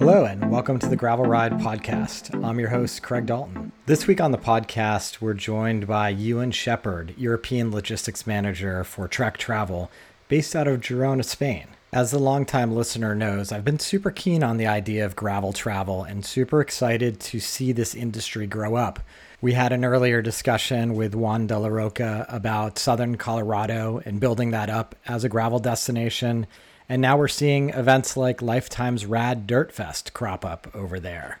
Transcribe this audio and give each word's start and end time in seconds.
Hello, 0.00 0.24
and 0.24 0.50
welcome 0.50 0.78
to 0.78 0.88
the 0.88 0.96
Gravel 0.96 1.26
Ride 1.26 1.52
podcast. 1.58 2.42
I'm 2.42 2.58
your 2.58 2.70
host, 2.70 3.02
Craig 3.02 3.26
Dalton. 3.26 3.70
This 3.84 4.06
week 4.06 4.18
on 4.18 4.32
the 4.32 4.38
podcast, 4.38 5.20
we're 5.20 5.34
joined 5.34 5.86
by 5.86 6.08
Ewan 6.08 6.52
Shepherd, 6.52 7.12
European 7.18 7.70
Logistics 7.70 8.26
Manager 8.26 8.82
for 8.82 9.06
Trek 9.06 9.36
Travel, 9.36 9.90
based 10.26 10.56
out 10.56 10.66
of 10.66 10.80
Girona, 10.80 11.22
Spain. 11.22 11.66
As 11.92 12.12
the 12.12 12.18
longtime 12.18 12.72
listener 12.74 13.14
knows, 13.14 13.52
I've 13.52 13.62
been 13.62 13.78
super 13.78 14.10
keen 14.10 14.42
on 14.42 14.56
the 14.56 14.66
idea 14.66 15.04
of 15.04 15.16
gravel 15.16 15.52
travel 15.52 16.02
and 16.02 16.24
super 16.24 16.62
excited 16.62 17.20
to 17.20 17.38
see 17.38 17.70
this 17.70 17.94
industry 17.94 18.46
grow 18.46 18.76
up. 18.76 19.00
We 19.42 19.52
had 19.52 19.70
an 19.70 19.84
earlier 19.84 20.22
discussion 20.22 20.94
with 20.94 21.14
Juan 21.14 21.46
de 21.46 21.58
la 21.58 21.68
Roca 21.68 22.24
about 22.30 22.78
southern 22.78 23.18
Colorado 23.18 24.00
and 24.06 24.18
building 24.18 24.52
that 24.52 24.70
up 24.70 24.94
as 25.06 25.24
a 25.24 25.28
gravel 25.28 25.58
destination 25.58 26.46
and 26.90 27.00
now 27.00 27.16
we're 27.16 27.28
seeing 27.28 27.70
events 27.70 28.16
like 28.16 28.42
Lifetime's 28.42 29.06
Rad 29.06 29.46
Dirt 29.46 29.70
Fest 29.70 30.12
crop 30.12 30.44
up 30.44 30.66
over 30.74 30.98
there. 30.98 31.38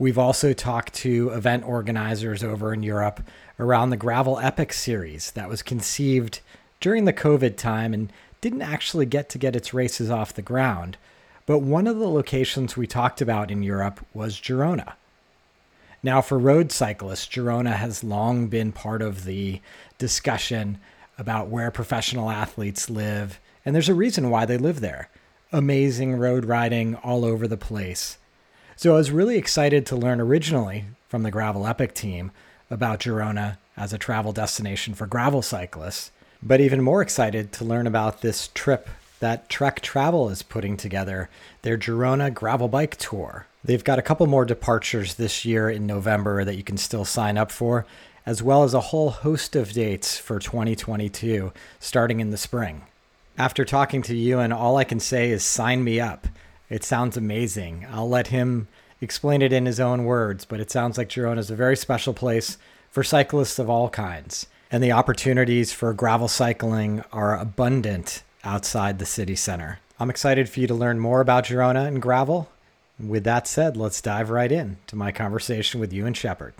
We've 0.00 0.18
also 0.18 0.52
talked 0.52 0.94
to 0.94 1.30
event 1.30 1.62
organizers 1.64 2.42
over 2.42 2.74
in 2.74 2.82
Europe 2.82 3.22
around 3.60 3.90
the 3.90 3.96
Gravel 3.96 4.40
Epic 4.40 4.72
series 4.72 5.30
that 5.30 5.48
was 5.48 5.62
conceived 5.62 6.40
during 6.80 7.04
the 7.04 7.12
COVID 7.12 7.56
time 7.56 7.94
and 7.94 8.12
didn't 8.40 8.62
actually 8.62 9.06
get 9.06 9.28
to 9.28 9.38
get 9.38 9.54
its 9.54 9.72
races 9.72 10.10
off 10.10 10.34
the 10.34 10.42
ground. 10.42 10.96
But 11.46 11.60
one 11.60 11.86
of 11.86 12.00
the 12.00 12.08
locations 12.08 12.76
we 12.76 12.88
talked 12.88 13.20
about 13.20 13.52
in 13.52 13.62
Europe 13.62 14.04
was 14.12 14.40
Girona. 14.40 14.94
Now, 16.02 16.20
for 16.20 16.36
road 16.36 16.72
cyclists, 16.72 17.28
Girona 17.28 17.76
has 17.76 18.02
long 18.02 18.48
been 18.48 18.72
part 18.72 19.02
of 19.02 19.22
the 19.24 19.60
discussion 19.98 20.80
about 21.16 21.46
where 21.46 21.70
professional 21.70 22.28
athletes 22.28 22.90
live 22.90 23.38
and 23.64 23.74
there's 23.74 23.88
a 23.88 23.94
reason 23.94 24.30
why 24.30 24.44
they 24.44 24.56
live 24.56 24.80
there. 24.80 25.08
Amazing 25.52 26.16
road 26.16 26.44
riding 26.44 26.94
all 26.96 27.24
over 27.24 27.48
the 27.48 27.56
place. 27.56 28.18
So 28.76 28.94
I 28.94 28.96
was 28.96 29.10
really 29.10 29.36
excited 29.36 29.84
to 29.86 29.96
learn 29.96 30.20
originally 30.20 30.84
from 31.08 31.22
the 31.22 31.30
Gravel 31.30 31.66
Epic 31.66 31.94
team 31.94 32.30
about 32.70 33.00
Girona 33.00 33.58
as 33.76 33.92
a 33.92 33.98
travel 33.98 34.32
destination 34.32 34.94
for 34.94 35.06
gravel 35.06 35.42
cyclists, 35.42 36.10
but 36.42 36.60
even 36.60 36.82
more 36.82 37.02
excited 37.02 37.52
to 37.52 37.64
learn 37.64 37.86
about 37.86 38.20
this 38.20 38.48
trip 38.54 38.88
that 39.18 39.48
Trek 39.48 39.80
Travel 39.80 40.30
is 40.30 40.42
putting 40.42 40.76
together, 40.76 41.28
their 41.62 41.76
Girona 41.76 42.32
Gravel 42.32 42.68
Bike 42.68 42.96
Tour. 42.96 43.46
They've 43.62 43.84
got 43.84 43.98
a 43.98 44.02
couple 44.02 44.26
more 44.26 44.46
departures 44.46 45.14
this 45.14 45.44
year 45.44 45.68
in 45.68 45.86
November 45.86 46.44
that 46.44 46.56
you 46.56 46.62
can 46.62 46.78
still 46.78 47.04
sign 47.04 47.36
up 47.36 47.52
for, 47.52 47.84
as 48.24 48.42
well 48.42 48.62
as 48.64 48.72
a 48.72 48.80
whole 48.80 49.10
host 49.10 49.54
of 49.54 49.72
dates 49.72 50.16
for 50.16 50.38
2022 50.38 51.52
starting 51.78 52.20
in 52.20 52.30
the 52.30 52.38
spring. 52.38 52.82
After 53.40 53.64
talking 53.64 54.02
to 54.02 54.14
you, 54.14 54.38
and 54.38 54.52
all 54.52 54.76
I 54.76 54.84
can 54.84 55.00
say 55.00 55.30
is 55.30 55.42
sign 55.42 55.82
me 55.82 55.98
up. 55.98 56.28
It 56.68 56.84
sounds 56.84 57.16
amazing. 57.16 57.86
I'll 57.90 58.06
let 58.06 58.26
him 58.26 58.68
explain 59.00 59.40
it 59.40 59.50
in 59.50 59.64
his 59.64 59.80
own 59.80 60.04
words, 60.04 60.44
but 60.44 60.60
it 60.60 60.70
sounds 60.70 60.98
like 60.98 61.08
Girona 61.08 61.38
is 61.38 61.50
a 61.50 61.56
very 61.56 61.74
special 61.74 62.12
place 62.12 62.58
for 62.90 63.02
cyclists 63.02 63.58
of 63.58 63.70
all 63.70 63.88
kinds. 63.88 64.46
And 64.70 64.84
the 64.84 64.92
opportunities 64.92 65.72
for 65.72 65.94
gravel 65.94 66.28
cycling 66.28 67.02
are 67.14 67.38
abundant 67.38 68.24
outside 68.44 68.98
the 68.98 69.06
city 69.06 69.36
center. 69.36 69.78
I'm 69.98 70.10
excited 70.10 70.50
for 70.50 70.60
you 70.60 70.66
to 70.66 70.74
learn 70.74 71.00
more 71.00 71.22
about 71.22 71.46
Girona 71.46 71.86
and 71.86 72.02
gravel. 72.02 72.50
With 72.98 73.24
that 73.24 73.48
said, 73.48 73.74
let's 73.74 74.02
dive 74.02 74.28
right 74.28 74.52
in 74.52 74.76
to 74.88 74.96
my 74.96 75.12
conversation 75.12 75.80
with 75.80 75.94
you 75.94 76.02
Ewan 76.02 76.12
Shepherd. 76.12 76.52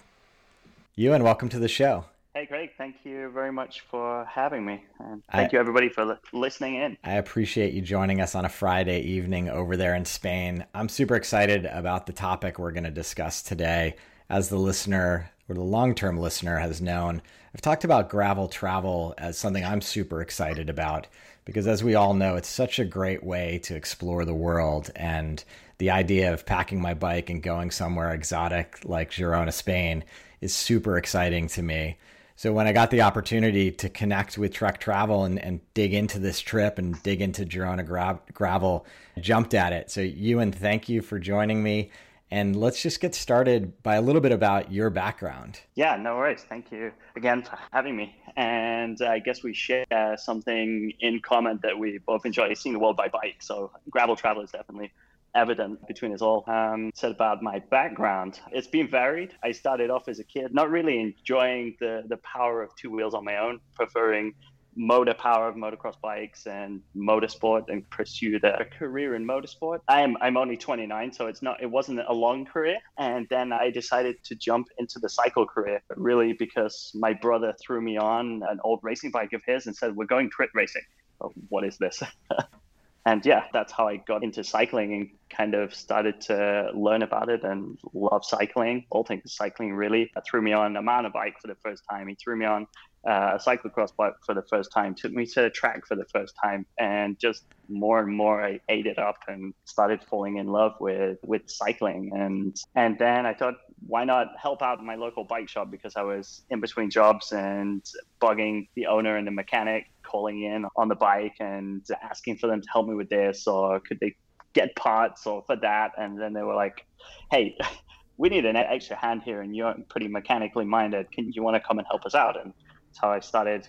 Ewan, 0.97 1.25
welcome 1.25 1.50
to 1.50 1.59
the 1.59 1.69
show. 1.69 2.06
Hey, 2.33 2.47
Craig, 2.47 2.70
Thank 2.78 2.98
you 3.03 3.28
very 3.31 3.50
much 3.50 3.81
for 3.91 4.25
having 4.25 4.64
me. 4.64 4.84
And 5.00 5.20
thank 5.33 5.53
I, 5.53 5.56
you, 5.56 5.59
everybody, 5.59 5.89
for 5.89 6.05
li- 6.05 6.14
listening 6.33 6.77
in. 6.77 6.97
I 7.03 7.14
appreciate 7.14 7.75
you 7.75 7.83
joining 7.83 8.20
us 8.20 8.37
on 8.37 8.45
a 8.45 8.48
Friday 8.48 9.00
evening 9.00 9.48
over 9.48 9.77
there 9.77 9.97
in 9.97 10.05
Spain. 10.05 10.64
I'm 10.72 10.89
super 10.89 11.17
excited 11.17 11.67
about 11.67 12.06
the 12.06 12.12
topic 12.12 12.56
we're 12.56 12.70
going 12.70 12.84
to 12.84 12.91
discuss 12.91 13.42
today. 13.42 13.97
As 14.28 14.48
the 14.48 14.59
listener 14.59 15.28
or 15.48 15.56
the 15.56 15.61
long 15.61 15.92
term 15.92 16.19
listener 16.19 16.59
has 16.59 16.81
known, 16.81 17.21
I've 17.53 17.62
talked 17.62 17.82
about 17.82 18.09
gravel 18.09 18.47
travel 18.47 19.12
as 19.19 19.37
something 19.37 19.65
I'm 19.65 19.81
super 19.81 20.22
excited 20.22 20.71
about 20.71 21.09
because, 21.44 21.66
as 21.66 21.82
we 21.82 21.97
all 21.97 22.15
know, 22.15 22.37
it's 22.37 22.49
such 22.49 22.78
a 22.78 22.84
great 22.84 23.25
way 23.25 23.59
to 23.65 23.75
explore 23.75 24.25
the 24.25 24.34
world. 24.34 24.93
And 24.94 25.43
the 25.78 25.91
idea 25.91 26.32
of 26.32 26.47
packing 26.47 26.81
my 26.81 26.94
bike 26.94 27.28
and 27.28 27.43
going 27.43 27.72
somewhere 27.72 28.15
exotic 28.15 28.78
like 28.84 29.10
Girona, 29.10 29.53
Spain 29.53 30.05
is 30.41 30.55
super 30.55 30.97
exciting 30.97 31.49
to 31.49 31.62
me. 31.62 31.99
So 32.41 32.55
when 32.55 32.67
I 32.67 32.73
got 32.73 32.91
the 32.91 33.03
opportunity 33.03 33.71
to 33.71 33.91
connect 33.91 34.39
with 34.39 34.55
Trek 34.55 34.81
Travel 34.81 35.25
and, 35.25 35.39
and 35.39 35.61
dig 35.75 35.93
into 35.93 36.19
this 36.19 36.41
trip 36.41 36.78
and 36.78 36.97
dig 37.03 37.21
into 37.21 37.45
Girona 37.45 37.84
gra- 37.84 38.19
Gravel, 38.33 38.87
I 39.15 39.21
jumped 39.21 39.53
at 39.53 39.75
it. 39.75 39.91
So 39.91 40.01
Ewan, 40.01 40.50
thank 40.50 40.89
you 40.89 41.03
for 41.03 41.19
joining 41.19 41.62
me. 41.62 41.91
And 42.31 42.56
let's 42.56 42.81
just 42.81 42.99
get 43.03 43.15
started 43.15 43.83
by 43.83 43.97
a 43.97 44.00
little 44.00 44.23
bit 44.23 44.33
about 44.33 44.73
your 44.73 44.89
background. 44.89 45.61
Yeah, 45.75 45.97
no 45.97 46.17
worries. 46.17 46.43
Thank 46.49 46.73
you 46.73 46.93
again 47.15 47.43
for 47.43 47.59
having 47.73 47.95
me. 47.95 48.17
And 48.37 48.97
I 49.03 49.19
guess 49.19 49.43
we 49.43 49.53
share 49.53 49.84
something 50.17 50.95
in 50.99 51.21
common 51.21 51.61
that 51.62 51.79
we 51.79 51.99
both 51.99 52.25
enjoy 52.25 52.55
seeing 52.55 52.73
the 52.73 52.79
world 52.79 52.97
by 52.97 53.09
bike. 53.09 53.37
So 53.41 53.71
gravel 53.91 54.17
travel 54.17 54.43
is 54.43 54.50
definitely 54.50 54.93
evident 55.35 55.87
between 55.87 56.13
us 56.13 56.23
all. 56.23 56.45
Um, 56.47 56.91
said 56.95 57.11
about 57.11 57.43
my 57.43 57.59
background, 57.71 58.41
it's 58.53 58.67
been 58.67 58.89
varied. 58.89 59.35
I 59.43 59.53
started 59.53 59.91
off 59.91 60.09
as 60.09 60.19
a 60.19 60.25
kid 60.25 60.53
not 60.55 60.71
really 60.71 60.99
enjoying 61.01 61.77
the 61.81 62.03
the 62.09 62.19
power 62.19 62.63
of 62.63 62.75
two 62.77 62.91
wheels 62.91 63.15
on 63.15 63.25
my 63.25 63.39
own, 63.39 63.61
preferring 63.75 64.35
motor 64.77 65.15
power 65.15 65.49
of 65.49 65.57
motocross 65.57 66.01
bikes 66.01 66.47
and 66.47 66.81
motorsport 66.97 67.65
and 67.69 67.89
pursued 67.91 68.45
a 68.45 68.65
career 68.79 69.15
in 69.15 69.27
motorsport. 69.27 69.81
I'm 69.89 70.17
I'm 70.21 70.37
only 70.37 70.57
29, 70.57 71.13
so 71.13 71.27
it's 71.27 71.43
not 71.43 71.62
it 71.62 71.71
wasn't 71.71 72.01
a 72.07 72.12
long 72.12 72.45
career. 72.45 72.79
And 72.99 73.27
then 73.31 73.53
I 73.53 73.71
decided 73.71 74.23
to 74.25 74.35
jump 74.35 74.69
into 74.79 74.99
the 74.99 75.09
cycle 75.09 75.47
career, 75.47 75.83
really 75.97 76.33
because 76.33 76.93
my 76.95 77.12
brother 77.12 77.55
threw 77.61 77.81
me 77.81 77.97
on 77.97 78.43
an 78.49 78.61
old 78.65 78.81
racing 78.83 79.11
bike 79.11 79.33
of 79.33 79.43
his 79.47 79.67
and 79.67 79.77
said, 79.77 79.97
"We're 79.97 80.07
going 80.07 80.31
crit 80.31 80.51
racing." 80.55 80.83
Oh, 81.21 81.33
what 81.49 81.65
is 81.65 81.77
this? 81.77 82.03
and 83.06 83.25
yeah, 83.25 83.44
that's 83.53 83.72
how 83.72 83.88
I 83.88 83.97
got 83.97 84.22
into 84.22 84.44
cycling 84.44 84.93
and 84.94 85.09
kind 85.31 85.55
of 85.55 85.75
started 85.75 86.21
to 86.22 86.71
learn 86.75 87.03
about 87.03 87.31
it 87.31 87.43
and 87.44 87.78
love 87.94 88.25
cycling. 88.25 88.84
All 88.91 89.05
things 89.05 89.34
cycling 89.34 89.72
really 89.72 90.11
that 90.15 90.25
threw 90.27 90.43
me 90.43 90.53
on 90.53 90.77
a 90.77 90.83
mountain 90.83 91.12
bike 91.12 91.37
for 91.41 91.49
the 91.49 91.55
first 91.62 91.83
time. 91.91 92.09
He 92.09 92.15
threw 92.15 92.37
me 92.37 92.44
on 92.44 92.66
uh, 93.09 93.38
a 93.38 93.38
cyclocross 93.38 93.97
bike 93.97 94.12
for 94.27 94.34
the 94.34 94.43
first 94.43 94.71
time, 94.72 94.94
took 94.94 95.12
me 95.12 95.25
to 95.25 95.43
the 95.43 95.50
track 95.50 95.87
for 95.87 95.97
the 95.97 96.05
first 96.12 96.34
time, 96.43 96.66
and 96.78 97.19
just 97.19 97.44
more 97.71 98.00
and 98.00 98.15
more 98.15 98.44
I 98.44 98.61
ate 98.69 98.87
it 98.87 98.99
up 98.99 99.17
and 99.28 99.55
started 99.65 100.05
falling 100.05 100.37
in 100.37 100.49
love 100.49 100.72
with 100.81 101.19
with 101.25 101.43
cycling. 101.47 102.12
And 102.15 102.55
and 102.75 102.99
then 102.99 103.25
I 103.25 103.32
thought, 103.32 103.55
why 103.87 104.05
not 104.05 104.28
help 104.41 104.61
out 104.61 104.84
my 104.84 104.97
local 104.97 105.25
bike 105.25 105.49
shop 105.49 105.71
because 105.71 105.97
I 105.97 106.03
was 106.03 106.43
in 106.50 106.61
between 106.61 106.91
jobs 106.91 107.32
and 107.32 107.82
bugging 108.21 108.69
the 108.75 108.87
owner 108.87 109.17
and 109.17 109.27
the 109.27 109.31
mechanic 109.31 109.87
calling 110.10 110.43
in 110.43 110.65
on 110.76 110.88
the 110.88 110.94
bike 110.94 111.37
and 111.41 111.84
asking 112.03 112.37
for 112.38 112.47
them 112.47 112.60
to 112.60 112.69
help 112.72 112.87
me 112.87 112.94
with 112.94 113.09
this 113.09 113.47
or 113.47 113.81
could 113.81 113.98
they 114.00 114.15
get 114.53 114.75
parts 114.76 115.26
or 115.26 115.43
for 115.47 115.56
that? 115.56 115.93
And 115.97 116.21
then 116.21 116.32
they 116.32 116.43
were 116.43 116.54
like 116.54 116.87
hey 117.31 117.56
we 118.16 118.28
need 118.28 118.44
an 118.44 118.56
extra 118.56 118.97
hand 118.97 119.22
here 119.22 119.41
and 119.41 119.56
you're 119.56 119.75
pretty 119.88 120.09
mechanically 120.09 120.66
minded. 120.66 121.10
Can 121.10 121.32
you 121.32 121.43
want 121.43 121.56
to 121.56 121.60
come 121.66 121.78
and 121.78 121.87
help 121.88 122.04
us 122.04 122.15
out? 122.15 122.38
And 122.38 122.53
how 123.00 123.10
i 123.10 123.20
started 123.20 123.69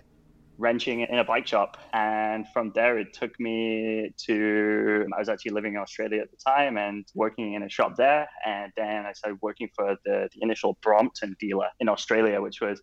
wrenching 0.58 1.02
in 1.02 1.18
a 1.18 1.24
bike 1.24 1.48
shop. 1.48 1.78
And 1.94 2.46
from 2.54 2.72
there 2.76 3.00
it 3.00 3.14
took 3.14 3.40
me 3.40 4.12
to 4.26 5.06
i 5.16 5.20
was 5.20 5.30
actually 5.30 5.52
living 5.52 5.74
in 5.74 5.80
australia 5.80 6.22
at 6.22 6.32
the 6.32 6.38
time 6.38 6.78
and 6.78 7.06
working 7.16 7.54
in 7.54 7.64
a 7.64 7.70
shop 7.70 7.96
there. 7.98 8.28
And 8.46 8.72
then 8.78 9.06
i 9.06 9.14
started 9.14 9.40
working 9.42 9.70
for 9.76 9.96
the, 10.06 10.30
the 10.34 10.40
initial 10.42 10.78
brompton 10.82 11.36
dealer 11.40 11.70
in 11.80 11.90
australia 11.90 12.42
which 12.42 12.62
was 12.62 12.82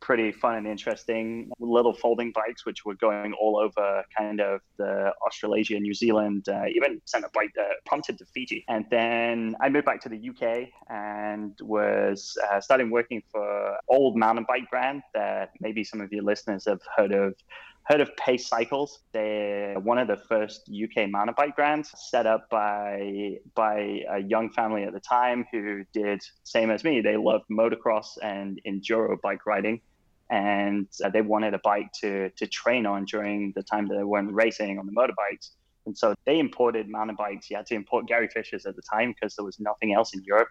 pretty 0.00 0.32
fun 0.32 0.56
and 0.56 0.66
interesting 0.66 1.50
little 1.58 1.92
folding 1.92 2.32
bikes, 2.32 2.64
which 2.64 2.84
were 2.84 2.94
going 2.94 3.32
all 3.34 3.58
over 3.58 4.02
kind 4.16 4.40
of 4.40 4.60
the 4.76 5.12
Australasia, 5.26 5.78
New 5.78 5.94
Zealand, 5.94 6.48
uh, 6.48 6.64
even 6.74 7.00
sent 7.04 7.24
a 7.24 7.30
bike 7.34 7.52
that 7.54 7.84
prompted 7.86 8.18
to 8.18 8.24
Fiji. 8.26 8.64
And 8.68 8.84
then 8.90 9.54
I 9.60 9.68
moved 9.68 9.86
back 9.86 10.00
to 10.02 10.08
the 10.08 10.30
UK 10.30 10.68
and 10.88 11.58
was 11.60 12.36
uh, 12.50 12.60
starting 12.60 12.90
working 12.90 13.22
for 13.30 13.76
old 13.88 14.16
mountain 14.16 14.46
bike 14.48 14.70
brand 14.70 15.02
that 15.14 15.50
maybe 15.60 15.84
some 15.84 16.00
of 16.00 16.12
your 16.12 16.24
listeners 16.24 16.64
have 16.66 16.80
heard 16.96 17.12
of 17.12 17.34
heard 17.84 18.00
of 18.00 18.14
Pace 18.16 18.46
Cycles. 18.46 19.00
They're 19.12 19.78
one 19.80 19.98
of 19.98 20.06
the 20.06 20.16
first 20.16 20.70
UK 20.70 21.10
mountain 21.10 21.34
bike 21.36 21.56
brands 21.56 21.90
set 22.10 22.26
up 22.26 22.48
by 22.50 23.38
by 23.54 24.02
a 24.10 24.20
young 24.20 24.50
family 24.50 24.84
at 24.84 24.92
the 24.92 25.00
time 25.00 25.44
who 25.50 25.84
did 25.92 26.22
same 26.44 26.70
as 26.70 26.84
me. 26.84 27.00
They 27.00 27.16
loved 27.16 27.44
motocross 27.50 28.18
and 28.22 28.60
enduro 28.66 29.20
bike 29.20 29.44
riding 29.46 29.80
and 30.30 30.86
uh, 31.04 31.10
they 31.10 31.22
wanted 31.22 31.54
a 31.54 31.58
bike 31.58 31.92
to 32.00 32.30
to 32.30 32.46
train 32.46 32.86
on 32.86 33.04
during 33.04 33.52
the 33.56 33.62
time 33.62 33.86
that 33.88 33.96
they 33.96 34.04
weren't 34.04 34.32
racing 34.32 34.78
on 34.78 34.86
the 34.86 34.92
motorbikes. 34.92 35.50
And 35.86 35.96
so 35.96 36.14
they 36.24 36.38
imported 36.38 36.88
mountain 36.88 37.16
bikes. 37.16 37.50
You 37.50 37.56
had 37.56 37.66
to 37.66 37.74
import 37.74 38.06
Gary 38.06 38.28
Fishers 38.28 38.66
at 38.66 38.76
the 38.76 38.82
time 38.82 39.12
because 39.12 39.34
there 39.34 39.44
was 39.44 39.58
nothing 39.58 39.92
else 39.92 40.14
in 40.14 40.22
Europe 40.22 40.50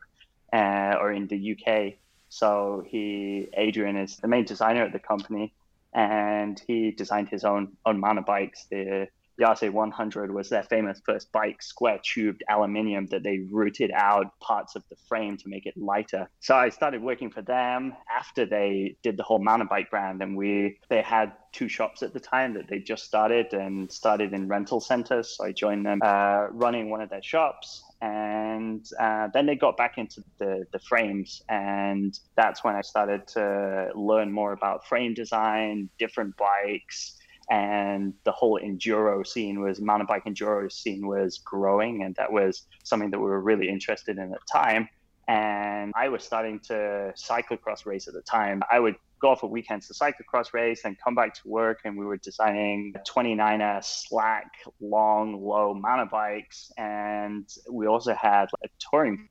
uh, 0.52 0.96
or 1.00 1.14
in 1.14 1.28
the 1.28 1.56
UK. 1.56 1.94
So 2.30 2.84
he, 2.86 3.48
Adrian, 3.54 3.96
is 3.96 4.18
the 4.18 4.28
main 4.28 4.46
designer 4.46 4.84
at 4.84 4.92
the 4.92 5.00
company, 5.00 5.54
and 5.94 6.62
he 6.68 6.92
designed 6.92 7.30
his 7.30 7.44
own 7.44 7.78
own 7.86 8.00
mountain 8.00 8.26
bikes. 8.26 8.66
The 8.70 9.08
The 9.40 9.46
RC100 9.46 10.32
was 10.32 10.50
their 10.50 10.64
famous 10.64 11.02
first 11.06 11.32
bike, 11.32 11.62
square 11.62 12.02
tubed 12.04 12.44
aluminium 12.50 13.08
that 13.08 13.24
they 13.24 13.40
routed 13.50 13.90
out 13.94 14.38
parts 14.42 14.76
of 14.76 14.84
the 14.90 14.98
frame 15.08 15.38
to 15.38 15.48
make 15.48 15.66
it 15.66 15.78
lighter. 15.78 16.30
So 16.42 16.56
I 16.56 16.68
started 16.68 17.02
working 17.02 17.32
for 17.32 17.42
them 17.42 17.96
after 18.14 18.46
they 18.46 18.98
did 19.02 19.16
the 19.16 19.24
whole 19.24 19.40
mountain 19.40 19.70
bike 19.70 19.90
brand, 19.90 20.22
and 20.22 20.36
we 20.36 20.78
they 20.90 21.02
had 21.02 21.32
two 21.54 21.70
shops 21.70 22.04
at 22.04 22.14
the 22.14 22.20
time 22.20 22.54
that 22.56 22.68
they 22.68 22.80
just 22.80 23.06
started 23.06 23.54
and 23.54 23.90
started 23.90 24.34
in 24.34 24.50
rental 24.50 24.82
centers. 24.82 25.38
So 25.38 25.46
I 25.46 25.54
joined 25.54 25.86
them 25.86 26.00
uh, 26.04 26.48
running 26.52 26.90
one 26.90 27.00
of 27.00 27.10
their 27.10 27.24
shops 27.24 27.84
and 28.02 28.86
uh, 29.00 29.28
then 29.34 29.46
they 29.46 29.56
got 29.56 29.76
back 29.76 29.98
into 29.98 30.24
the, 30.38 30.66
the 30.72 30.80
frames 30.80 31.42
and 31.50 32.18
that's 32.38 32.64
when 32.64 32.74
i 32.74 32.82
started 32.82 33.28
to 33.28 33.90
learn 33.94 34.32
more 34.32 34.54
about 34.54 34.88
frame 34.88 35.14
design 35.14 35.90
different 36.00 36.34
bikes 36.38 37.19
and 37.50 38.14
the 38.26 38.32
whole 38.32 38.60
enduro 38.60 39.26
scene 39.26 39.60
was 39.62 39.82
mountain 39.82 40.06
bike 40.08 40.26
enduro 40.26 40.72
scene 40.72 41.08
was 41.08 41.40
growing 41.40 42.04
and 42.04 42.16
that 42.16 42.32
was 42.32 42.68
something 42.84 43.10
that 43.10 43.20
we 43.20 43.26
were 43.26 43.42
really 43.42 43.68
interested 43.68 44.18
in 44.18 44.24
at 44.24 44.40
the 44.40 44.40
time. 44.52 44.88
And 45.28 45.94
i 45.96 46.10
was 46.10 46.24
starting 46.24 46.60
to 46.62 47.14
cyclocross 47.18 47.86
race 47.86 48.08
at 48.08 48.14
the 48.14 48.22
time. 48.22 48.62
I 48.72 48.80
would 48.80 48.96
go 49.20 49.30
off 49.30 49.42
for 49.42 49.48
weekends 49.48 49.88
to 49.88 49.94
cyclocross 49.94 50.54
race 50.54 50.86
and 50.86 50.96
come 51.04 51.16
back 51.16 51.34
to 51.36 51.42
work 51.46 51.80
and 51.86 51.98
we 51.98 52.06
were 52.06 52.18
designing 52.18 52.94
29er 53.08 53.84
slack 53.84 54.52
long 54.80 55.44
low 55.44 55.74
mountain 55.74 56.10
bikes. 56.12 56.72
And 56.78 57.48
we 57.70 57.88
also 57.88 58.14
had 58.14 58.46
a 58.64 58.68
touring 58.92 59.28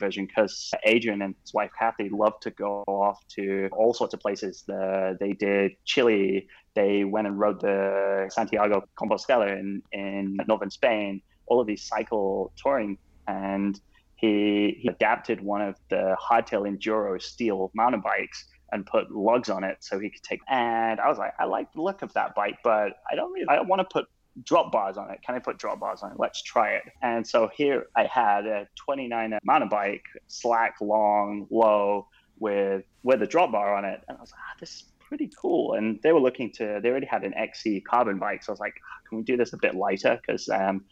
version 0.00 0.26
because 0.26 0.70
Adrian 0.84 1.22
and 1.22 1.34
his 1.42 1.54
wife 1.54 1.70
Kathy 1.78 2.08
loved 2.08 2.42
to 2.42 2.50
go 2.50 2.82
off 2.88 3.24
to 3.36 3.68
all 3.72 3.94
sorts 3.94 4.14
of 4.14 4.20
places. 4.20 4.64
The, 4.66 5.16
they 5.20 5.32
did 5.32 5.72
Chile, 5.84 6.48
they 6.74 7.04
went 7.04 7.26
and 7.26 7.38
rode 7.38 7.60
the 7.60 8.28
Santiago 8.30 8.82
Compostela 8.98 9.56
in, 9.58 9.82
in 9.92 10.38
northern 10.48 10.70
Spain, 10.70 11.22
all 11.46 11.60
of 11.60 11.66
these 11.66 11.84
cycle 11.86 12.52
touring. 12.56 12.98
And 13.28 13.78
he, 14.16 14.78
he 14.80 14.88
adapted 14.88 15.40
one 15.40 15.62
of 15.62 15.76
the 15.88 16.16
hardtail 16.20 16.68
enduro 16.68 17.20
steel 17.22 17.70
mountain 17.74 18.00
bikes 18.00 18.46
and 18.72 18.86
put 18.86 19.10
lugs 19.10 19.48
on 19.48 19.64
it 19.64 19.78
so 19.80 19.98
he 19.98 20.10
could 20.10 20.22
take. 20.22 20.40
And 20.48 21.00
I 21.00 21.08
was 21.08 21.18
like, 21.18 21.32
I 21.38 21.44
like 21.44 21.72
the 21.72 21.82
look 21.82 22.02
of 22.02 22.12
that 22.14 22.34
bike, 22.34 22.58
but 22.62 22.92
I 23.10 23.14
don't 23.14 23.32
really, 23.32 23.46
I 23.48 23.56
don't 23.56 23.68
want 23.68 23.80
to 23.80 23.88
put 23.90 24.06
drop 24.44 24.72
bars 24.72 24.96
on 24.96 25.10
it. 25.10 25.20
Can 25.22 25.34
I 25.34 25.38
put 25.38 25.58
drop 25.58 25.80
bars 25.80 26.02
on 26.02 26.12
it? 26.12 26.18
Let's 26.18 26.42
try 26.42 26.72
it. 26.72 26.84
And 27.02 27.26
so 27.26 27.50
here 27.54 27.86
I 27.96 28.04
had 28.04 28.46
a 28.46 28.66
29 28.76 29.38
mountain 29.44 29.68
bike, 29.68 30.04
slack, 30.28 30.76
long, 30.80 31.46
low, 31.50 32.06
with 32.38 32.84
with 33.02 33.22
a 33.22 33.26
drop 33.26 33.52
bar 33.52 33.74
on 33.74 33.84
it. 33.84 34.02
And 34.08 34.16
I 34.16 34.20
was 34.20 34.32
like, 34.32 34.40
ah, 34.40 34.56
this 34.60 34.70
is 34.70 34.84
pretty 35.00 35.30
cool. 35.40 35.74
And 35.74 36.00
they 36.02 36.12
were 36.12 36.20
looking 36.20 36.52
to, 36.52 36.80
they 36.82 36.88
already 36.88 37.06
had 37.06 37.24
an 37.24 37.34
XC 37.34 37.80
carbon 37.80 38.18
bike. 38.18 38.42
So 38.44 38.52
I 38.52 38.54
was 38.54 38.60
like, 38.60 38.74
ah, 38.84 39.08
can 39.08 39.18
we 39.18 39.24
do 39.24 39.36
this 39.36 39.52
a 39.52 39.58
bit 39.58 39.74
lighter? 39.74 40.18
Because 40.20 40.48
um, 40.48 40.84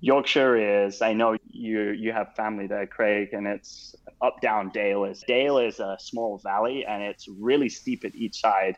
Yorkshire 0.00 0.86
is, 0.86 1.00
I 1.00 1.12
know 1.12 1.36
you 1.48 1.90
you 1.90 2.12
have 2.12 2.34
family 2.34 2.66
there, 2.66 2.86
Craig, 2.86 3.30
and 3.32 3.46
it's 3.46 3.94
up 4.20 4.40
down 4.40 4.70
Dale 4.70 5.04
is. 5.04 5.24
Dale 5.26 5.58
is 5.58 5.80
a 5.80 5.96
small 6.00 6.38
valley 6.38 6.84
and 6.84 7.02
it's 7.02 7.28
really 7.28 7.68
steep 7.68 8.04
at 8.04 8.14
each 8.14 8.40
side 8.40 8.76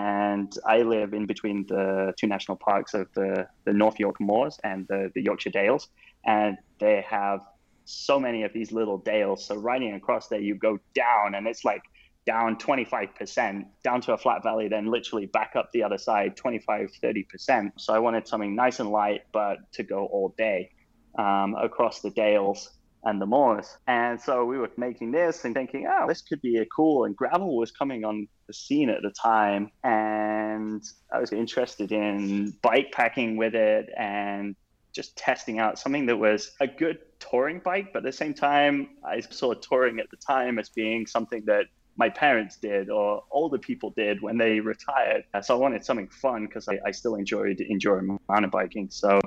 and 0.00 0.56
I 0.66 0.80
live 0.80 1.12
in 1.12 1.26
between 1.26 1.66
the 1.66 2.14
two 2.18 2.26
national 2.26 2.56
parks 2.56 2.94
of 2.94 3.08
the, 3.14 3.46
the 3.66 3.74
North 3.74 4.00
York 4.00 4.18
Moors 4.18 4.58
and 4.64 4.86
the, 4.88 5.12
the 5.14 5.22
Yorkshire 5.22 5.50
Dales, 5.50 5.88
and 6.24 6.56
they 6.78 7.04
have 7.06 7.40
so 7.84 8.18
many 8.18 8.44
of 8.44 8.52
these 8.54 8.72
little 8.72 8.96
dales. 8.96 9.44
So 9.44 9.56
riding 9.56 9.92
across 9.92 10.28
there, 10.28 10.40
you 10.40 10.54
go 10.54 10.78
down, 10.94 11.34
and 11.34 11.46
it's 11.46 11.66
like 11.66 11.82
down 12.24 12.56
25%, 12.56 13.66
down 13.84 14.00
to 14.00 14.14
a 14.14 14.18
flat 14.18 14.42
valley, 14.42 14.68
then 14.68 14.86
literally 14.86 15.26
back 15.26 15.52
up 15.54 15.68
the 15.72 15.82
other 15.82 15.98
side, 15.98 16.34
25, 16.34 16.88
30%. 17.02 17.72
So 17.76 17.92
I 17.92 17.98
wanted 17.98 18.26
something 18.26 18.54
nice 18.54 18.80
and 18.80 18.88
light, 18.88 19.24
but 19.34 19.58
to 19.72 19.82
go 19.82 20.06
all 20.06 20.34
day 20.38 20.70
um, 21.18 21.54
across 21.60 22.00
the 22.00 22.10
dales 22.10 22.70
and 23.04 23.20
the 23.20 23.26
moors. 23.26 23.76
And 23.86 24.18
so 24.20 24.44
we 24.46 24.56
were 24.56 24.70
making 24.78 25.10
this 25.12 25.44
and 25.44 25.54
thinking, 25.54 25.86
oh, 25.90 26.06
this 26.08 26.22
could 26.22 26.40
be 26.40 26.56
a 26.58 26.66
cool. 26.66 27.04
And 27.04 27.14
gravel 27.14 27.56
was 27.56 27.70
coming 27.70 28.04
on 28.04 28.28
the 28.50 28.54
scene 28.54 28.90
at 28.90 29.02
the 29.02 29.10
time. 29.10 29.70
And 29.84 30.82
I 31.12 31.20
was 31.20 31.32
interested 31.32 31.92
in 31.92 32.52
bike 32.62 32.90
packing 32.90 33.36
with 33.36 33.54
it 33.54 33.88
and 33.96 34.56
just 34.92 35.16
testing 35.16 35.60
out 35.60 35.78
something 35.78 36.06
that 36.06 36.16
was 36.16 36.50
a 36.60 36.66
good 36.66 36.98
touring 37.20 37.60
bike. 37.60 37.92
But 37.92 37.98
at 37.98 38.04
the 38.04 38.12
same 38.12 38.34
time, 38.34 38.88
I 39.04 39.20
saw 39.20 39.54
touring 39.54 40.00
at 40.00 40.10
the 40.10 40.16
time 40.16 40.58
as 40.58 40.68
being 40.68 41.06
something 41.06 41.44
that 41.46 41.66
my 41.96 42.08
parents 42.08 42.56
did 42.56 42.90
or 42.90 43.22
older 43.30 43.58
people 43.58 43.90
did 43.90 44.20
when 44.20 44.36
they 44.36 44.58
retired. 44.58 45.24
So 45.42 45.54
I 45.54 45.58
wanted 45.58 45.84
something 45.84 46.08
fun 46.08 46.46
because 46.46 46.66
I, 46.66 46.80
I 46.84 46.90
still 46.90 47.14
enjoyed 47.14 47.60
enjoying 47.60 48.18
mountain 48.28 48.50
biking. 48.50 48.88
So 48.90 49.20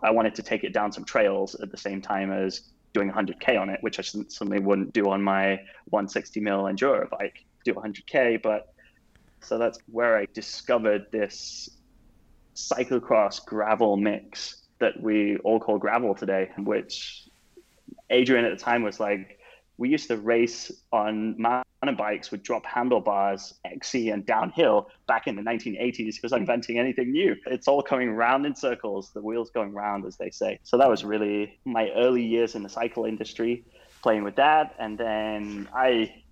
I 0.00 0.12
wanted 0.12 0.36
to 0.36 0.42
take 0.44 0.62
it 0.62 0.72
down 0.72 0.92
some 0.92 1.04
trails 1.04 1.56
at 1.56 1.72
the 1.72 1.76
same 1.76 2.00
time 2.00 2.30
as 2.30 2.60
doing 2.92 3.10
100k 3.10 3.60
on 3.60 3.68
it, 3.68 3.78
which 3.80 3.98
I 3.98 4.02
certainly 4.02 4.60
wouldn't 4.60 4.92
do 4.92 5.10
on 5.10 5.22
my 5.22 5.60
160 5.86 6.38
mil 6.40 6.64
enduro 6.64 7.10
bike. 7.10 7.44
Do 7.64 7.74
100k, 7.74 8.42
but 8.42 8.72
so 9.40 9.58
that's 9.58 9.78
where 9.90 10.16
I 10.16 10.26
discovered 10.32 11.06
this 11.10 11.70
cyclocross 12.54 13.44
gravel 13.44 13.96
mix 13.96 14.62
that 14.78 15.00
we 15.00 15.36
all 15.38 15.60
call 15.60 15.78
gravel 15.78 16.14
today, 16.14 16.50
which 16.58 17.28
Adrian 18.10 18.44
at 18.44 18.56
the 18.56 18.62
time 18.62 18.82
was 18.82 19.00
like, 19.00 19.38
we 19.78 19.88
used 19.88 20.08
to 20.08 20.18
race 20.18 20.70
on 20.92 21.40
mountain 21.40 21.96
bikes 21.96 22.30
with 22.30 22.42
drop 22.42 22.66
handlebars, 22.66 23.54
XC, 23.64 24.10
and 24.10 24.26
downhill 24.26 24.90
back 25.06 25.26
in 25.26 25.36
the 25.36 25.42
1980s 25.42 26.16
because 26.16 26.32
I'm 26.32 26.40
inventing 26.40 26.78
anything 26.78 27.12
new. 27.12 27.34
It's 27.46 27.66
all 27.66 27.82
coming 27.82 28.10
round 28.10 28.44
in 28.44 28.54
circles, 28.54 29.10
the 29.14 29.22
wheels 29.22 29.50
going 29.50 29.72
round, 29.72 30.04
as 30.04 30.18
they 30.18 30.30
say. 30.30 30.58
So 30.64 30.76
that 30.76 30.88
was 30.88 31.02
really 31.02 31.58
my 31.64 31.90
early 31.92 32.22
years 32.22 32.54
in 32.54 32.62
the 32.62 32.68
cycle 32.68 33.06
industry, 33.06 33.64
playing 34.02 34.22
with 34.22 34.36
that. 34.36 34.74
And 34.78 34.98
then 34.98 35.68
I, 35.74 36.22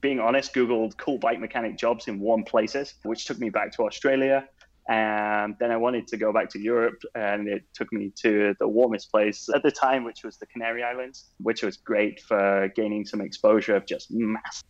being 0.00 0.20
honest, 0.20 0.54
Googled 0.54 0.96
cool 0.96 1.18
bike 1.18 1.40
mechanic 1.40 1.76
jobs 1.76 2.08
in 2.08 2.20
warm 2.20 2.44
places, 2.44 2.94
which 3.04 3.26
took 3.26 3.38
me 3.38 3.50
back 3.50 3.72
to 3.76 3.82
Australia. 3.84 4.48
And 4.88 5.56
then 5.58 5.70
I 5.70 5.76
wanted 5.78 6.06
to 6.08 6.18
go 6.18 6.30
back 6.30 6.50
to 6.50 6.60
Europe, 6.60 7.00
and 7.14 7.48
it 7.48 7.64
took 7.72 7.90
me 7.90 8.12
to 8.16 8.54
the 8.58 8.68
warmest 8.68 9.10
place 9.10 9.48
at 9.54 9.62
the 9.62 9.70
time, 9.70 10.04
which 10.04 10.22
was 10.24 10.36
the 10.36 10.46
Canary 10.46 10.82
Islands, 10.82 11.30
which 11.38 11.62
was 11.62 11.78
great 11.78 12.20
for 12.20 12.70
gaining 12.76 13.06
some 13.06 13.22
exposure 13.22 13.76
of 13.76 13.86
just 13.86 14.10
mass 14.10 14.62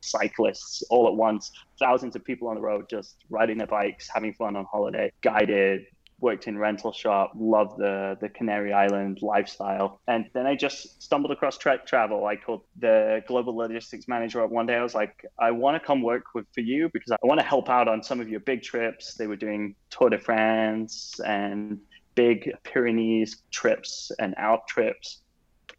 cyclists 0.00 0.82
all 0.90 1.06
at 1.08 1.14
once, 1.14 1.52
thousands 1.78 2.16
of 2.16 2.24
people 2.24 2.48
on 2.48 2.54
the 2.54 2.60
road 2.60 2.88
just 2.88 3.16
riding 3.28 3.58
their 3.58 3.66
bikes, 3.66 4.08
having 4.12 4.32
fun 4.32 4.56
on 4.56 4.64
holiday, 4.64 5.12
guided, 5.20 5.82
worked 6.20 6.48
in 6.48 6.58
rental 6.58 6.92
shop, 6.92 7.32
loved 7.36 7.78
the 7.78 8.16
the 8.20 8.28
Canary 8.28 8.72
Island 8.72 9.18
lifestyle. 9.22 10.00
And 10.06 10.26
then 10.34 10.46
I 10.46 10.54
just 10.54 11.02
stumbled 11.02 11.32
across 11.32 11.58
Trek 11.58 11.86
Travel. 11.86 12.26
I 12.26 12.36
called 12.36 12.62
the 12.78 13.22
global 13.26 13.56
logistics 13.56 14.08
manager 14.08 14.42
up 14.42 14.50
one 14.50 14.66
day. 14.66 14.74
I 14.74 14.82
was 14.82 14.94
like, 14.94 15.24
I 15.38 15.50
want 15.50 15.80
to 15.80 15.86
come 15.86 16.02
work 16.02 16.34
with 16.34 16.46
for 16.54 16.60
you 16.60 16.90
because 16.92 17.12
I 17.12 17.18
want 17.22 17.40
to 17.40 17.46
help 17.46 17.68
out 17.68 17.88
on 17.88 18.02
some 18.02 18.20
of 18.20 18.28
your 18.28 18.40
big 18.40 18.62
trips. 18.62 19.14
They 19.14 19.26
were 19.26 19.36
doing 19.36 19.74
Tour 19.90 20.10
de 20.10 20.18
France 20.18 21.20
and 21.24 21.78
big 22.14 22.50
Pyrenees 22.64 23.42
trips 23.50 24.10
and 24.18 24.34
out 24.38 24.66
trips. 24.66 25.22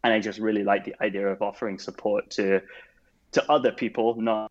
And 0.02 0.12
I 0.12 0.20
just 0.20 0.38
really 0.38 0.64
liked 0.64 0.86
the 0.86 0.94
idea 1.02 1.28
of 1.28 1.42
offering 1.42 1.78
support 1.78 2.30
to 2.32 2.62
to 3.32 3.52
other 3.52 3.70
people, 3.70 4.20
not 4.20 4.50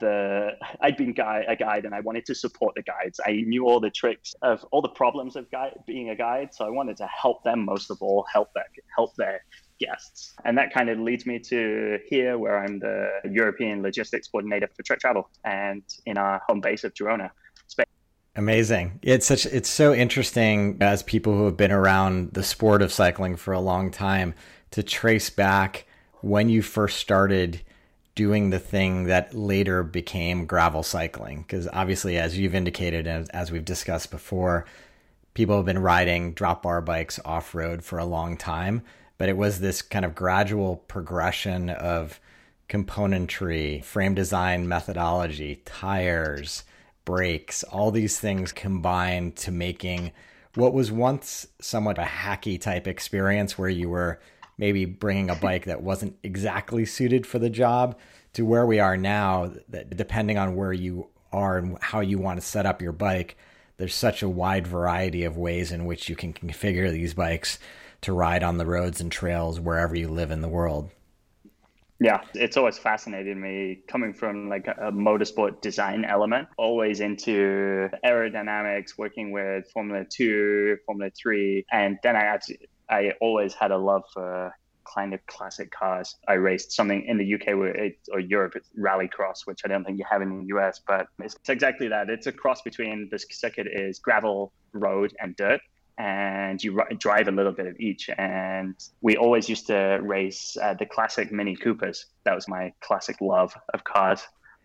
the 0.00 0.52
I'd 0.80 0.96
been 0.96 1.10
a 1.10 1.56
guide 1.56 1.84
and 1.84 1.94
I 1.94 2.00
wanted 2.00 2.26
to 2.26 2.34
support 2.34 2.74
the 2.74 2.82
guides. 2.82 3.20
I 3.24 3.32
knew 3.46 3.66
all 3.66 3.80
the 3.80 3.90
tricks 3.90 4.34
of 4.42 4.64
all 4.70 4.82
the 4.82 4.88
problems 4.88 5.36
of 5.36 5.46
being 5.86 6.10
a 6.10 6.16
guide, 6.16 6.54
so 6.54 6.64
I 6.66 6.70
wanted 6.70 6.96
to 6.98 7.06
help 7.06 7.42
them 7.44 7.64
most 7.64 7.90
of 7.90 7.98
all, 8.00 8.24
help 8.32 8.52
their 8.54 8.66
help 8.94 9.14
their 9.16 9.42
guests. 9.78 10.34
And 10.44 10.56
that 10.58 10.72
kind 10.72 10.88
of 10.88 10.98
leads 10.98 11.26
me 11.26 11.38
to 11.38 11.98
here 12.06 12.38
where 12.38 12.58
I'm 12.58 12.78
the 12.78 13.08
European 13.30 13.82
logistics 13.82 14.28
coordinator 14.28 14.68
for 14.74 14.82
Trek 14.82 15.00
Travel 15.00 15.28
and 15.44 15.82
in 16.06 16.16
our 16.18 16.42
home 16.48 16.60
base 16.60 16.84
of 16.84 16.94
Girona. 16.94 17.30
Spain. 17.66 17.86
Amazing. 18.36 19.00
It's 19.02 19.26
such 19.26 19.46
it's 19.46 19.68
so 19.68 19.94
interesting 19.94 20.78
as 20.80 21.02
people 21.02 21.34
who 21.34 21.44
have 21.46 21.56
been 21.56 21.72
around 21.72 22.32
the 22.32 22.42
sport 22.42 22.82
of 22.82 22.92
cycling 22.92 23.36
for 23.36 23.52
a 23.52 23.60
long 23.60 23.90
time 23.90 24.34
to 24.72 24.82
trace 24.82 25.30
back 25.30 25.86
when 26.20 26.48
you 26.48 26.62
first 26.62 26.98
started 26.98 27.62
doing 28.16 28.50
the 28.50 28.58
thing 28.58 29.04
that 29.04 29.34
later 29.34 29.84
became 29.84 30.46
gravel 30.46 30.82
cycling. 30.82 31.42
Because 31.42 31.68
obviously, 31.72 32.18
as 32.18 32.36
you've 32.36 32.54
indicated, 32.54 33.06
and 33.06 33.30
as 33.32 33.52
we've 33.52 33.64
discussed 33.64 34.10
before, 34.10 34.66
people 35.34 35.56
have 35.56 35.66
been 35.66 35.78
riding 35.78 36.32
drop 36.32 36.64
bar 36.64 36.80
bikes 36.80 37.20
off 37.24 37.54
road 37.54 37.84
for 37.84 38.00
a 38.00 38.04
long 38.04 38.36
time. 38.36 38.82
But 39.18 39.28
it 39.28 39.36
was 39.36 39.60
this 39.60 39.80
kind 39.82 40.04
of 40.04 40.14
gradual 40.14 40.76
progression 40.88 41.70
of 41.70 42.18
componentry, 42.68 43.84
frame 43.84 44.14
design 44.14 44.66
methodology, 44.66 45.62
tires, 45.64 46.64
brakes, 47.04 47.62
all 47.64 47.90
these 47.90 48.18
things 48.18 48.50
combined 48.50 49.36
to 49.36 49.52
making 49.52 50.10
what 50.54 50.72
was 50.72 50.90
once 50.90 51.46
somewhat 51.60 51.98
a 51.98 52.02
hacky 52.02 52.58
type 52.60 52.86
experience 52.86 53.58
where 53.58 53.68
you 53.68 53.90
were 53.90 54.18
maybe 54.58 54.84
bringing 54.84 55.30
a 55.30 55.34
bike 55.34 55.64
that 55.66 55.82
wasn't 55.82 56.16
exactly 56.22 56.84
suited 56.84 57.26
for 57.26 57.38
the 57.38 57.50
job 57.50 57.98
to 58.32 58.44
where 58.44 58.66
we 58.66 58.78
are 58.78 58.96
now 58.96 59.50
that 59.68 59.96
depending 59.96 60.38
on 60.38 60.56
where 60.56 60.72
you 60.72 61.08
are 61.32 61.58
and 61.58 61.78
how 61.80 62.00
you 62.00 62.18
want 62.18 62.40
to 62.40 62.46
set 62.46 62.66
up 62.66 62.80
your 62.80 62.92
bike 62.92 63.36
there's 63.76 63.94
such 63.94 64.22
a 64.22 64.28
wide 64.28 64.66
variety 64.66 65.24
of 65.24 65.36
ways 65.36 65.72
in 65.72 65.84
which 65.84 66.08
you 66.08 66.16
can 66.16 66.32
configure 66.32 66.90
these 66.90 67.14
bikes 67.14 67.58
to 68.02 68.12
ride 68.12 68.42
on 68.42 68.58
the 68.58 68.66
roads 68.66 69.00
and 69.00 69.10
trails 69.12 69.60
wherever 69.60 69.94
you 69.94 70.08
live 70.08 70.30
in 70.30 70.40
the 70.40 70.48
world. 70.48 70.90
Yeah, 71.98 72.20
it's 72.34 72.58
always 72.58 72.76
fascinated 72.76 73.38
me 73.38 73.78
coming 73.88 74.12
from 74.12 74.50
like 74.50 74.66
a, 74.66 74.92
motorsport 74.92 75.62
design 75.62 76.04
element, 76.04 76.48
always 76.58 77.00
into 77.00 77.88
aerodynamics, 78.04 78.98
working 78.98 79.32
with 79.32 79.70
Formula 79.72 80.04
2, 80.04 80.76
Formula 80.84 81.10
3, 81.18 81.64
and 81.72 81.98
then 82.02 82.14
I 82.14 82.20
actually 82.20 82.68
I 82.88 83.12
always 83.20 83.54
had 83.54 83.70
a 83.70 83.78
love 83.78 84.04
for 84.12 84.54
kind 84.94 85.14
of 85.14 85.26
classic 85.26 85.70
cars. 85.70 86.16
I 86.28 86.34
raced 86.34 86.72
something 86.72 87.04
in 87.06 87.18
the 87.18 87.34
UK 87.34 87.48
it, 87.76 87.98
or 88.12 88.20
Europe, 88.20 88.54
it's 88.56 88.70
rallycross, 88.78 89.46
which 89.46 89.62
I 89.64 89.68
don't 89.68 89.84
think 89.84 89.98
you 89.98 90.04
have 90.08 90.22
in 90.22 90.40
the 90.40 90.56
US, 90.56 90.80
but 90.86 91.08
it's, 91.18 91.34
it's 91.34 91.48
exactly 91.48 91.88
that. 91.88 92.08
It's 92.08 92.26
a 92.26 92.32
cross 92.32 92.62
between 92.62 93.08
the 93.10 93.18
circuit 93.18 93.66
is 93.66 93.98
gravel, 93.98 94.52
road, 94.72 95.14
and 95.20 95.34
dirt 95.36 95.60
and 95.98 96.62
you 96.62 96.78
r- 96.78 96.88
drive 96.98 97.28
a 97.28 97.30
little 97.30 97.52
bit 97.52 97.66
of 97.66 97.78
each. 97.80 98.10
And 98.18 98.74
we 99.00 99.16
always 99.16 99.48
used 99.48 99.66
to 99.68 99.98
race 100.02 100.56
uh, 100.60 100.74
the 100.74 100.86
classic 100.86 101.32
Mini 101.32 101.56
Coopers. 101.56 102.06
That 102.24 102.34
was 102.34 102.48
my 102.48 102.72
classic 102.80 103.20
love 103.20 103.54
of 103.72 103.84
cars. 103.84 104.20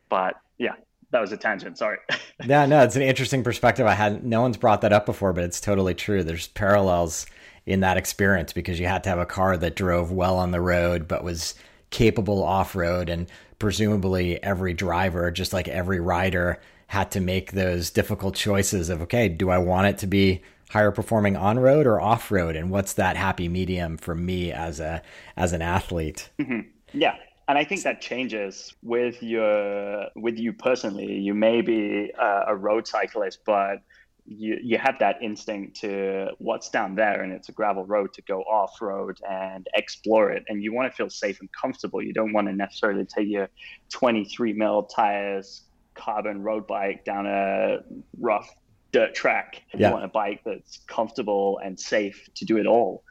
But 0.10 0.36
yeah, 0.58 0.74
that 1.12 1.22
was 1.22 1.32
a 1.32 1.38
tangent. 1.38 1.78
Sorry. 1.78 1.98
yeah, 2.46 2.66
no, 2.66 2.84
it's 2.84 2.96
an 2.96 3.02
interesting 3.02 3.44
perspective. 3.44 3.86
I 3.86 3.94
had 3.94 4.26
no 4.26 4.42
one's 4.42 4.58
brought 4.58 4.82
that 4.82 4.92
up 4.92 5.06
before, 5.06 5.32
but 5.32 5.44
it's 5.44 5.62
totally 5.62 5.94
true. 5.94 6.24
There's 6.24 6.48
parallels 6.48 7.26
in 7.72 7.80
that 7.82 7.98
experience 7.98 8.54
because 8.54 8.80
you 8.80 8.88
had 8.88 9.04
to 9.04 9.10
have 9.10 9.20
a 9.20 9.26
car 9.26 9.58
that 9.58 9.76
drove 9.76 10.12
well 10.12 10.38
on 10.38 10.52
the 10.52 10.62
road, 10.62 11.08
but 11.08 11.24
was 11.24 11.56
capable 11.90 12.44
off 12.44 12.76
road. 12.76 13.10
And 13.10 13.28
presumably, 13.60 14.42
every 14.44 14.74
driver, 14.74 15.32
just 15.32 15.54
like 15.54 15.68
every 15.68 16.00
rider, 16.00 16.60
had 16.88 17.12
to 17.12 17.22
make 17.22 17.54
those 17.54 17.90
difficult 17.90 18.36
choices 18.36 18.90
of 18.90 19.02
okay, 19.02 19.30
do 19.30 19.50
I 19.50 19.58
want 19.58 19.88
it 19.88 19.98
to 20.00 20.08
be 20.08 20.42
higher 20.72 20.92
performing 20.92 21.36
on 21.36 21.60
road 21.60 21.86
or 21.86 22.02
off 22.02 22.32
road, 22.32 22.56
and 22.56 22.70
what's 22.70 22.94
that 22.94 23.16
happy 23.16 23.48
medium 23.48 23.98
for 23.98 24.16
me 24.16 24.52
as 24.52 24.80
a 24.80 25.02
as 25.38 25.54
an 25.54 25.62
athlete? 25.62 26.30
Mm-hmm. 26.40 26.68
Yeah, 26.94 27.16
and 27.48 27.58
I 27.58 27.64
think 27.64 27.84
that 27.84 28.02
changes 28.02 28.74
with 28.84 29.22
your 29.24 30.08
with 30.16 30.38
you 30.38 30.54
personally. 30.54 31.14
You 31.14 31.34
may 31.34 31.62
be 31.62 32.12
a, 32.20 32.44
a 32.48 32.56
road 32.56 32.88
cyclist, 32.88 33.40
but 33.46 33.82
you 34.26 34.58
you 34.62 34.78
have 34.78 35.00
that 35.00 35.22
instinct 35.22 35.82
to 35.82 36.30
what's 36.38 36.70
down 36.70 36.96
there 36.96 37.24
and 37.24 37.34
it's 37.34 37.50
a 37.50 37.52
gravel 37.52 37.86
road 37.86 38.14
to 38.14 38.22
go 38.22 38.42
off 38.42 38.80
road 38.82 39.18
and 39.30 39.68
explore 39.74 40.32
it 40.32 40.44
and 40.48 40.64
you 40.64 40.74
want 40.74 40.90
to 40.90 40.96
feel 40.96 41.10
safe 41.10 41.40
and 41.40 41.50
comfortable 41.60 42.02
you 42.02 42.14
don't 42.14 42.32
want 42.32 42.48
to 42.48 42.54
necessarily 42.54 43.04
take 43.04 43.28
your 43.28 43.50
23 43.90 44.54
mil 44.54 44.84
tires 44.84 45.64
carbon 45.96 46.42
road 46.42 46.68
bike 46.68 47.04
down 47.04 47.26
a 47.26 47.80
rough 48.20 48.50
dirt 48.92 49.16
track. 49.16 49.64
Yeah. 49.74 49.88
You 49.88 49.94
want 49.94 50.06
a 50.06 50.10
bike 50.10 50.42
that's 50.46 50.80
comfortable 50.88 51.60
and 51.64 51.80
safe 51.80 52.30
to 52.36 52.46
do 52.46 52.58
it 52.58 52.66
all. 52.66 53.04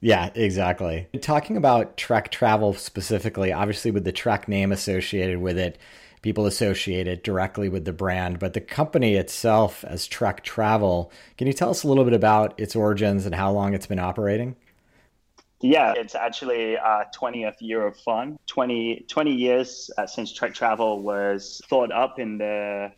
Yeah, 0.00 0.30
exactly. 0.34 1.06
Talking 1.20 1.56
about 1.56 1.96
Trek 1.96 2.32
travel 2.32 2.74
specifically, 2.74 3.52
obviously 3.52 3.92
with 3.92 4.04
the 4.04 4.12
Trek 4.12 4.48
name 4.48 4.72
associated 4.72 5.38
with 5.38 5.58
it, 5.58 5.78
people 6.26 6.44
associate 6.44 7.06
it 7.06 7.22
directly 7.22 7.68
with 7.68 7.84
the 7.84 7.92
brand, 7.92 8.40
but 8.40 8.52
the 8.52 8.60
company 8.60 9.14
itself 9.14 9.84
as 9.84 10.08
Trek 10.08 10.42
Travel, 10.42 11.12
can 11.38 11.46
you 11.46 11.52
tell 11.52 11.70
us 11.70 11.84
a 11.84 11.86
little 11.86 12.02
bit 12.02 12.14
about 12.14 12.58
its 12.58 12.74
origins 12.74 13.26
and 13.26 13.32
how 13.32 13.52
long 13.52 13.74
it's 13.74 13.86
been 13.86 14.00
operating? 14.00 14.56
Yeah, 15.60 15.94
it's 15.96 16.16
actually 16.16 16.76
our 16.78 17.06
20th 17.16 17.58
year 17.60 17.86
of 17.86 17.96
fun. 18.00 18.40
20, 18.48 19.04
20 19.06 19.32
years 19.32 19.88
uh, 19.98 20.04
since 20.08 20.32
Trek 20.32 20.52
Travel 20.52 21.00
was 21.00 21.62
thought 21.68 21.92
up 21.92 22.18
in 22.18 22.38
the 22.38 22.90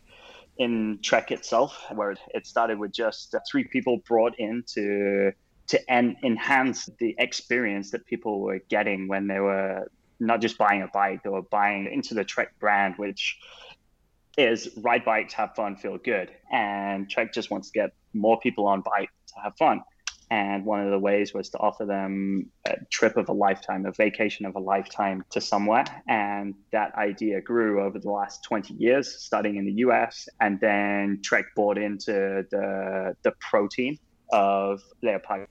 in 0.57 0.97
Trek 1.03 1.29
itself, 1.31 1.85
where 1.93 2.15
it 2.33 2.47
started 2.47 2.79
with 2.79 2.91
just 2.91 3.35
three 3.49 3.63
people 3.63 3.97
brought 4.07 4.39
in 4.39 4.63
to 4.73 5.31
to 5.67 5.91
en- 5.91 6.17
enhance 6.23 6.89
the 6.97 7.15
experience 7.19 7.91
that 7.91 8.07
people 8.07 8.41
were 8.41 8.59
getting 8.69 9.07
when 9.07 9.27
they 9.27 9.39
were 9.39 9.87
not 10.19 10.41
just 10.41 10.57
buying 10.57 10.81
a 10.81 10.87
bike, 10.87 11.23
were 11.25 11.41
buying 11.41 11.89
into 11.91 12.13
the 12.13 12.23
Trek 12.23 12.59
brand, 12.59 12.95
which 12.97 13.39
is 14.37 14.69
ride 14.77 15.03
bikes, 15.03 15.33
have 15.33 15.55
fun, 15.55 15.75
feel 15.75 15.97
good. 15.97 16.31
And 16.51 17.09
Trek 17.09 17.33
just 17.33 17.51
wants 17.51 17.69
to 17.71 17.79
get 17.79 17.91
more 18.13 18.39
people 18.39 18.67
on 18.67 18.81
bike 18.81 19.09
to 19.27 19.33
have 19.43 19.55
fun. 19.57 19.81
And 20.31 20.63
one 20.63 20.81
of 20.81 20.91
the 20.91 20.99
ways 20.99 21.33
was 21.33 21.49
to 21.49 21.57
offer 21.57 21.85
them 21.85 22.51
a 22.67 22.75
trip 22.91 23.17
of 23.17 23.29
a 23.29 23.33
lifetime, 23.33 23.85
a 23.87 23.91
vacation 23.91 24.45
of 24.45 24.55
a 24.55 24.59
lifetime 24.59 25.25
to 25.31 25.41
somewhere. 25.41 25.85
And 26.07 26.53
that 26.71 26.93
idea 26.95 27.41
grew 27.41 27.81
over 27.83 27.97
the 27.97 28.11
last 28.11 28.43
20 28.43 28.75
years, 28.75 29.23
starting 29.23 29.55
in 29.55 29.65
the 29.65 29.73
US. 29.87 30.29
And 30.39 30.59
then 30.59 31.21
Trek 31.23 31.45
bought 31.55 31.79
into 31.79 32.45
the, 32.51 33.15
the 33.23 33.33
pro 33.39 33.67
team 33.67 33.97
of 34.31 34.81
Leopard 35.01 35.47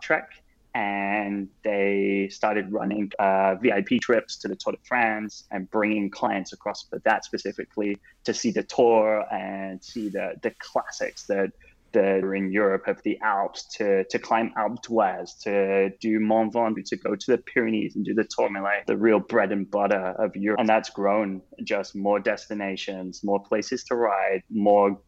Trek. 0.00 0.30
And 0.76 1.48
they 1.62 2.28
started 2.30 2.70
running 2.70 3.10
uh, 3.18 3.54
VIP 3.54 3.98
trips 4.02 4.36
to 4.38 4.48
the 4.48 4.56
Tour 4.56 4.74
de 4.74 4.78
France 4.86 5.44
and 5.50 5.70
bringing 5.70 6.10
clients 6.10 6.52
across 6.52 6.82
for 6.82 6.98
that 7.06 7.24
specifically 7.24 7.96
to 8.24 8.34
see 8.34 8.50
the 8.50 8.62
tour 8.62 9.24
and 9.32 9.82
see 9.82 10.10
the, 10.10 10.34
the 10.42 10.52
classics 10.58 11.26
that 11.28 11.52
that 11.92 12.22
are 12.22 12.34
in 12.34 12.52
Europe 12.52 12.88
of 12.88 13.02
the 13.04 13.18
Alps 13.22 13.64
to, 13.76 14.04
to 14.10 14.18
climb 14.18 14.52
Alpe 14.58 14.82
d'Huez, 14.82 15.38
to 15.44 15.88
do 15.98 16.20
Mont 16.20 16.52
Ventoux, 16.52 16.84
to 16.84 16.96
go 16.96 17.14
to 17.14 17.26
the 17.30 17.38
Pyrenees 17.38 17.96
and 17.96 18.04
do 18.04 18.12
the 18.12 18.24
Tourmalet, 18.24 18.86
the 18.86 18.98
real 18.98 19.18
bread 19.18 19.50
and 19.50 19.70
butter 19.70 20.14
of 20.18 20.36
Europe. 20.36 20.60
And 20.60 20.68
that's 20.68 20.90
grown 20.90 21.40
just 21.64 21.96
more 21.96 22.20
destinations, 22.20 23.24
more 23.24 23.42
places 23.42 23.84
to 23.84 23.94
ride, 23.94 24.42
more 24.50 24.98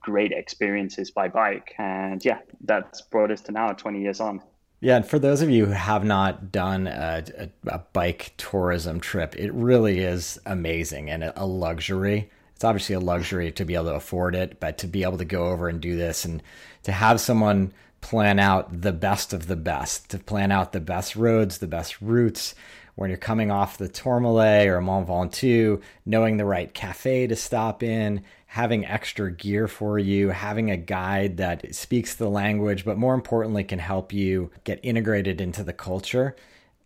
great 0.00 0.32
experiences 0.32 1.10
by 1.10 1.28
bike. 1.28 1.74
And 1.76 2.24
yeah, 2.24 2.38
that's 2.64 3.02
brought 3.02 3.30
us 3.30 3.42
to 3.42 3.52
now 3.52 3.72
20 3.72 4.00
years 4.00 4.20
on. 4.20 4.40
Yeah, 4.82 4.96
and 4.96 5.06
for 5.06 5.20
those 5.20 5.42
of 5.42 5.48
you 5.48 5.66
who 5.66 5.72
have 5.72 6.04
not 6.04 6.50
done 6.50 6.88
a, 6.88 7.22
a, 7.38 7.48
a 7.68 7.78
bike 7.92 8.34
tourism 8.36 8.98
trip, 8.98 9.36
it 9.38 9.52
really 9.54 10.00
is 10.00 10.40
amazing 10.44 11.08
and 11.08 11.22
a, 11.22 11.40
a 11.40 11.46
luxury. 11.46 12.28
It's 12.56 12.64
obviously 12.64 12.96
a 12.96 13.00
luxury 13.00 13.52
to 13.52 13.64
be 13.64 13.76
able 13.76 13.84
to 13.84 13.94
afford 13.94 14.34
it, 14.34 14.58
but 14.58 14.78
to 14.78 14.88
be 14.88 15.04
able 15.04 15.18
to 15.18 15.24
go 15.24 15.46
over 15.50 15.68
and 15.68 15.80
do 15.80 15.94
this 15.94 16.24
and 16.24 16.42
to 16.82 16.90
have 16.90 17.20
someone 17.20 17.72
plan 18.00 18.40
out 18.40 18.82
the 18.82 18.92
best 18.92 19.32
of 19.32 19.46
the 19.46 19.54
best, 19.54 20.10
to 20.10 20.18
plan 20.18 20.50
out 20.50 20.72
the 20.72 20.80
best 20.80 21.14
roads, 21.14 21.58
the 21.58 21.68
best 21.68 22.02
routes, 22.02 22.56
when 22.94 23.10
you're 23.10 23.16
coming 23.16 23.50
off 23.50 23.78
the 23.78 23.88
Tourmalet 23.88 24.68
or 24.68 24.80
Mont 24.80 25.08
Ventoux, 25.08 25.80
knowing 26.04 26.36
the 26.36 26.44
right 26.44 26.72
cafe 26.72 27.26
to 27.26 27.36
stop 27.36 27.82
in, 27.82 28.22
having 28.46 28.84
extra 28.84 29.32
gear 29.32 29.66
for 29.66 29.98
you, 29.98 30.28
having 30.28 30.70
a 30.70 30.76
guide 30.76 31.38
that 31.38 31.74
speaks 31.74 32.14
the 32.14 32.28
language, 32.28 32.84
but 32.84 32.98
more 32.98 33.14
importantly, 33.14 33.64
can 33.64 33.78
help 33.78 34.12
you 34.12 34.50
get 34.64 34.78
integrated 34.82 35.40
into 35.40 35.64
the 35.64 35.72
culture. 35.72 36.36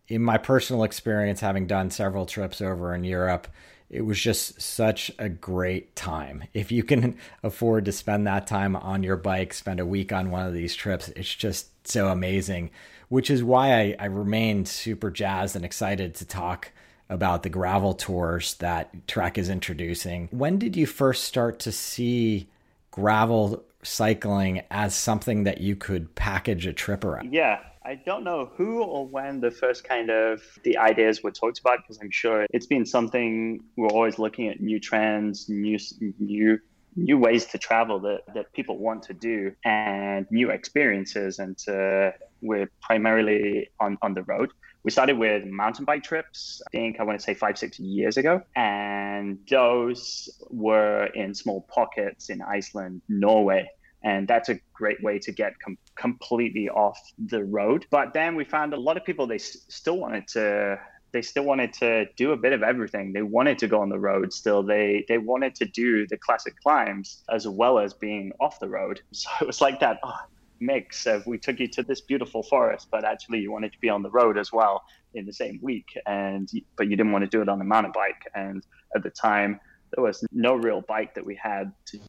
In 0.07 0.21
my 0.21 0.37
personal 0.37 0.83
experience, 0.83 1.41
having 1.41 1.67
done 1.67 1.89
several 1.91 2.25
trips 2.25 2.61
over 2.61 2.95
in 2.95 3.03
Europe, 3.03 3.49
it 3.89 4.01
was 4.01 4.19
just 4.19 4.61
such 4.61 5.11
a 5.19 5.29
great 5.29 5.95
time. 5.95 6.43
If 6.53 6.71
you 6.71 6.83
can 6.83 7.17
afford 7.43 7.85
to 7.85 7.91
spend 7.91 8.27
that 8.27 8.47
time 8.47 8.75
on 8.75 9.03
your 9.03 9.17
bike, 9.17 9.53
spend 9.53 9.79
a 9.79 9.85
week 9.85 10.13
on 10.13 10.31
one 10.31 10.45
of 10.45 10.53
these 10.53 10.75
trips, 10.75 11.09
it's 11.09 11.33
just 11.33 11.87
so 11.87 12.07
amazing, 12.07 12.71
which 13.09 13.29
is 13.29 13.43
why 13.43 13.73
I, 13.73 13.95
I 13.99 14.05
remain 14.05 14.65
super 14.65 15.09
jazzed 15.09 15.55
and 15.55 15.65
excited 15.65 16.15
to 16.15 16.25
talk 16.25 16.71
about 17.09 17.43
the 17.43 17.49
gravel 17.49 17.93
tours 17.93 18.55
that 18.55 19.07
Trek 19.07 19.37
is 19.37 19.49
introducing. 19.49 20.27
When 20.31 20.57
did 20.57 20.75
you 20.75 20.85
first 20.85 21.23
start 21.23 21.59
to 21.59 21.71
see 21.71 22.49
gravel 22.91 23.63
cycling 23.83 24.63
as 24.69 24.93
something 24.93 25.43
that 25.43 25.61
you 25.61 25.75
could 25.75 26.13
package 26.15 26.65
a 26.65 26.73
trip 26.73 27.05
around? 27.05 27.33
Yeah, 27.33 27.59
I 27.85 27.95
don't 27.95 28.25
know 28.25 28.51
who 28.57 28.83
or 28.83 29.07
when 29.07 29.39
the 29.39 29.51
first 29.51 29.85
kind 29.85 30.09
of 30.09 30.41
the 30.63 30.77
ideas 30.77 31.23
were 31.23 31.31
talked 31.31 31.59
about 31.59 31.79
because 31.83 31.99
I'm 32.01 32.11
sure 32.11 32.45
it's 32.49 32.65
been 32.65 32.85
something 32.85 33.63
we're 33.77 33.87
always 33.87 34.19
looking 34.19 34.49
at 34.49 34.59
new 34.59 34.79
trends, 34.79 35.47
new 35.47 35.77
new 36.19 36.59
new 36.97 37.17
ways 37.17 37.45
to 37.45 37.57
travel 37.57 37.99
that, 37.99 38.21
that 38.33 38.51
people 38.53 38.77
want 38.79 39.03
to 39.03 39.13
do 39.13 39.53
and 39.63 40.25
new 40.31 40.49
experiences 40.49 41.37
and 41.37 41.55
to, 41.59 42.11
we're 42.41 42.69
primarily 42.81 43.69
on, 43.79 43.97
on 44.01 44.13
the 44.13 44.23
road. 44.23 44.51
We 44.83 44.91
started 44.91 45.17
with 45.17 45.45
mountain 45.45 45.85
bike 45.85 46.03
trips, 46.03 46.61
I 46.67 46.69
think 46.71 46.99
I 46.99 47.03
want 47.03 47.19
to 47.19 47.23
say 47.23 47.33
five, 47.33 47.57
six 47.57 47.79
years 47.79 48.15
ago. 48.15 48.41
And 48.55 49.39
those 49.49 50.29
were 50.49 51.07
in 51.07 51.33
small 51.33 51.61
pockets 51.61 52.29
in 52.29 52.41
Iceland, 52.41 53.01
Norway 53.09 53.69
and 54.03 54.27
that's 54.27 54.49
a 54.49 54.59
great 54.73 55.01
way 55.03 55.19
to 55.19 55.31
get 55.31 55.59
com- 55.59 55.77
completely 55.95 56.69
off 56.69 56.99
the 57.17 57.43
road 57.43 57.85
but 57.89 58.13
then 58.13 58.35
we 58.35 58.43
found 58.43 58.73
a 58.73 58.77
lot 58.77 58.97
of 58.97 59.03
people 59.03 59.27
they 59.27 59.35
s- 59.35 59.57
still 59.67 59.97
wanted 59.97 60.27
to 60.27 60.79
they 61.13 61.21
still 61.21 61.43
wanted 61.43 61.73
to 61.73 62.05
do 62.15 62.31
a 62.31 62.37
bit 62.37 62.53
of 62.53 62.61
everything 62.61 63.11
they 63.11 63.21
wanted 63.21 63.57
to 63.57 63.67
go 63.67 63.81
on 63.81 63.89
the 63.89 63.99
road 63.99 64.31
still 64.31 64.61
they 64.61 65.03
they 65.07 65.17
wanted 65.17 65.55
to 65.55 65.65
do 65.65 66.05
the 66.07 66.17
classic 66.17 66.53
climbs 66.61 67.23
as 67.29 67.47
well 67.47 67.79
as 67.79 67.93
being 67.93 68.31
off 68.39 68.59
the 68.59 68.69
road 68.69 69.01
so 69.11 69.29
it 69.41 69.47
was 69.47 69.61
like 69.61 69.79
that 69.79 69.99
oh, 70.03 70.19
mix 70.59 71.05
of 71.05 71.25
we 71.27 71.37
took 71.37 71.59
you 71.59 71.67
to 71.67 71.83
this 71.83 72.01
beautiful 72.01 72.43
forest 72.43 72.87
but 72.91 73.03
actually 73.03 73.39
you 73.39 73.51
wanted 73.51 73.71
to 73.71 73.79
be 73.79 73.89
on 73.89 74.01
the 74.01 74.09
road 74.09 74.37
as 74.37 74.51
well 74.51 74.83
in 75.13 75.25
the 75.25 75.33
same 75.33 75.59
week 75.61 75.87
and 76.05 76.49
but 76.77 76.87
you 76.87 76.95
didn't 76.95 77.11
want 77.11 77.23
to 77.23 77.29
do 77.29 77.41
it 77.41 77.49
on 77.49 77.59
a 77.61 77.63
mountain 77.63 77.91
bike. 77.93 78.21
And 78.35 78.63
at 78.95 79.03
the 79.03 79.09
time 79.09 79.59
there 79.93 80.03
was 80.03 80.23
no 80.31 80.55
real 80.55 80.81
bike 80.81 81.15
that 81.15 81.25
we 81.25 81.35
had 81.35 81.71
to 81.87 81.99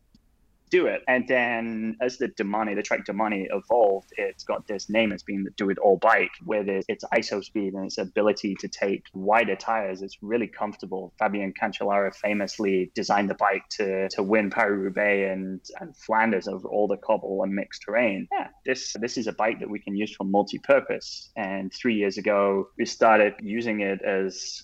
do 0.70 0.86
it. 0.86 1.02
And 1.08 1.26
then 1.28 1.96
as 2.00 2.18
the 2.18 2.28
Domane, 2.28 2.74
the 2.74 2.82
Trek 2.82 3.04
Domane 3.06 3.46
evolved, 3.50 4.10
it's 4.16 4.44
got 4.44 4.66
this 4.66 4.88
name 4.90 5.12
as 5.12 5.22
being 5.22 5.44
the 5.44 5.50
Do 5.50 5.70
It 5.70 5.78
All 5.78 5.98
bike, 5.98 6.30
with 6.44 6.68
its 6.68 7.04
IsoSpeed 7.14 7.74
and 7.74 7.86
its 7.86 7.98
ability 7.98 8.56
to 8.60 8.68
take 8.68 9.04
wider 9.14 9.56
tires. 9.56 10.02
It's 10.02 10.18
really 10.22 10.46
comfortable. 10.46 11.12
Fabian 11.18 11.52
Cancellara 11.60 12.14
famously 12.14 12.90
designed 12.94 13.30
the 13.30 13.34
bike 13.34 13.62
to, 13.70 14.08
to 14.10 14.22
win 14.22 14.50
Paris-Roubaix 14.50 15.32
and, 15.32 15.60
and 15.80 15.96
Flanders 15.96 16.48
over 16.48 16.68
all 16.68 16.88
the 16.88 16.96
cobble 16.96 17.42
and 17.42 17.54
mixed 17.54 17.82
terrain. 17.82 18.28
Yeah, 18.32 18.48
this, 18.64 18.94
this 19.00 19.16
is 19.16 19.26
a 19.26 19.32
bike 19.32 19.60
that 19.60 19.70
we 19.70 19.80
can 19.80 19.96
use 19.96 20.14
for 20.14 20.24
multi-purpose. 20.24 21.30
And 21.36 21.72
three 21.72 21.94
years 21.94 22.18
ago, 22.18 22.68
we 22.78 22.84
started 22.84 23.34
using 23.40 23.80
it 23.80 24.00
as 24.02 24.62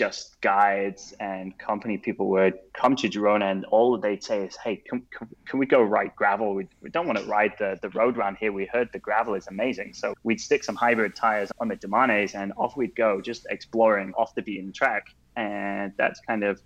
just 0.00 0.40
guides 0.40 1.12
and 1.20 1.58
company 1.58 1.98
people 1.98 2.30
would 2.30 2.54
come 2.72 2.96
to 2.96 3.06
Girona 3.06 3.50
and 3.50 3.66
all 3.66 3.98
they'd 3.98 4.24
say 4.24 4.46
is, 4.46 4.56
hey, 4.56 4.76
can, 4.76 5.02
can, 5.14 5.28
can 5.46 5.58
we 5.58 5.66
go 5.66 5.82
ride 5.82 6.12
gravel? 6.16 6.54
We, 6.54 6.68
we 6.80 6.88
don't 6.88 7.06
want 7.06 7.18
to 7.18 7.26
ride 7.26 7.52
the, 7.58 7.78
the 7.82 7.90
road 7.90 8.16
around 8.16 8.38
here. 8.40 8.50
We 8.50 8.64
heard 8.64 8.88
the 8.94 8.98
gravel 8.98 9.34
is 9.34 9.46
amazing. 9.48 9.92
So 9.92 10.14
we'd 10.22 10.40
stick 10.40 10.64
some 10.64 10.74
hybrid 10.74 11.14
tires 11.14 11.52
on 11.60 11.68
the 11.68 11.76
Domanes 11.76 12.34
and 12.34 12.50
off 12.56 12.78
we'd 12.78 12.96
go, 12.96 13.20
just 13.20 13.46
exploring 13.50 14.14
off 14.16 14.34
the 14.34 14.40
beaten 14.40 14.72
track. 14.72 15.08
And 15.36 15.92
that's 15.98 16.18
kind 16.20 16.44
of 16.44 16.62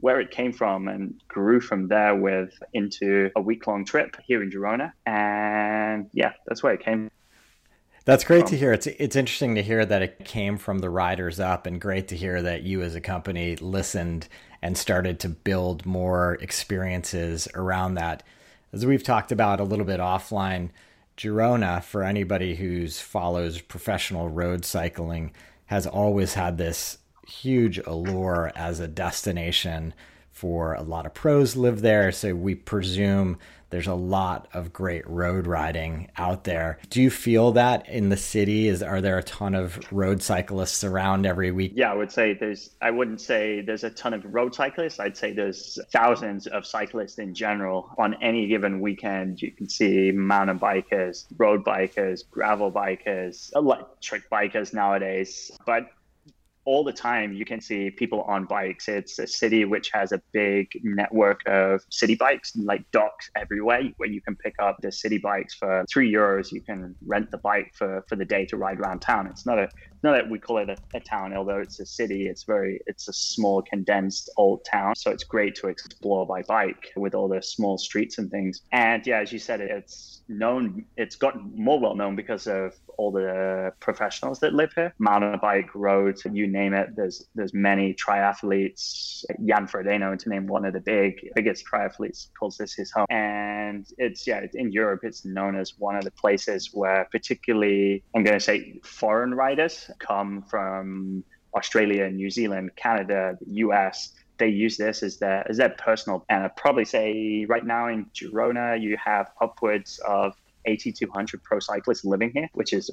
where 0.00 0.20
it 0.20 0.30
came 0.30 0.52
from 0.52 0.86
and 0.86 1.18
grew 1.26 1.62
from 1.62 1.88
there 1.88 2.14
with 2.14 2.52
into 2.74 3.30
a 3.34 3.40
week 3.40 3.66
long 3.66 3.86
trip 3.86 4.14
here 4.26 4.42
in 4.42 4.50
Girona. 4.50 4.92
And 5.06 6.10
yeah, 6.12 6.34
that's 6.46 6.62
where 6.62 6.74
it 6.74 6.84
came 6.84 7.10
that's 8.04 8.24
great 8.24 8.46
to 8.46 8.56
hear. 8.56 8.72
It's 8.72 8.86
it's 8.86 9.16
interesting 9.16 9.54
to 9.54 9.62
hear 9.62 9.84
that 9.84 10.02
it 10.02 10.24
came 10.24 10.58
from 10.58 10.80
the 10.80 10.90
riders 10.90 11.40
up, 11.40 11.66
and 11.66 11.80
great 11.80 12.08
to 12.08 12.16
hear 12.16 12.42
that 12.42 12.62
you 12.62 12.82
as 12.82 12.94
a 12.94 13.00
company 13.00 13.56
listened 13.56 14.28
and 14.60 14.76
started 14.76 15.18
to 15.20 15.28
build 15.28 15.86
more 15.86 16.34
experiences 16.40 17.48
around 17.54 17.94
that. 17.94 18.22
As 18.72 18.84
we've 18.84 19.02
talked 19.02 19.32
about 19.32 19.60
a 19.60 19.64
little 19.64 19.84
bit 19.84 20.00
offline, 20.00 20.70
Girona, 21.16 21.82
for 21.82 22.02
anybody 22.02 22.56
who's 22.56 23.00
follows 23.00 23.60
professional 23.60 24.28
road 24.28 24.64
cycling, 24.64 25.32
has 25.66 25.86
always 25.86 26.34
had 26.34 26.58
this 26.58 26.98
huge 27.26 27.78
allure 27.78 28.52
as 28.54 28.80
a 28.80 28.88
destination 28.88 29.94
for 30.30 30.74
a 30.74 30.82
lot 30.82 31.06
of 31.06 31.14
pros 31.14 31.56
live 31.56 31.80
there. 31.80 32.10
So 32.10 32.34
we 32.34 32.54
presume 32.54 33.38
there's 33.74 33.88
a 33.88 33.94
lot 33.94 34.46
of 34.54 34.72
great 34.72 35.04
road 35.10 35.48
riding 35.48 36.08
out 36.16 36.44
there. 36.44 36.78
Do 36.90 37.02
you 37.02 37.10
feel 37.10 37.50
that 37.52 37.88
in 37.88 38.08
the 38.08 38.16
city? 38.16 38.68
Is 38.68 38.84
are 38.84 39.00
there 39.00 39.18
a 39.18 39.22
ton 39.24 39.56
of 39.56 39.80
road 39.92 40.22
cyclists 40.22 40.84
around 40.84 41.26
every 41.26 41.50
week? 41.50 41.72
Yeah, 41.74 41.90
I 41.90 41.96
would 41.96 42.12
say 42.12 42.34
there's 42.34 42.70
I 42.80 42.92
wouldn't 42.92 43.20
say 43.20 43.62
there's 43.62 43.82
a 43.82 43.90
ton 43.90 44.14
of 44.14 44.24
road 44.32 44.54
cyclists. 44.54 45.00
I'd 45.00 45.16
say 45.16 45.32
there's 45.32 45.76
thousands 45.92 46.46
of 46.46 46.64
cyclists 46.64 47.18
in 47.18 47.34
general. 47.34 47.92
On 47.98 48.14
any 48.22 48.46
given 48.46 48.78
weekend, 48.78 49.42
you 49.42 49.50
can 49.50 49.68
see 49.68 50.12
mountain 50.12 50.60
bikers, 50.60 51.26
road 51.36 51.64
bikers, 51.64 52.22
gravel 52.30 52.70
bikers, 52.70 53.50
electric 53.56 54.30
bikers 54.30 54.72
nowadays. 54.72 55.50
But 55.66 55.88
all 56.64 56.84
the 56.84 56.92
time 56.92 57.32
you 57.32 57.44
can 57.44 57.60
see 57.60 57.90
people 57.90 58.22
on 58.22 58.46
bikes. 58.46 58.88
It's 58.88 59.18
a 59.18 59.26
city 59.26 59.64
which 59.64 59.90
has 59.92 60.12
a 60.12 60.20
big 60.32 60.68
network 60.82 61.40
of 61.46 61.82
city 61.90 62.14
bikes, 62.14 62.52
like 62.56 62.82
docks 62.92 63.30
everywhere, 63.36 63.82
where 63.96 64.08
you 64.08 64.20
can 64.22 64.36
pick 64.36 64.54
up 64.58 64.76
the 64.80 64.92
city 64.92 65.18
bikes 65.18 65.54
for 65.54 65.84
three 65.92 66.12
euros. 66.12 66.52
You 66.52 66.62
can 66.62 66.94
rent 67.06 67.30
the 67.30 67.38
bike 67.38 67.72
for, 67.74 68.04
for 68.08 68.16
the 68.16 68.24
day 68.24 68.46
to 68.46 68.56
ride 68.56 68.80
around 68.80 69.00
town. 69.00 69.26
It's 69.26 69.46
not 69.46 69.58
a 69.58 69.68
not 70.04 70.12
that 70.12 70.28
we 70.28 70.38
call 70.38 70.58
it 70.58 70.68
a, 70.68 70.76
a 70.92 71.00
town, 71.00 71.34
although 71.34 71.58
it's 71.58 71.80
a 71.80 71.86
city. 71.86 72.26
It's 72.26 72.44
very 72.44 72.78
it's 72.86 73.08
a 73.08 73.12
small, 73.12 73.62
condensed 73.62 74.30
old 74.36 74.60
town. 74.70 74.94
So 74.96 75.10
it's 75.10 75.24
great 75.24 75.54
to 75.56 75.68
explore 75.68 76.26
by 76.26 76.42
bike 76.42 76.92
with 76.94 77.14
all 77.14 77.26
the 77.26 77.42
small 77.42 77.78
streets 77.78 78.18
and 78.18 78.30
things. 78.30 78.60
And 78.70 79.04
yeah, 79.06 79.20
as 79.20 79.32
you 79.32 79.38
said, 79.38 79.62
it's 79.62 80.22
known. 80.28 80.84
It's 80.98 81.16
gotten 81.16 81.50
more 81.56 81.80
well 81.80 81.96
known 81.96 82.16
because 82.16 82.46
of 82.46 82.74
all 82.98 83.12
the 83.12 83.72
professionals 83.80 84.40
that 84.40 84.52
live 84.52 84.72
here. 84.74 84.94
Mountain 84.98 85.38
bike, 85.40 85.74
roads, 85.74 86.22
you 86.30 86.46
name 86.60 86.72
it. 86.72 86.96
There's 86.96 87.26
there's 87.34 87.52
many 87.52 87.94
triathletes. 87.94 89.24
Jan 89.48 89.66
Frodeno, 89.66 90.18
to 90.18 90.28
name 90.28 90.46
one 90.46 90.64
of 90.64 90.72
the 90.72 90.80
big 90.80 91.12
biggest 91.34 91.64
triathletes, 91.70 92.28
calls 92.38 92.56
this 92.56 92.72
his 92.74 92.90
home. 92.90 93.06
And 93.10 93.86
it's 93.98 94.26
yeah, 94.26 94.46
in 94.54 94.72
Europe, 94.72 95.00
it's 95.02 95.24
known 95.24 95.56
as 95.56 95.78
one 95.78 95.96
of 95.96 96.04
the 96.04 96.12
places 96.12 96.70
where 96.72 97.08
particularly 97.10 98.02
I'm 98.14 98.24
going 98.24 98.38
to 98.38 98.44
say 98.50 98.80
foreign 98.84 99.34
riders 99.34 99.90
come 99.98 100.42
from 100.42 101.24
Australia, 101.54 102.08
New 102.10 102.30
Zealand, 102.30 102.70
Canada, 102.76 103.36
the 103.40 103.52
US 103.66 104.14
they 104.38 104.48
use 104.48 104.76
this 104.76 105.02
as 105.02 105.18
their 105.18 105.48
as 105.48 105.58
their 105.58 105.70
personal 105.70 106.24
and 106.28 106.42
I'd 106.44 106.56
probably 106.56 106.84
say 106.84 107.46
right 107.48 107.64
now 107.64 107.88
in 107.88 108.06
Girona 108.06 108.80
you 108.80 108.96
have 109.02 109.30
upwards 109.40 110.00
of 110.06 110.34
80 110.66 110.92
to 110.92 111.06
100 111.06 111.42
pro 111.42 111.58
cyclists 111.60 112.04
living 112.04 112.30
here, 112.34 112.48
which 112.52 112.72
is 112.72 112.90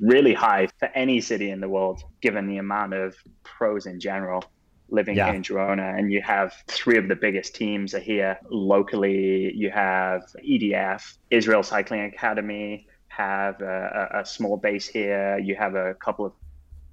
really 0.00 0.34
high 0.34 0.68
for 0.78 0.86
any 0.94 1.20
city 1.20 1.50
in 1.50 1.60
the 1.60 1.68
world, 1.68 2.02
given 2.20 2.46
the 2.46 2.58
amount 2.58 2.94
of 2.94 3.14
pros 3.44 3.86
in 3.86 4.00
general 4.00 4.44
living 4.90 5.16
yeah. 5.16 5.26
here 5.26 5.34
in 5.34 5.42
Girona. 5.42 5.98
And 5.98 6.10
you 6.10 6.22
have 6.22 6.54
three 6.66 6.96
of 6.96 7.08
the 7.08 7.16
biggest 7.16 7.54
teams 7.54 7.94
are 7.94 8.00
here 8.00 8.38
locally. 8.50 9.52
You 9.54 9.70
have 9.70 10.22
EDF, 10.42 11.18
Israel 11.30 11.62
Cycling 11.62 12.02
Academy, 12.02 12.86
have 13.08 13.60
a, 13.60 14.20
a, 14.20 14.24
small 14.24 14.56
base 14.56 14.86
here. 14.86 15.38
You 15.38 15.56
have 15.56 15.74
a 15.74 15.94
couple 15.94 16.24
of 16.24 16.32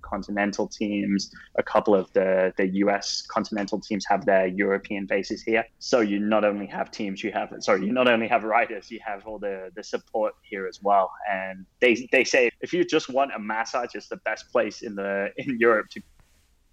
continental 0.05 0.67
teams. 0.67 1.31
A 1.55 1.63
couple 1.63 1.95
of 1.95 2.11
the, 2.13 2.53
the 2.57 2.67
US 2.83 3.23
continental 3.23 3.79
teams 3.79 4.05
have 4.07 4.25
their 4.25 4.47
European 4.47 5.05
bases 5.05 5.41
here. 5.41 5.65
So 5.79 5.99
you 5.99 6.19
not 6.19 6.45
only 6.45 6.67
have 6.67 6.91
teams, 6.91 7.23
you 7.23 7.31
have 7.31 7.53
sorry, 7.59 7.85
you 7.85 7.91
not 7.91 8.07
only 8.07 8.27
have 8.27 8.43
riders, 8.43 8.91
you 8.91 8.99
have 9.05 9.25
all 9.27 9.39
the, 9.39 9.71
the 9.75 9.83
support 9.83 10.33
here 10.41 10.67
as 10.67 10.79
well. 10.81 11.11
And 11.29 11.65
they 11.81 12.07
they 12.11 12.23
say 12.23 12.49
if 12.61 12.73
you 12.73 12.85
just 12.85 13.09
want 13.09 13.31
a 13.35 13.39
massage, 13.39 13.95
it's 13.95 14.07
the 14.07 14.17
best 14.17 14.51
place 14.51 14.81
in 14.81 14.95
the 14.95 15.31
in 15.37 15.59
Europe 15.59 15.87
to 15.91 16.01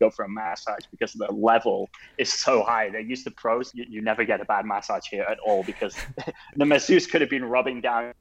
go 0.03 0.11
for 0.11 0.25
a 0.25 0.29
massage 0.29 0.85
because 0.91 1.13
the 1.13 1.31
level 1.33 1.89
is 2.19 2.33
so 2.33 2.63
high. 2.63 2.91
They're 2.91 3.01
used 3.01 3.25
to 3.25 3.31
pros. 3.31 3.71
You, 3.75 3.85
you 3.89 4.03
never 4.03 4.25
get 4.25 4.41
a 4.41 4.45
bad 4.45 4.65
massage 4.67 5.07
here 5.09 5.23
at 5.23 5.39
all 5.47 5.63
because 5.63 5.95
the 6.57 6.67
masseuse 6.67 7.07
could 7.07 7.21
have 7.21 7.31
been 7.31 7.45
rubbing 7.45 7.81
down 7.81 8.13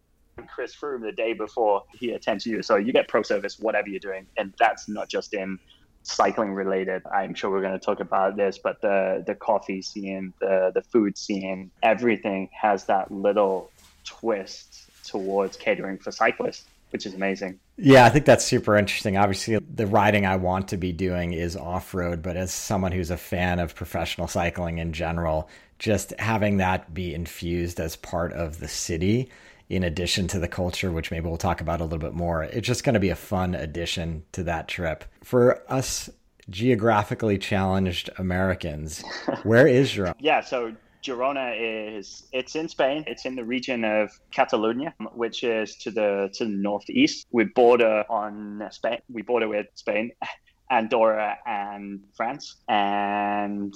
Chris 0.47 0.75
Froome 0.75 1.01
the 1.01 1.11
day 1.11 1.33
before 1.33 1.83
he 1.93 2.11
attends 2.11 2.45
you. 2.45 2.61
So 2.61 2.75
you 2.75 2.93
get 2.93 3.07
pro 3.07 3.21
service, 3.21 3.59
whatever 3.59 3.89
you're 3.89 3.99
doing. 3.99 4.27
And 4.37 4.53
that's 4.59 4.87
not 4.87 5.09
just 5.09 5.33
in 5.33 5.59
cycling 6.03 6.53
related. 6.53 7.03
I'm 7.13 7.33
sure 7.33 7.51
we're 7.51 7.61
going 7.61 7.79
to 7.79 7.85
talk 7.85 7.99
about 7.99 8.35
this, 8.35 8.57
but 8.57 8.81
the, 8.81 9.23
the 9.25 9.35
coffee 9.35 9.81
scene, 9.81 10.33
the, 10.39 10.71
the 10.73 10.81
food 10.81 11.17
scene, 11.17 11.71
everything 11.83 12.49
has 12.59 12.85
that 12.85 13.11
little 13.11 13.71
twist 14.03 14.89
towards 15.05 15.57
catering 15.57 15.97
for 15.97 16.11
cyclists, 16.11 16.65
which 16.89 17.05
is 17.05 17.13
amazing. 17.13 17.59
Yeah, 17.77 18.05
I 18.05 18.09
think 18.09 18.25
that's 18.25 18.45
super 18.45 18.77
interesting. 18.77 19.17
Obviously, 19.17 19.57
the 19.57 19.87
riding 19.87 20.25
I 20.25 20.35
want 20.35 20.67
to 20.69 20.77
be 20.77 20.91
doing 20.91 21.33
is 21.33 21.55
off 21.55 21.93
road, 21.93 22.21
but 22.21 22.35
as 22.35 22.51
someone 22.51 22.91
who's 22.91 23.11
a 23.11 23.17
fan 23.17 23.59
of 23.59 23.75
professional 23.75 24.27
cycling 24.27 24.79
in 24.79 24.93
general, 24.93 25.49
just 25.79 26.13
having 26.19 26.57
that 26.57 26.93
be 26.93 27.13
infused 27.13 27.79
as 27.79 27.95
part 27.95 28.33
of 28.33 28.59
the 28.59 28.67
city 28.67 29.29
in 29.71 29.85
addition 29.85 30.27
to 30.27 30.37
the 30.37 30.49
culture, 30.49 30.91
which 30.91 31.11
maybe 31.11 31.29
we'll 31.29 31.37
talk 31.37 31.61
about 31.61 31.79
a 31.79 31.85
little 31.85 31.97
bit 31.97 32.13
more. 32.13 32.43
It's 32.43 32.67
just 32.67 32.83
going 32.83 32.93
to 32.93 32.99
be 32.99 33.09
a 33.09 33.15
fun 33.15 33.55
addition 33.55 34.23
to 34.33 34.43
that 34.43 34.67
trip. 34.67 35.05
For 35.23 35.63
us 35.71 36.09
geographically 36.49 37.37
challenged 37.37 38.09
Americans, 38.17 39.01
where 39.43 39.65
is 39.65 39.89
Girona? 39.89 40.13
yeah, 40.19 40.41
so 40.41 40.75
Girona 41.01 41.55
is 41.57 42.23
it's 42.33 42.57
in 42.57 42.67
Spain. 42.67 43.05
It's 43.07 43.25
in 43.25 43.37
the 43.37 43.45
region 43.45 43.85
of 43.85 44.11
Catalonia, 44.31 44.93
which 45.13 45.45
is 45.45 45.77
to 45.77 45.91
the 45.91 46.29
to 46.33 46.43
the 46.43 46.51
northeast. 46.51 47.25
We 47.31 47.45
border 47.45 48.03
on 48.09 48.67
Spain. 48.71 48.99
We 49.09 49.21
border 49.21 49.47
with 49.47 49.67
Spain, 49.75 50.11
Andorra, 50.69 51.37
and 51.45 52.01
France, 52.13 52.57
and 52.67 53.73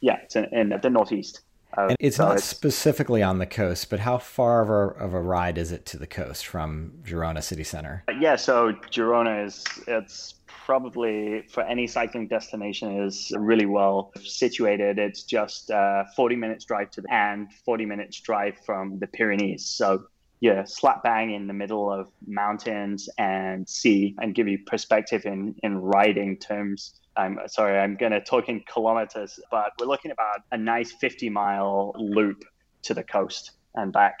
yeah, 0.00 0.18
it's 0.22 0.36
in, 0.36 0.44
in 0.52 0.80
the 0.80 0.88
northeast. 0.88 1.40
Uh, 1.76 1.88
and 1.88 1.96
it's 2.00 2.16
so 2.16 2.26
not 2.26 2.36
it's, 2.36 2.44
specifically 2.44 3.22
on 3.22 3.38
the 3.38 3.46
coast, 3.46 3.90
but 3.90 4.00
how 4.00 4.18
far 4.18 4.62
of 4.62 4.70
a, 4.70 5.04
of 5.04 5.14
a 5.14 5.20
ride 5.20 5.58
is 5.58 5.72
it 5.72 5.86
to 5.86 5.98
the 5.98 6.06
coast 6.06 6.46
from 6.46 6.92
Girona 7.02 7.42
city 7.42 7.64
center? 7.64 8.04
Yeah, 8.20 8.36
so 8.36 8.72
Girona 8.90 9.46
is 9.46 9.64
it's 9.86 10.34
probably 10.46 11.42
for 11.50 11.62
any 11.64 11.86
cycling 11.86 12.26
destination 12.26 13.02
is 13.02 13.32
really 13.36 13.66
well 13.66 14.12
situated. 14.22 14.98
It's 14.98 15.22
just 15.22 15.70
uh, 15.70 16.04
40 16.16 16.36
minutes 16.36 16.64
drive 16.64 16.90
to 16.92 17.02
the 17.02 17.12
and 17.12 17.52
40 17.64 17.84
minutes 17.86 18.20
drive 18.20 18.56
from 18.64 18.98
the 18.98 19.06
Pyrenees. 19.06 19.66
So 19.66 20.04
yeah, 20.40 20.64
slap 20.64 21.02
bang 21.02 21.32
in 21.32 21.46
the 21.46 21.54
middle 21.54 21.90
of 21.90 22.08
mountains 22.26 23.08
and 23.18 23.68
sea, 23.68 24.14
and 24.18 24.34
give 24.34 24.48
you 24.48 24.58
perspective 24.66 25.24
in 25.24 25.54
in 25.62 25.78
riding 25.78 26.36
terms 26.36 27.00
I'm 27.16 27.38
sorry, 27.46 27.78
I'm 27.78 27.96
going 27.96 28.12
to 28.12 28.20
talk 28.20 28.48
in 28.48 28.60
kilometers, 28.60 29.38
but 29.50 29.72
we're 29.78 29.86
looking 29.86 30.10
about 30.10 30.40
a 30.52 30.56
nice 30.56 30.92
50 30.92 31.30
mile 31.30 31.92
loop 31.96 32.44
to 32.82 32.94
the 32.94 33.02
coast 33.02 33.52
and 33.74 33.92
back. 33.92 34.18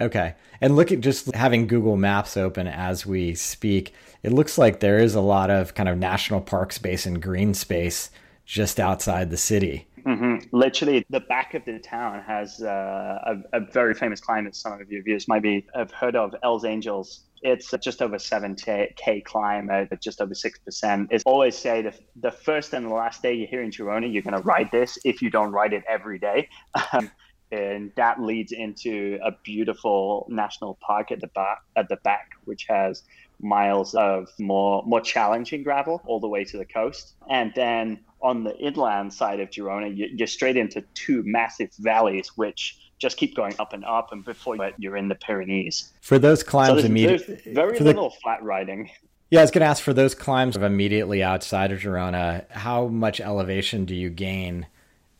Okay. 0.00 0.34
And 0.60 0.74
look 0.74 0.90
at 0.90 1.00
just 1.00 1.34
having 1.34 1.66
Google 1.66 1.96
Maps 1.96 2.36
open 2.36 2.66
as 2.66 3.06
we 3.06 3.34
speak, 3.34 3.92
it 4.22 4.32
looks 4.32 4.58
like 4.58 4.80
there 4.80 4.98
is 4.98 5.14
a 5.14 5.20
lot 5.20 5.50
of 5.50 5.74
kind 5.74 5.88
of 5.88 5.98
national 5.98 6.40
park 6.40 6.72
space 6.72 7.06
and 7.06 7.22
green 7.22 7.54
space 7.54 8.10
just 8.44 8.80
outside 8.80 9.30
the 9.30 9.36
city. 9.36 9.86
Mm-hmm. 10.04 10.56
Literally, 10.56 11.06
the 11.10 11.20
back 11.20 11.54
of 11.54 11.64
the 11.64 11.78
town 11.78 12.22
has 12.26 12.60
uh, 12.60 13.36
a, 13.52 13.58
a, 13.58 13.60
very 13.60 13.94
famous 13.94 14.20
climb 14.20 14.44
that 14.44 14.56
some 14.56 14.80
of 14.80 14.90
your 14.90 15.02
viewers 15.02 15.28
might 15.28 15.42
be 15.42 15.64
have 15.76 15.92
heard 15.92 16.16
of, 16.16 16.34
Els 16.42 16.64
Àngels. 16.64 17.20
It's 17.42 17.74
just 17.82 18.00
over 18.00 18.16
7k 18.16 19.24
climb 19.24 19.68
uh, 19.68 19.86
at 19.90 20.00
just 20.00 20.20
over 20.20 20.34
6%. 20.34 21.08
It's 21.10 21.24
always 21.24 21.56
say 21.56 21.82
the, 21.82 21.94
the 22.16 22.30
first 22.30 22.72
and 22.72 22.86
the 22.86 22.94
last 22.94 23.22
day 23.22 23.34
you're 23.34 23.48
here 23.48 23.62
in 23.62 23.70
Girona, 23.70 24.12
you're 24.12 24.22
going 24.22 24.40
to 24.40 24.42
ride 24.42 24.70
this 24.70 24.98
if 25.04 25.20
you 25.22 25.30
don't 25.30 25.50
ride 25.50 25.72
it 25.72 25.84
every 25.88 26.18
day. 26.18 26.48
Um, 26.92 27.10
and 27.52 27.92
that 27.96 28.20
leads 28.20 28.52
into 28.52 29.18
a 29.22 29.30
beautiful 29.44 30.26
national 30.30 30.78
park 30.80 31.12
at 31.12 31.20
the 31.20 31.26
back 31.28 31.58
at 31.76 31.88
the 31.88 31.96
back 31.96 32.30
which 32.44 32.66
has 32.68 33.02
miles 33.40 33.94
of 33.94 34.28
more 34.38 34.82
more 34.86 35.00
challenging 35.00 35.62
gravel 35.62 36.00
all 36.06 36.18
the 36.18 36.28
way 36.28 36.44
to 36.44 36.56
the 36.56 36.64
coast 36.64 37.14
and 37.30 37.52
then 37.54 38.00
on 38.22 38.42
the 38.42 38.56
inland 38.58 39.12
side 39.12 39.38
of 39.38 39.50
Girona 39.50 39.92
you're 39.94 40.26
straight 40.26 40.56
into 40.56 40.82
two 40.94 41.22
massive 41.26 41.70
valleys 41.78 42.28
which 42.36 42.78
just 42.98 43.16
keep 43.16 43.34
going 43.34 43.54
up 43.58 43.72
and 43.72 43.84
up 43.84 44.12
and 44.12 44.24
before 44.24 44.56
you're 44.78 44.96
in 44.96 45.08
the 45.08 45.14
Pyrenees 45.14 45.92
for 46.00 46.18
those 46.18 46.42
climbs 46.42 46.80
so 46.80 46.86
immediately 46.86 47.52
very 47.52 47.78
little 47.78 48.10
the... 48.10 48.16
flat 48.22 48.42
riding 48.42 48.90
yeah, 49.30 49.40
I 49.40 49.44
was 49.44 49.50
going 49.50 49.62
to 49.62 49.66
ask 49.66 49.82
for 49.82 49.94
those 49.94 50.14
climbs 50.14 50.56
of 50.56 50.62
immediately 50.62 51.22
outside 51.22 51.72
of 51.72 51.78
Girona, 51.78 52.46
how 52.50 52.88
much 52.88 53.18
elevation 53.18 53.86
do 53.86 53.94
you 53.94 54.10
gain 54.10 54.66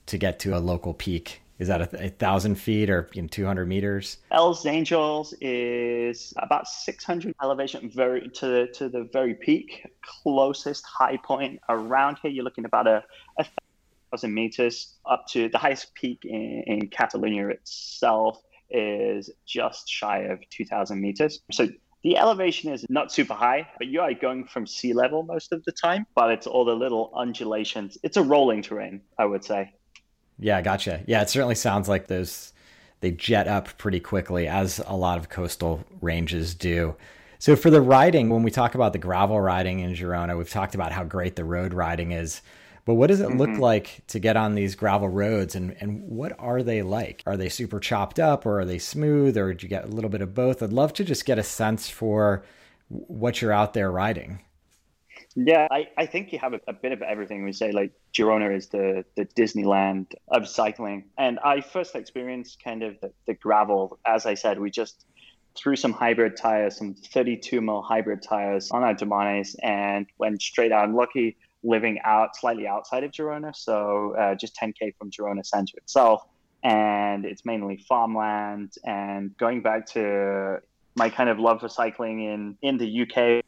to 0.05 0.19
get 0.19 0.39
to 0.41 0.55
a 0.55 0.61
local 0.61 0.93
peak? 0.93 1.41
is 1.63 1.69
that 1.69 1.81
a, 1.81 2.07
a 2.07 2.09
thousand 2.09 2.57
feet 2.57 2.91
or 2.91 3.09
you 3.13 3.23
know, 3.23 3.29
200 3.29 3.67
meters? 3.67 4.19
Els 4.33 4.65
Àngels 4.65 5.33
is 5.41 6.35
about 6.37 6.67
600 6.67 7.35
elevation 7.41 7.89
very 7.89 8.29
to 8.31 8.47
the, 8.47 8.67
to 8.75 8.89
the 8.89 9.05
very 9.13 9.35
peak. 9.35 9.87
Closest 10.03 10.85
high 10.85 11.19
point 11.19 11.61
around 11.69 12.19
here, 12.21 12.33
you're 12.33 12.43
looking 12.43 12.65
about 12.65 12.89
a, 12.89 13.05
a 13.39 13.47
thousand 14.13 14.35
meters 14.35 14.95
up 15.11 15.27
to 15.29 15.49
the 15.49 15.59
highest 15.59 15.95
peak 15.95 16.21
in, 16.25 16.63
in 16.67 16.89
Catalonia 16.89 17.49
itself 17.49 18.41
is 18.71 19.31
just 19.47 19.89
shy 19.89 20.21
of 20.21 20.39
2,000 20.51 21.01
meters. 21.01 21.41
So 21.51 21.69
the 22.05 22.17
elevation 22.17 22.73
is 22.73 22.87
not 22.89 23.13
super 23.13 23.35
high, 23.35 23.69
but 23.79 23.87
you 23.87 24.01
are 24.01 24.13
going 24.15 24.47
from 24.47 24.67
sea 24.67 24.93
level 24.93 25.23
most 25.23 25.53
of 25.53 25.65
the 25.65 25.73
time. 25.73 26.07
But 26.15 26.31
it's 26.31 26.47
all 26.47 26.65
the 26.65 26.75
little 26.75 27.13
undulations. 27.15 27.99
It's 28.03 28.17
a 28.17 28.23
rolling 28.23 28.63
terrain, 28.63 29.03
I 29.19 29.25
would 29.25 29.45
say. 29.45 29.75
Yeah, 30.39 30.61
gotcha. 30.63 31.03
Yeah, 31.07 31.23
it 31.23 31.31
certainly 31.31 31.55
sounds 31.55 31.89
like 31.89 32.07
those 32.07 32.53
they 33.01 33.11
jet 33.11 33.49
up 33.49 33.77
pretty 33.79 33.99
quickly, 33.99 34.47
as 34.47 34.81
a 34.87 34.95
lot 34.95 35.19
of 35.19 35.29
coastal 35.29 35.85
ranges 36.01 36.55
do. 36.55 36.95
So 37.41 37.57
for 37.57 37.69
the 37.69 37.81
riding, 37.81 38.29
when 38.31 38.45
we 38.45 38.53
talk 38.53 38.77
about 38.77 38.93
the 38.93 39.01
gravel 39.01 39.41
riding 39.41 39.81
in 39.81 39.93
Girona, 39.95 40.39
we've 40.39 40.49
talked 40.49 40.77
about 40.77 40.93
how 40.93 41.03
great 41.03 41.35
the 41.35 41.45
road 41.45 41.75
riding 41.75 42.13
is. 42.13 42.43
But 42.85 42.95
what 42.95 43.09
does 43.09 43.21
it 43.21 43.29
mm-hmm. 43.29 43.39
look 43.39 43.59
like 43.59 44.03
to 44.09 44.19
get 44.19 44.37
on 44.37 44.55
these 44.55 44.75
gravel 44.75 45.09
roads 45.09 45.55
and, 45.55 45.77
and 45.81 46.03
what 46.03 46.35
are 46.39 46.63
they 46.63 46.83
like? 46.83 47.23
Are 47.27 47.37
they 47.37 47.49
super 47.49 47.79
chopped 47.79 48.19
up 48.19 48.45
or 48.45 48.61
are 48.61 48.65
they 48.65 48.79
smooth 48.79 49.37
or 49.37 49.55
do 49.55 49.65
you 49.65 49.69
get 49.69 49.85
a 49.85 49.89
little 49.89 50.11
bit 50.11 50.21
of 50.21 50.35
both? 50.35 50.63
I'd 50.63 50.73
love 50.73 50.93
to 50.95 51.05
just 51.05 51.25
get 51.25 51.39
a 51.39 51.45
sense 51.45 51.89
for 51.89 52.45
what 52.89 53.41
you're 53.41 53.53
out 53.53 53.75
there 53.75 53.91
riding. 53.91 54.41
Yeah, 55.35 55.67
I, 55.71 55.89
I 55.97 56.07
think 56.07 56.33
you 56.33 56.39
have 56.41 56.53
a, 56.53 56.61
a, 56.67 56.73
bit 56.73 56.93
of 56.93 57.01
everything. 57.01 57.45
We 57.45 57.53
say 57.53 57.73
like 57.73 57.93
Girona 58.13 58.55
is 58.55 58.69
the, 58.69 59.05
the 59.17 59.25
Disneyland 59.25 60.13
of 60.29 60.47
cycling. 60.47 61.05
And 61.17 61.39
I 61.39 61.63
first 61.63 61.95
experienced 61.95 62.63
kind 62.63 62.83
of 62.83 63.01
the, 63.01 63.13
the 63.27 63.35
gravel. 63.35 63.99
As 64.05 64.27
I 64.27 64.35
said, 64.35 64.59
we 64.59 64.71
just 64.71 65.07
threw 65.57 65.77
some 65.77 65.93
hybrid 65.93 66.37
tires, 66.37 66.77
some 66.77 66.95
32 66.95 67.61
mil 67.61 67.81
hybrid 67.81 68.23
tires 68.23 68.71
on 68.71 68.83
our 68.83 68.95
Domanes 68.95 69.55
and 69.63 70.07
went 70.19 70.43
straight 70.43 70.73
out. 70.73 70.85
I'm 70.85 70.95
lucky 70.95 71.37
living 71.65 71.99
out 72.05 72.37
slightly 72.37 72.67
outside 72.67 73.05
of 73.05 73.13
Girona, 73.13 73.55
so 73.55 74.15
uh, 74.19 74.35
just 74.35 74.57
10k 74.57 74.97
from 74.97 75.11
Girona 75.11 75.45
center 75.45 75.77
itself. 75.79 76.23
And 76.65 77.25
it's 77.25 77.45
mainly 77.45 77.85
farmland. 77.89 78.75
And 78.85 79.37
going 79.37 79.63
back 79.63 79.87
to 79.89 80.59
my 80.95 81.09
kind 81.09 81.29
of 81.29 81.39
love 81.39 81.61
for 81.61 81.69
cycling 81.69 82.23
in, 82.23 82.57
in 82.63 82.79
the 82.79 83.03
UK, 83.03 83.45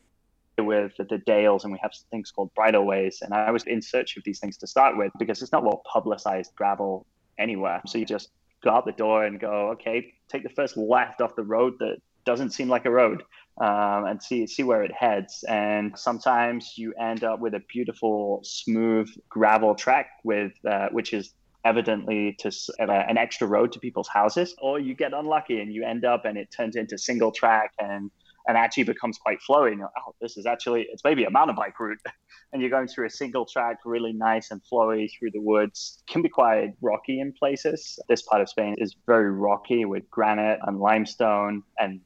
with 0.58 0.92
the 0.96 1.18
Dales 1.26 1.64
and 1.64 1.72
we 1.72 1.78
have 1.82 1.92
things 2.10 2.30
called 2.30 2.54
bridleways. 2.54 3.22
And 3.22 3.34
I 3.34 3.50
was 3.50 3.64
in 3.64 3.82
search 3.82 4.16
of 4.16 4.24
these 4.24 4.38
things 4.38 4.56
to 4.58 4.66
start 4.66 4.96
with 4.96 5.12
because 5.18 5.42
it's 5.42 5.52
not 5.52 5.64
well 5.64 5.82
publicized 5.84 6.54
gravel 6.54 7.06
anywhere. 7.38 7.82
So 7.86 7.98
you 7.98 8.04
just 8.04 8.30
go 8.62 8.70
out 8.70 8.86
the 8.86 8.92
door 8.92 9.24
and 9.24 9.40
go, 9.40 9.70
okay, 9.70 10.14
take 10.28 10.42
the 10.42 10.48
first 10.50 10.76
left 10.76 11.20
off 11.20 11.34
the 11.36 11.42
road 11.42 11.74
that 11.80 11.96
doesn't 12.24 12.50
seem 12.50 12.68
like 12.68 12.84
a 12.84 12.90
road 12.90 13.22
um, 13.60 14.06
and 14.06 14.22
see 14.22 14.46
see 14.46 14.62
where 14.62 14.82
it 14.82 14.92
heads. 14.92 15.44
And 15.48 15.96
sometimes 15.98 16.74
you 16.76 16.92
end 16.94 17.24
up 17.24 17.40
with 17.40 17.54
a 17.54 17.62
beautiful, 17.72 18.40
smooth 18.42 19.08
gravel 19.28 19.74
track 19.74 20.10
with 20.24 20.52
uh, 20.68 20.88
which 20.90 21.12
is 21.12 21.34
evidently 21.64 22.36
to 22.38 22.48
uh, 22.80 22.84
an 22.90 23.16
extra 23.16 23.46
road 23.46 23.72
to 23.72 23.80
people's 23.80 24.08
houses, 24.08 24.54
or 24.60 24.78
you 24.78 24.94
get 24.94 25.12
unlucky 25.14 25.60
and 25.60 25.72
you 25.72 25.84
end 25.84 26.04
up 26.04 26.24
and 26.24 26.36
it 26.36 26.50
turns 26.50 26.76
into 26.76 26.98
single 26.98 27.32
track 27.32 27.72
and 27.78 28.10
and 28.46 28.56
actually 28.56 28.82
becomes 28.84 29.18
quite 29.18 29.38
flowy. 29.48 29.72
And 29.72 29.82
oh, 29.82 30.14
this 30.20 30.36
is 30.36 30.46
actually, 30.46 30.86
it's 30.92 31.02
maybe 31.04 31.24
a 31.24 31.30
mountain 31.30 31.56
bike 31.56 31.78
route. 31.80 31.98
and 32.52 32.60
you're 32.60 32.70
going 32.70 32.88
through 32.88 33.06
a 33.06 33.10
single 33.10 33.46
track, 33.46 33.78
really 33.84 34.12
nice 34.12 34.50
and 34.50 34.60
flowy 34.70 35.08
through 35.10 35.30
the 35.32 35.40
woods. 35.40 36.02
Can 36.08 36.22
be 36.22 36.28
quite 36.28 36.72
rocky 36.82 37.20
in 37.20 37.32
places. 37.32 37.98
This 38.08 38.22
part 38.22 38.42
of 38.42 38.48
Spain 38.48 38.74
is 38.78 38.96
very 39.06 39.30
rocky 39.30 39.84
with 39.84 40.08
granite 40.10 40.58
and 40.66 40.78
limestone 40.78 41.62
and 41.78 42.00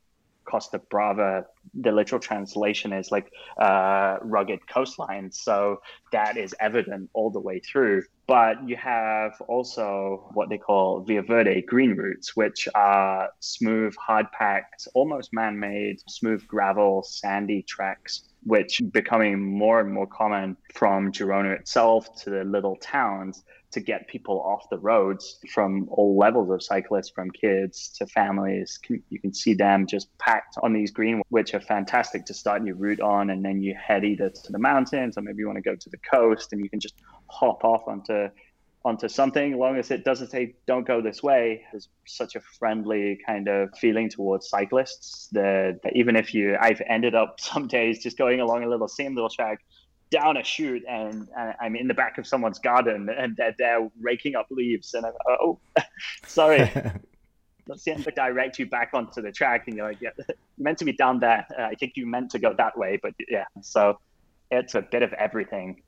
Costa 0.49 0.79
Brava, 0.91 1.45
the 1.75 1.93
literal 1.93 2.21
translation 2.21 2.93
is 2.93 3.11
like 3.11 3.31
uh, 3.61 4.17
rugged 4.23 4.61
coastline. 4.69 5.31
So 5.31 5.81
that 6.13 6.37
is 6.37 6.55
evident 6.61 7.11
all 7.13 7.31
the 7.31 7.41
way 7.41 7.61
through. 7.61 8.05
But 8.27 8.69
you 8.69 8.77
have 8.77 9.41
also 9.49 10.29
what 10.35 10.49
they 10.49 10.59
call 10.59 11.01
Via 11.01 11.23
Verde 11.23 11.63
green 11.63 11.97
routes, 11.97 12.37
which 12.37 12.69
are 12.75 13.31
smooth, 13.41 13.95
hard 13.97 14.27
packed, 14.33 14.89
almost 14.95 15.33
man 15.33 15.59
made, 15.59 16.01
smooth 16.09 16.47
gravel, 16.47 17.03
sandy 17.03 17.63
tracks 17.63 18.28
which 18.45 18.81
becoming 18.93 19.41
more 19.41 19.81
and 19.81 19.93
more 19.93 20.07
common 20.07 20.57
from 20.75 21.13
Girona 21.13 21.59
itself 21.59 22.15
to 22.23 22.31
the 22.31 22.45
little 22.45 22.77
towns 22.77 23.45
to 23.71 23.81
get 23.81 24.09
people 24.09 24.41
off 24.41 24.69
the 24.71 24.79
roads 24.79 25.39
from 25.53 25.87
all 25.91 26.17
levels 26.17 26.51
of 26.51 26.63
cyclists, 26.63 27.11
from 27.11 27.31
kids 27.31 27.89
to 27.99 28.07
families. 28.07 28.79
You 28.89 29.21
can 29.21 29.35
see 29.35 29.53
them 29.53 29.87
just 29.87 30.17
packed 30.19 30.57
on 30.63 30.73
these 30.73 30.91
green, 30.91 31.21
which 31.29 31.53
are 31.55 31.61
fantastic 31.61 32.25
to 32.27 32.35
start 32.35 32.65
your 32.65 32.77
route 32.77 33.01
on. 33.01 33.31
And 33.31 33.45
then 33.45 33.61
you 33.61 33.75
head 33.75 34.05
either 34.05 34.31
to 34.31 34.53
the 34.53 34.59
mountains 34.59 35.19
or 35.19 35.23
maybe 35.23 35.41
you 35.41 35.47
want 35.47 35.59
to 35.59 35.63
go 35.63 35.77
to 35.77 35.91
the 35.91 35.99
coast 35.99 36.53
and 36.53 36.63
you 36.63 36.71
can 36.71 36.81
just 36.81 36.95
hop 37.27 37.63
off 37.65 37.87
onto 37.87 38.29
onto 38.89 39.09
something, 39.09 39.53
as 39.53 39.59
long 39.59 39.77
as 39.77 39.91
it 39.91 40.05
doesn't 40.05 40.31
say 40.31 40.55
"don't 40.67 40.87
go 40.87 41.01
this 41.01 41.23
way." 41.23 41.63
There's 41.71 41.89
such 42.07 42.35
a 42.35 42.41
friendly 42.41 43.19
kind 43.25 43.47
of 43.47 43.71
feeling 43.79 44.09
towards 44.09 44.49
cyclists 44.49 45.29
that, 45.33 45.81
that 45.83 45.95
even 45.95 46.17
if 46.17 46.35
you, 46.35 46.57
I've 46.61 46.83
ended 46.89 47.15
up 47.15 47.39
some 47.51 47.69
days 47.69 48.03
just 48.03 48.19
going 48.19 48.41
along 48.41 48.65
a 48.65 48.69
little 48.69 48.89
same 48.89 49.15
little 49.15 49.31
track 49.31 49.61
down 50.11 50.39
a 50.39 50.45
chute 50.45 50.83
and, 50.89 51.29
and, 51.39 51.55
I'm 51.61 51.77
in 51.77 51.87
the 51.87 51.93
back 51.93 52.17
of 52.17 52.27
someone's 52.27 52.59
garden 52.59 53.11
and 53.11 53.37
they're, 53.37 53.55
they're 53.59 53.91
raking 54.01 54.37
up 54.37 54.47
leaves 54.51 54.95
and 54.95 55.05
I'm 55.05 55.13
oh 55.29 55.59
sorry. 56.27 56.71
Let's 57.67 57.85
to 57.85 58.11
direct 58.17 58.59
you 58.59 58.65
back 58.65 58.93
onto 58.95 59.21
the 59.21 59.31
track 59.31 59.65
and 59.67 59.77
you're 59.77 59.89
like, 59.89 60.01
yeah, 60.01 60.09
you're 60.17 60.37
meant 60.57 60.79
to 60.79 60.87
be 60.87 60.95
down 60.95 61.21
there. 61.21 61.47
Uh, 61.59 61.65
I 61.65 61.75
think 61.75 61.93
you 61.97 62.07
meant 62.07 62.31
to 62.31 62.39
go 62.39 62.55
that 62.57 62.79
way, 62.79 62.99
but 63.03 63.13
yeah. 63.29 63.45
So 63.61 63.99
it's 64.51 64.75
a 64.75 64.81
bit 64.81 65.03
of 65.03 65.13
everything. 65.13 65.83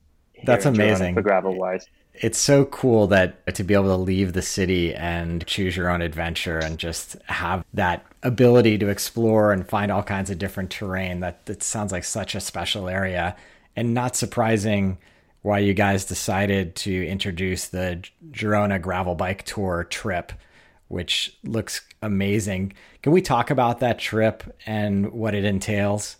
That's 0.44 0.66
amazing 0.66 1.14
for 1.14 1.22
gravel 1.22 1.54
wise 1.54 1.86
it's 2.14 2.38
so 2.38 2.64
cool 2.66 3.06
that 3.06 3.54
to 3.54 3.64
be 3.64 3.74
able 3.74 3.84
to 3.84 3.96
leave 3.96 4.32
the 4.32 4.42
city 4.42 4.94
and 4.94 5.46
choose 5.46 5.76
your 5.76 5.88
own 5.88 6.02
adventure 6.02 6.58
and 6.58 6.78
just 6.78 7.16
have 7.26 7.64
that 7.72 8.04
ability 8.22 8.76
to 8.78 8.88
explore 8.88 9.52
and 9.52 9.66
find 9.66 9.90
all 9.90 10.02
kinds 10.02 10.28
of 10.28 10.38
different 10.38 10.70
terrain 10.70 11.20
that 11.20 11.46
that 11.46 11.62
sounds 11.62 11.92
like 11.92 12.04
such 12.04 12.34
a 12.34 12.40
special 12.40 12.88
area 12.88 13.36
and 13.76 13.94
not 13.94 14.16
surprising 14.16 14.98
why 15.42 15.58
you 15.58 15.72
guys 15.72 16.04
decided 16.04 16.74
to 16.76 17.06
introduce 17.06 17.68
the 17.68 18.02
Girona 18.30 18.80
gravel 18.80 19.14
bike 19.14 19.44
tour 19.44 19.84
trip 19.84 20.32
which 20.88 21.38
looks 21.44 21.82
amazing. 22.02 22.72
Can 23.02 23.12
we 23.12 23.22
talk 23.22 23.48
about 23.48 23.78
that 23.78 24.00
trip 24.00 24.42
and 24.66 25.12
what 25.12 25.36
it 25.36 25.44
entails? 25.44 26.16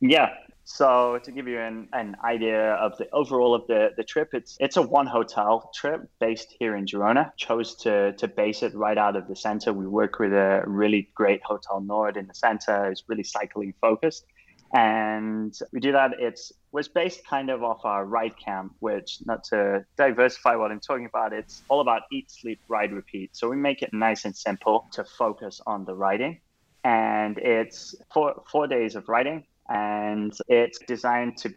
Yeah, 0.00 0.30
so 0.72 1.18
to 1.24 1.32
give 1.32 1.48
you 1.48 1.58
an, 1.58 1.88
an 1.92 2.16
idea 2.24 2.74
of 2.74 2.96
the 2.96 3.10
overall 3.12 3.56
of 3.56 3.66
the, 3.66 3.90
the 3.96 4.04
trip, 4.04 4.30
it's 4.32 4.56
it's 4.60 4.76
a 4.76 4.82
one 4.82 5.06
hotel 5.06 5.68
trip 5.74 6.08
based 6.20 6.54
here 6.60 6.76
in 6.76 6.86
Girona. 6.86 7.32
Chose 7.36 7.74
to 7.82 8.12
to 8.12 8.28
base 8.28 8.62
it 8.62 8.72
right 8.74 8.96
out 8.96 9.16
of 9.16 9.26
the 9.26 9.34
center. 9.34 9.72
We 9.72 9.88
work 9.88 10.20
with 10.20 10.32
a 10.32 10.62
really 10.66 11.10
great 11.14 11.42
hotel 11.42 11.80
Nord 11.80 12.16
in 12.16 12.28
the 12.28 12.34
center. 12.34 12.88
It's 12.88 13.02
really 13.08 13.24
cycling 13.24 13.74
focused. 13.80 14.24
And 14.72 15.52
we 15.72 15.80
do 15.80 15.90
that. 15.90 16.12
It's 16.20 16.52
was 16.70 16.86
based 16.86 17.26
kind 17.26 17.50
of 17.50 17.64
off 17.64 17.84
our 17.84 18.06
ride 18.06 18.36
camp, 18.38 18.72
which 18.78 19.18
not 19.26 19.42
to 19.50 19.84
diversify 19.96 20.54
what 20.54 20.70
I'm 20.70 20.78
talking 20.78 21.06
about, 21.06 21.32
it's 21.32 21.62
all 21.68 21.80
about 21.80 22.02
eat, 22.12 22.30
sleep, 22.30 22.60
ride, 22.68 22.92
repeat. 22.92 23.36
So 23.36 23.48
we 23.48 23.56
make 23.56 23.82
it 23.82 23.92
nice 23.92 24.24
and 24.24 24.36
simple 24.36 24.86
to 24.92 25.04
focus 25.04 25.60
on 25.66 25.84
the 25.84 25.96
riding. 25.96 26.40
And 26.84 27.38
it's 27.38 27.96
four 28.14 28.44
four 28.52 28.68
days 28.68 28.94
of 28.94 29.08
riding, 29.08 29.44
and 29.70 30.36
it's 30.48 30.78
designed 30.80 31.36
to 31.38 31.54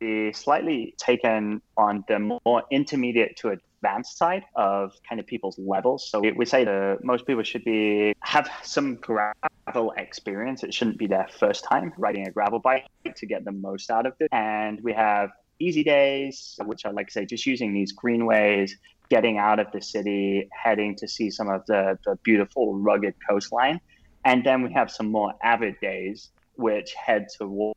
be 0.00 0.32
slightly 0.32 0.94
taken 0.98 1.62
on 1.76 2.04
the 2.08 2.18
more 2.18 2.62
intermediate 2.70 3.36
to 3.36 3.50
advanced 3.50 4.18
side 4.18 4.44
of 4.56 4.92
kind 5.08 5.20
of 5.20 5.26
people's 5.26 5.58
levels. 5.58 6.08
So 6.10 6.20
we 6.20 6.44
say 6.44 6.64
that 6.64 6.98
most 7.04 7.26
people 7.26 7.42
should 7.44 7.64
be 7.64 8.14
have 8.20 8.50
some 8.62 8.96
gravel 8.96 9.94
experience. 9.96 10.62
It 10.64 10.74
shouldn't 10.74 10.98
be 10.98 11.06
their 11.06 11.28
first 11.38 11.64
time 11.64 11.92
riding 11.96 12.26
a 12.26 12.30
gravel 12.30 12.58
bike 12.58 12.86
to 13.14 13.26
get 13.26 13.44
the 13.44 13.52
most 13.52 13.90
out 13.90 14.06
of 14.06 14.14
it. 14.20 14.28
And 14.32 14.80
we 14.82 14.92
have 14.92 15.30
easy 15.60 15.84
days, 15.84 16.58
which 16.64 16.84
I 16.84 16.90
like 16.90 17.08
to 17.08 17.12
say, 17.12 17.26
just 17.26 17.46
using 17.46 17.72
these 17.72 17.92
greenways, 17.92 18.76
getting 19.08 19.38
out 19.38 19.58
of 19.58 19.66
the 19.72 19.82
city, 19.82 20.48
heading 20.52 20.96
to 20.96 21.06
see 21.06 21.30
some 21.30 21.48
of 21.48 21.64
the, 21.66 21.98
the 22.04 22.16
beautiful 22.22 22.76
rugged 22.78 23.14
coastline. 23.28 23.80
And 24.24 24.44
then 24.44 24.62
we 24.62 24.72
have 24.72 24.90
some 24.90 25.10
more 25.10 25.34
avid 25.42 25.80
days, 25.80 26.30
which 26.60 26.94
head 26.94 27.26
towards 27.36 27.74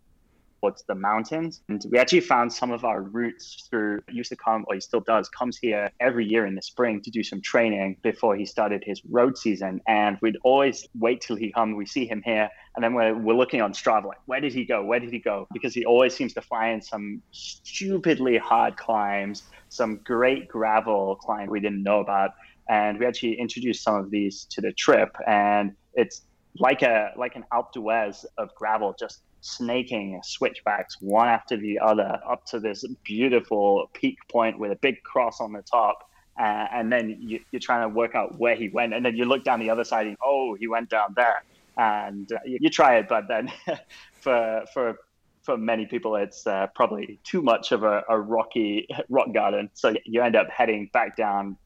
the 0.88 0.96
mountains. 0.96 1.62
And 1.67 1.84
we 1.91 2.00
actually 2.00 2.22
found 2.22 2.54
some 2.54 2.72
of 2.72 2.86
our 2.86 3.02
routes 3.02 3.67
through 3.69 4.02
used 4.10 4.30
to 4.30 4.38
come, 4.38 4.63
or 4.67 4.76
he 4.76 4.80
still 4.80 5.02
does, 5.02 5.28
comes 5.28 5.58
here 5.58 5.89
every 6.00 6.26
year 6.26 6.46
in 6.46 6.56
the 6.56 6.62
spring 6.62 7.02
to 7.02 7.12
do 7.12 7.22
some 7.22 7.41
training 7.41 7.98
before 8.02 8.36
he 8.38 8.46
started 8.46 8.82
his 8.86 9.02
road 9.10 9.38
season. 9.38 9.82
And 9.88 10.17
we'd 10.22 10.38
always 10.43 10.88
wait 10.98 11.19
till 11.19 11.36
he 11.36 11.52
comes. 11.52 11.76
We 11.76 11.86
see 11.86 12.06
him 12.06 12.22
here, 12.24 12.50
and 12.76 12.84
then 12.84 12.93
we're, 12.93 13.13
we're 13.13 13.36
looking 13.36 13.62
on 13.62 13.74
Strava, 13.74 14.06
like, 14.06 14.19
where 14.26 14.39
did 14.39 14.54
he 14.54 14.63
go? 14.63 14.84
Where 14.84 15.02
did 15.02 15.12
he 15.12 15.19
go? 15.19 15.48
Because 15.52 15.74
he 15.74 15.84
always 15.86 16.15
seems 16.15 16.34
to 16.36 16.41
find 16.41 16.82
some 16.84 17.22
stupidly 17.32 18.38
hard 18.38 18.78
climbs, 18.78 19.43
some 19.67 19.98
great 19.98 20.48
gravel 20.48 21.17
climb 21.17 21.50
we 21.50 21.60
didn't 21.60 21.84
know 21.84 22.00
about. 22.00 22.32
And 22.69 23.00
we 23.00 23.06
actually 23.06 23.38
introduced 23.38 23.84
some 23.84 23.96
of 23.96 24.10
these 24.12 24.46
to 24.52 24.62
the 24.62 24.72
trip, 24.72 25.17
and 25.28 25.76
it's 25.96 26.22
like 26.60 26.82
a 26.82 27.12
like 27.18 27.36
an 27.36 27.46
Alpe 27.52 27.72
d'Huez 27.74 28.26
of 28.38 28.54
gravel, 28.56 28.96
just 28.98 29.22
snaking 29.42 30.20
switchbacks 30.24 30.98
one 31.02 31.28
after 31.28 31.58
the 31.58 31.80
other 31.80 32.20
up 32.30 32.46
to 32.46 32.60
this 32.60 32.86
beautiful 33.04 33.89
peak 33.94 34.18
point 34.32 34.58
with 34.58 34.72
a 34.72 34.76
big 34.78 35.04
cross 35.04 35.42
on 35.42 35.52
the 35.52 35.62
top. 35.62 36.10
Uh, 36.39 36.66
and 36.72 36.92
then 36.92 37.16
you, 37.20 37.39
are 37.54 37.60
trying 37.60 37.88
to 37.88 37.94
work 37.94 38.16
out 38.16 38.39
where 38.39 38.56
he 38.56 38.70
went. 38.70 38.94
And 38.94 39.06
then 39.06 39.16
you 39.16 39.26
look 39.26 39.44
down 39.44 39.60
the 39.60 39.70
other 39.70 39.84
side 39.84 40.08
and, 40.08 40.18
oh, 40.24 40.56
he 40.56 40.68
went 40.68 40.89
down 40.89 41.13
there. 41.16 41.44
And 41.78 42.32
uh, 42.32 42.39
you, 42.46 42.58
you, 42.62 42.70
try 42.70 42.96
it, 42.96 43.08
but 43.08 43.28
then 43.28 43.52
for, 44.22 44.63
for, 44.74 44.98
for 45.44 45.58
many 45.58 45.86
people, 45.86 46.16
it's 46.16 46.48
uh, 46.48 46.68
probably 46.74 47.20
too 47.24 47.44
much 47.44 47.72
of 47.72 47.84
a, 47.84 48.04
a 48.10 48.20
rocky 48.20 48.88
rock 49.10 49.32
garden. 49.32 49.70
So 49.74 49.94
you 50.06 50.24
end 50.24 50.36
up 50.36 50.50
heading 50.50 50.89
back 50.92 51.16
down 51.16 51.58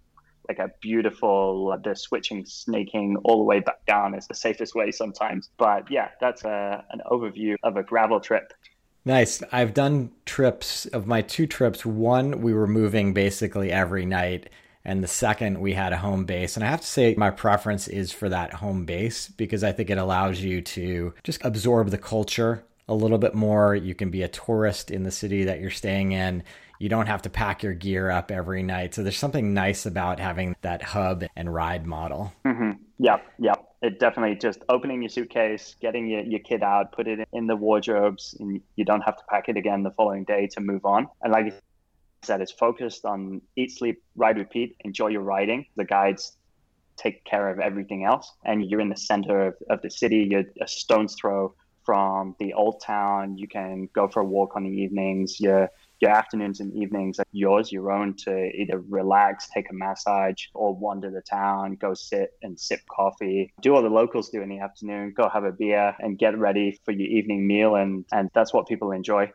like 0.47 0.59
a 0.59 0.71
beautiful 0.81 1.71
uh, 1.73 1.77
the 1.77 1.95
switching 1.95 2.45
snaking 2.45 3.17
all 3.23 3.37
the 3.37 3.43
way 3.43 3.59
back 3.59 3.85
down 3.85 4.13
is 4.13 4.27
the 4.27 4.35
safest 4.35 4.75
way 4.75 4.91
sometimes. 4.91 5.49
But 5.57 5.89
yeah 5.91 6.09
that's 6.19 6.43
a, 6.43 6.83
an 6.91 7.01
overview 7.09 7.55
of 7.63 7.77
a 7.77 7.83
gravel 7.83 8.19
trip. 8.19 8.53
Nice. 9.05 9.41
I've 9.53 9.73
done 9.73 10.11
trips 10.25 10.85
of 10.87 11.07
my 11.07 11.21
two 11.21 11.47
trips 11.47 11.85
one 11.85 12.41
we 12.41 12.53
were 12.53 12.67
moving 12.67 13.13
basically 13.13 13.71
every 13.71 14.05
night 14.05 14.49
and 14.83 15.03
the 15.03 15.07
second 15.07 15.59
we 15.59 15.73
had 15.73 15.93
a 15.93 15.97
home 15.97 16.25
base. 16.25 16.55
And 16.55 16.63
i 16.63 16.69
have 16.69 16.81
to 16.81 16.87
say 16.87 17.15
my 17.17 17.29
preference 17.29 17.87
is 17.87 18.11
for 18.11 18.29
that 18.29 18.53
home 18.53 18.85
base 18.85 19.27
because 19.29 19.63
i 19.63 19.71
think 19.71 19.89
it 19.89 19.97
allows 19.97 20.41
you 20.41 20.61
to 20.61 21.13
just 21.23 21.43
absorb 21.43 21.89
the 21.89 21.97
culture 21.97 22.63
a 22.87 22.95
little 22.95 23.17
bit 23.17 23.33
more. 23.33 23.75
You 23.75 23.93
can 23.93 24.09
be 24.09 24.23
a 24.23 24.27
tourist 24.27 24.91
in 24.91 25.03
the 25.03 25.11
city 25.11 25.43
that 25.43 25.59
you're 25.59 25.69
staying 25.69 26.13
in 26.13 26.43
you 26.79 26.89
don't 26.89 27.07
have 27.07 27.21
to 27.23 27.29
pack 27.29 27.63
your 27.63 27.73
gear 27.73 28.09
up 28.09 28.31
every 28.31 28.63
night. 28.63 28.93
So 28.93 29.03
there's 29.03 29.17
something 29.17 29.53
nice 29.53 29.85
about 29.85 30.19
having 30.19 30.55
that 30.61 30.81
hub 30.81 31.23
and 31.35 31.53
ride 31.53 31.85
model. 31.85 32.33
Mm-hmm. 32.45 32.71
Yep, 32.99 33.25
yep. 33.39 33.63
It 33.81 33.99
definitely 33.99 34.35
just 34.35 34.63
opening 34.69 35.01
your 35.01 35.09
suitcase, 35.09 35.75
getting 35.79 36.07
your, 36.07 36.21
your 36.21 36.39
kit 36.39 36.63
out, 36.63 36.91
put 36.91 37.07
it 37.07 37.27
in 37.31 37.47
the 37.47 37.55
wardrobes, 37.55 38.35
and 38.39 38.61
you 38.75 38.85
don't 38.85 39.01
have 39.01 39.17
to 39.17 39.23
pack 39.29 39.49
it 39.49 39.57
again 39.57 39.83
the 39.83 39.91
following 39.91 40.23
day 40.23 40.47
to 40.53 40.61
move 40.61 40.85
on. 40.85 41.07
And 41.21 41.31
like 41.31 41.45
I 41.45 41.53
said, 42.23 42.41
it's 42.41 42.51
focused 42.51 43.05
on 43.05 43.41
eat, 43.55 43.71
sleep, 43.71 44.01
ride, 44.15 44.37
repeat, 44.37 44.75
enjoy 44.81 45.07
your 45.09 45.21
riding. 45.21 45.67
The 45.75 45.85
guides 45.85 46.37
take 46.97 47.23
care 47.25 47.49
of 47.49 47.59
everything 47.59 48.03
else. 48.03 48.31
And 48.43 48.67
you're 48.67 48.81
in 48.81 48.89
the 48.89 48.97
center 48.97 49.47
of, 49.47 49.55
of 49.69 49.81
the 49.83 49.91
city, 49.91 50.27
you're 50.29 50.45
a 50.59 50.67
stone's 50.67 51.15
throw 51.15 51.53
from 51.85 52.35
the 52.39 52.53
old 52.53 52.81
town. 52.81 53.37
You 53.37 53.47
can 53.47 53.87
go 53.93 54.07
for 54.07 54.21
a 54.21 54.25
walk 54.25 54.55
on 54.55 54.63
the 54.63 54.69
evenings. 54.71 55.39
You're 55.39 55.69
your 55.99 56.11
afternoons 56.11 56.59
and 56.59 56.73
evenings 56.73 57.19
are 57.19 57.25
yours, 57.31 57.71
your 57.71 57.91
own 57.91 58.13
to 58.15 58.49
either 58.55 58.83
relax, 58.89 59.47
take 59.49 59.69
a 59.69 59.73
massage, 59.73 60.45
or 60.53 60.75
wander 60.75 61.09
the 61.09 61.21
town, 61.21 61.75
go 61.75 61.93
sit 61.93 62.31
and 62.41 62.59
sip 62.59 62.81
coffee, 62.89 63.53
do 63.61 63.73
what 63.73 63.81
the 63.81 63.89
locals 63.89 64.29
do 64.29 64.41
in 64.41 64.49
the 64.49 64.59
afternoon, 64.59 65.13
go 65.15 65.29
have 65.29 65.43
a 65.43 65.51
beer 65.51 65.95
and 65.99 66.17
get 66.17 66.37
ready 66.37 66.79
for 66.85 66.91
your 66.91 67.07
evening 67.07 67.47
meal. 67.47 67.75
And, 67.75 68.05
and 68.11 68.29
that's 68.33 68.53
what 68.53 68.67
people 68.67 68.91
enjoy. 68.91 69.31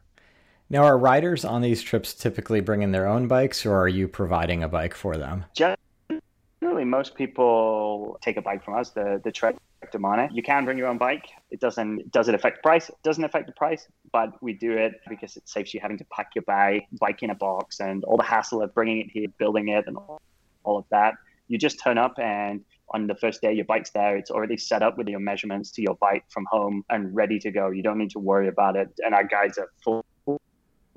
Now, 0.70 0.84
are 0.84 0.96
riders 0.96 1.44
on 1.44 1.60
these 1.60 1.82
trips 1.82 2.14
typically 2.14 2.60
bringing 2.60 2.92
their 2.92 3.06
own 3.06 3.28
bikes, 3.28 3.66
or 3.66 3.78
are 3.78 3.88
you 3.88 4.08
providing 4.08 4.62
a 4.62 4.68
bike 4.68 4.94
for 4.94 5.18
them? 5.18 5.44
Generally, 5.52 6.84
most 6.86 7.14
people 7.14 8.18
take 8.22 8.38
a 8.38 8.42
bike 8.42 8.64
from 8.64 8.78
us. 8.78 8.88
The 8.90 9.20
the 9.22 9.30
trek 9.30 9.56
on 9.94 10.28
You 10.32 10.42
can 10.42 10.64
bring 10.64 10.78
your 10.78 10.88
own 10.88 10.98
bike. 10.98 11.26
It 11.50 11.60
doesn't 11.60 12.10
does 12.12 12.28
it 12.28 12.34
affect 12.34 12.62
price? 12.62 12.88
It 12.88 12.96
doesn't 13.02 13.24
affect 13.24 13.46
the 13.46 13.52
price, 13.52 13.86
but 14.12 14.30
we 14.42 14.52
do 14.52 14.72
it 14.72 15.00
because 15.08 15.36
it 15.36 15.48
saves 15.48 15.74
you 15.74 15.80
having 15.80 15.98
to 15.98 16.04
pack 16.04 16.30
your 16.34 16.42
bike, 16.42 16.86
bike 17.00 17.22
in 17.22 17.30
a 17.30 17.34
box 17.34 17.80
and 17.80 18.04
all 18.04 18.16
the 18.16 18.22
hassle 18.22 18.62
of 18.62 18.74
bringing 18.74 19.00
it 19.00 19.08
here, 19.10 19.28
building 19.38 19.68
it 19.68 19.86
and 19.86 19.96
all, 19.96 20.20
all 20.64 20.78
of 20.78 20.84
that. 20.90 21.14
You 21.48 21.58
just 21.58 21.80
turn 21.82 21.98
up 21.98 22.18
and 22.18 22.64
on 22.94 23.06
the 23.06 23.14
first 23.14 23.40
day 23.40 23.52
your 23.52 23.64
bike's 23.64 23.90
there, 23.90 24.16
it's 24.16 24.30
already 24.30 24.56
set 24.56 24.82
up 24.82 24.98
with 24.98 25.08
your 25.08 25.20
measurements 25.20 25.70
to 25.72 25.82
your 25.82 25.94
bike 25.96 26.24
from 26.28 26.46
home 26.50 26.84
and 26.90 27.14
ready 27.14 27.38
to 27.40 27.50
go. 27.50 27.70
You 27.70 27.82
don't 27.82 27.98
need 27.98 28.10
to 28.10 28.18
worry 28.18 28.48
about 28.48 28.76
it. 28.76 28.88
And 29.04 29.14
our 29.14 29.24
guides 29.24 29.58
are 29.58 29.70
full 29.82 30.04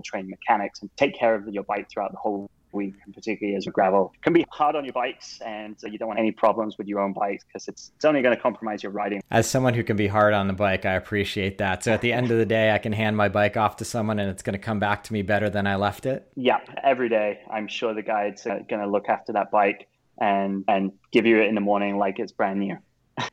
trained 0.04 0.30
mechanics 0.30 0.82
and 0.82 0.90
take 0.98 1.18
care 1.18 1.36
of 1.36 1.48
your 1.48 1.64
bike 1.64 1.88
throughout 1.90 2.12
the 2.12 2.18
whole 2.18 2.50
week, 2.76 2.94
and 3.06 3.14
particularly 3.14 3.56
as 3.58 3.66
a 3.66 3.72
gravel, 3.72 4.14
can 4.22 4.34
be 4.34 4.46
hard 4.52 4.76
on 4.76 4.84
your 4.84 4.94
bikes, 4.94 5.42
and 5.42 5.76
you 5.84 5.98
don't 5.98 6.08
want 6.08 6.20
any 6.20 6.32
problems 6.32 6.78
with 6.78 6.88
your 6.88 7.00
own 7.00 7.14
bike 7.14 7.42
because 7.48 7.68
it's 7.68 7.92
it's 7.96 8.06
only 8.06 8.22
going 8.22 8.36
to 8.36 8.42
compromise 8.42 8.84
your 8.84 8.92
riding. 8.92 9.22
As 9.32 9.50
someone 9.50 9.74
who 9.74 9.84
can 9.84 9.98
be 9.98 10.08
hard 10.08 10.34
on 10.34 10.48
the 10.48 10.54
bike, 10.54 10.86
I 10.86 10.94
appreciate 10.94 11.58
that. 11.58 11.84
So 11.84 11.94
at 11.94 12.02
the 12.02 12.14
end 12.14 12.32
of 12.32 12.38
the 12.38 12.46
day, 12.46 12.72
I 12.72 12.78
can 12.78 12.94
hand 12.94 13.18
my 13.18 13.30
bike 13.30 13.58
off 13.58 13.78
to 13.78 13.86
someone, 13.86 14.20
and 14.20 14.30
it's 14.30 14.44
going 14.44 14.54
to 14.54 14.60
come 14.60 14.80
back 14.80 15.04
to 15.06 15.14
me 15.14 15.22
better 15.22 15.50
than 15.50 15.66
I 15.66 15.76
left 15.76 16.06
it. 16.06 16.28
Yeah, 16.36 16.60
every 16.84 17.10
day, 17.10 17.40
I'm 17.50 17.68
sure 17.68 17.94
the 17.94 18.04
guide's 18.04 18.46
are 18.46 18.60
going 18.70 18.82
to 18.82 18.88
look 18.88 19.10
after 19.10 19.34
that 19.34 19.50
bike 19.50 19.88
and 20.20 20.64
and 20.68 20.92
give 21.12 21.26
you 21.26 21.42
it 21.42 21.48
in 21.48 21.56
the 21.56 21.62
morning 21.62 21.98
like 21.98 22.20
it's 22.20 22.32
brand 22.32 22.60
new. 22.60 22.78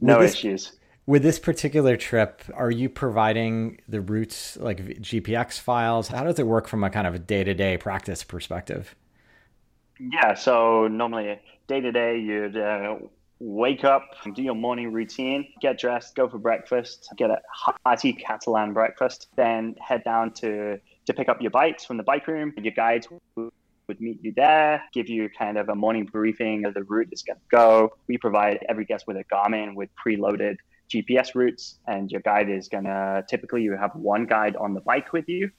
no 0.00 0.20
this, 0.20 0.34
issues. 0.34 0.72
With 1.06 1.22
this 1.22 1.38
particular 1.38 1.98
trip, 1.98 2.42
are 2.54 2.70
you 2.70 2.88
providing 2.88 3.78
the 3.86 4.00
routes 4.00 4.56
like 4.56 4.78
GPX 5.02 5.60
files? 5.60 6.08
How 6.08 6.24
does 6.24 6.38
it 6.38 6.46
work 6.46 6.66
from 6.66 6.82
a 6.82 6.88
kind 6.88 7.06
of 7.06 7.26
day 7.26 7.44
to 7.44 7.52
day 7.52 7.76
practice 7.76 8.24
perspective? 8.24 8.94
Yeah, 10.00 10.32
so 10.32 10.88
normally 10.88 11.38
day 11.68 11.82
to 11.82 11.92
day, 11.92 12.18
you'd 12.18 12.56
uh, 12.56 12.96
wake 13.38 13.84
up, 13.84 14.02
do 14.34 14.42
your 14.42 14.54
morning 14.54 14.92
routine, 14.92 15.46
get 15.60 15.78
dressed, 15.78 16.14
go 16.16 16.26
for 16.26 16.38
breakfast, 16.38 17.12
get 17.18 17.28
a 17.30 17.38
hearty 17.84 18.14
Catalan 18.14 18.72
breakfast, 18.72 19.28
then 19.36 19.74
head 19.86 20.04
down 20.04 20.32
to, 20.32 20.80
to 21.04 21.12
pick 21.12 21.28
up 21.28 21.42
your 21.42 21.50
bikes 21.50 21.84
from 21.84 21.98
the 21.98 22.02
bike 22.02 22.26
room. 22.26 22.54
Your 22.56 22.72
guides 22.72 23.08
would 23.36 24.00
meet 24.00 24.24
you 24.24 24.32
there, 24.34 24.82
give 24.94 25.10
you 25.10 25.28
kind 25.38 25.58
of 25.58 25.68
a 25.68 25.74
morning 25.74 26.06
briefing 26.06 26.64
of 26.64 26.72
the 26.72 26.82
route 26.84 27.08
is 27.12 27.22
going 27.22 27.38
to 27.38 27.56
go. 27.56 27.92
We 28.06 28.16
provide 28.16 28.64
every 28.70 28.86
guest 28.86 29.06
with 29.06 29.18
a 29.18 29.24
Garmin 29.24 29.74
with 29.74 29.90
preloaded 29.94 30.56
GPS 30.90 31.34
routes, 31.34 31.78
and 31.86 32.10
your 32.10 32.20
guide 32.20 32.50
is 32.50 32.68
gonna 32.68 33.24
typically 33.28 33.62
you 33.62 33.76
have 33.76 33.94
one 33.94 34.26
guide 34.26 34.56
on 34.56 34.74
the 34.74 34.80
bike 34.80 35.12
with 35.12 35.28
you, 35.28 35.50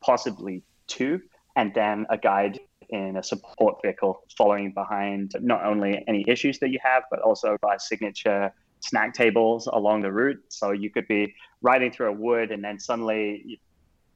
possibly 0.00 0.62
two, 0.86 1.20
and 1.56 1.74
then 1.74 2.06
a 2.10 2.18
guide 2.18 2.60
in 2.90 3.16
a 3.16 3.22
support 3.22 3.80
vehicle 3.82 4.22
following 4.36 4.72
behind 4.72 5.32
not 5.40 5.64
only 5.64 6.02
any 6.08 6.24
issues 6.26 6.58
that 6.60 6.70
you 6.70 6.78
have, 6.82 7.02
but 7.10 7.20
also 7.20 7.56
by 7.60 7.76
signature 7.76 8.52
snack 8.80 9.12
tables 9.12 9.68
along 9.72 10.02
the 10.02 10.12
route. 10.12 10.40
So 10.48 10.70
you 10.72 10.90
could 10.90 11.06
be 11.08 11.34
riding 11.60 11.90
through 11.90 12.08
a 12.08 12.12
wood 12.12 12.50
and 12.50 12.62
then 12.62 12.78
suddenly 12.78 13.60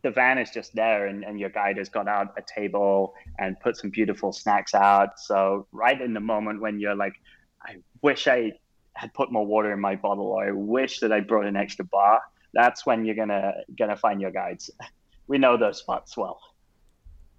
the 0.02 0.10
van 0.10 0.38
is 0.38 0.50
just 0.50 0.74
there 0.74 1.06
and, 1.06 1.24
and 1.24 1.38
your 1.38 1.50
guide 1.50 1.78
has 1.78 1.88
got 1.88 2.08
out 2.08 2.34
a 2.36 2.42
table 2.42 3.14
and 3.38 3.58
put 3.60 3.76
some 3.76 3.90
beautiful 3.90 4.32
snacks 4.32 4.74
out. 4.74 5.18
So 5.18 5.66
right 5.72 6.00
in 6.00 6.14
the 6.14 6.20
moment 6.20 6.60
when 6.60 6.80
you're 6.80 6.94
like, 6.94 7.14
I 7.62 7.76
wish 8.02 8.26
I 8.26 8.52
had 8.94 9.12
put 9.14 9.32
more 9.32 9.46
water 9.46 9.72
in 9.72 9.80
my 9.80 9.96
bottle 9.96 10.26
or 10.26 10.46
I 10.46 10.52
wish 10.52 11.00
that 11.00 11.12
I 11.12 11.20
brought 11.20 11.46
an 11.46 11.56
extra 11.56 11.84
bar, 11.84 12.20
that's 12.54 12.84
when 12.84 13.04
you're 13.04 13.14
gonna 13.14 13.54
gonna 13.78 13.96
find 13.96 14.20
your 14.20 14.30
guides. 14.30 14.70
We 15.28 15.38
know 15.38 15.56
those 15.56 15.78
spots 15.78 16.16
well. 16.16 16.40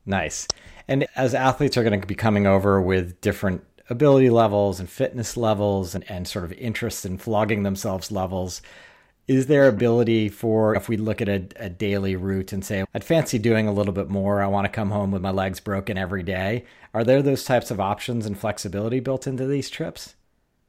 Nice. 0.05 0.47
And 0.87 1.05
as 1.15 1.35
athletes 1.35 1.77
are 1.77 1.83
going 1.83 1.99
to 1.99 2.07
be 2.07 2.15
coming 2.15 2.47
over 2.47 2.81
with 2.81 3.19
different 3.21 3.63
ability 3.89 4.29
levels 4.29 4.79
and 4.79 4.89
fitness 4.89 5.37
levels 5.37 5.93
and, 5.93 6.09
and 6.09 6.27
sort 6.27 6.45
of 6.45 6.53
interest 6.53 7.05
in 7.05 7.17
flogging 7.17 7.63
themselves 7.63 8.11
levels, 8.11 8.61
is 9.27 9.47
there 9.47 9.67
ability 9.67 10.27
for 10.29 10.75
if 10.75 10.89
we 10.89 10.97
look 10.97 11.21
at 11.21 11.29
a, 11.29 11.47
a, 11.55 11.69
daily 11.69 12.15
route 12.15 12.51
and 12.51 12.65
say, 12.65 12.83
I'd 12.93 13.03
fancy 13.03 13.39
doing 13.39 13.67
a 13.67 13.73
little 13.73 13.93
bit 13.93 14.09
more, 14.09 14.41
I 14.41 14.47
want 14.47 14.65
to 14.65 14.71
come 14.71 14.91
home 14.91 15.11
with 15.11 15.21
my 15.21 15.31
legs 15.31 15.59
broken 15.59 15.97
every 15.97 16.23
day? 16.23 16.65
Are 16.93 17.05
there 17.05 17.21
those 17.21 17.45
types 17.45 17.71
of 17.71 17.79
options 17.79 18.25
and 18.25 18.37
flexibility 18.37 18.99
built 18.99 19.25
into 19.25 19.45
these 19.45 19.69
trips? 19.69 20.15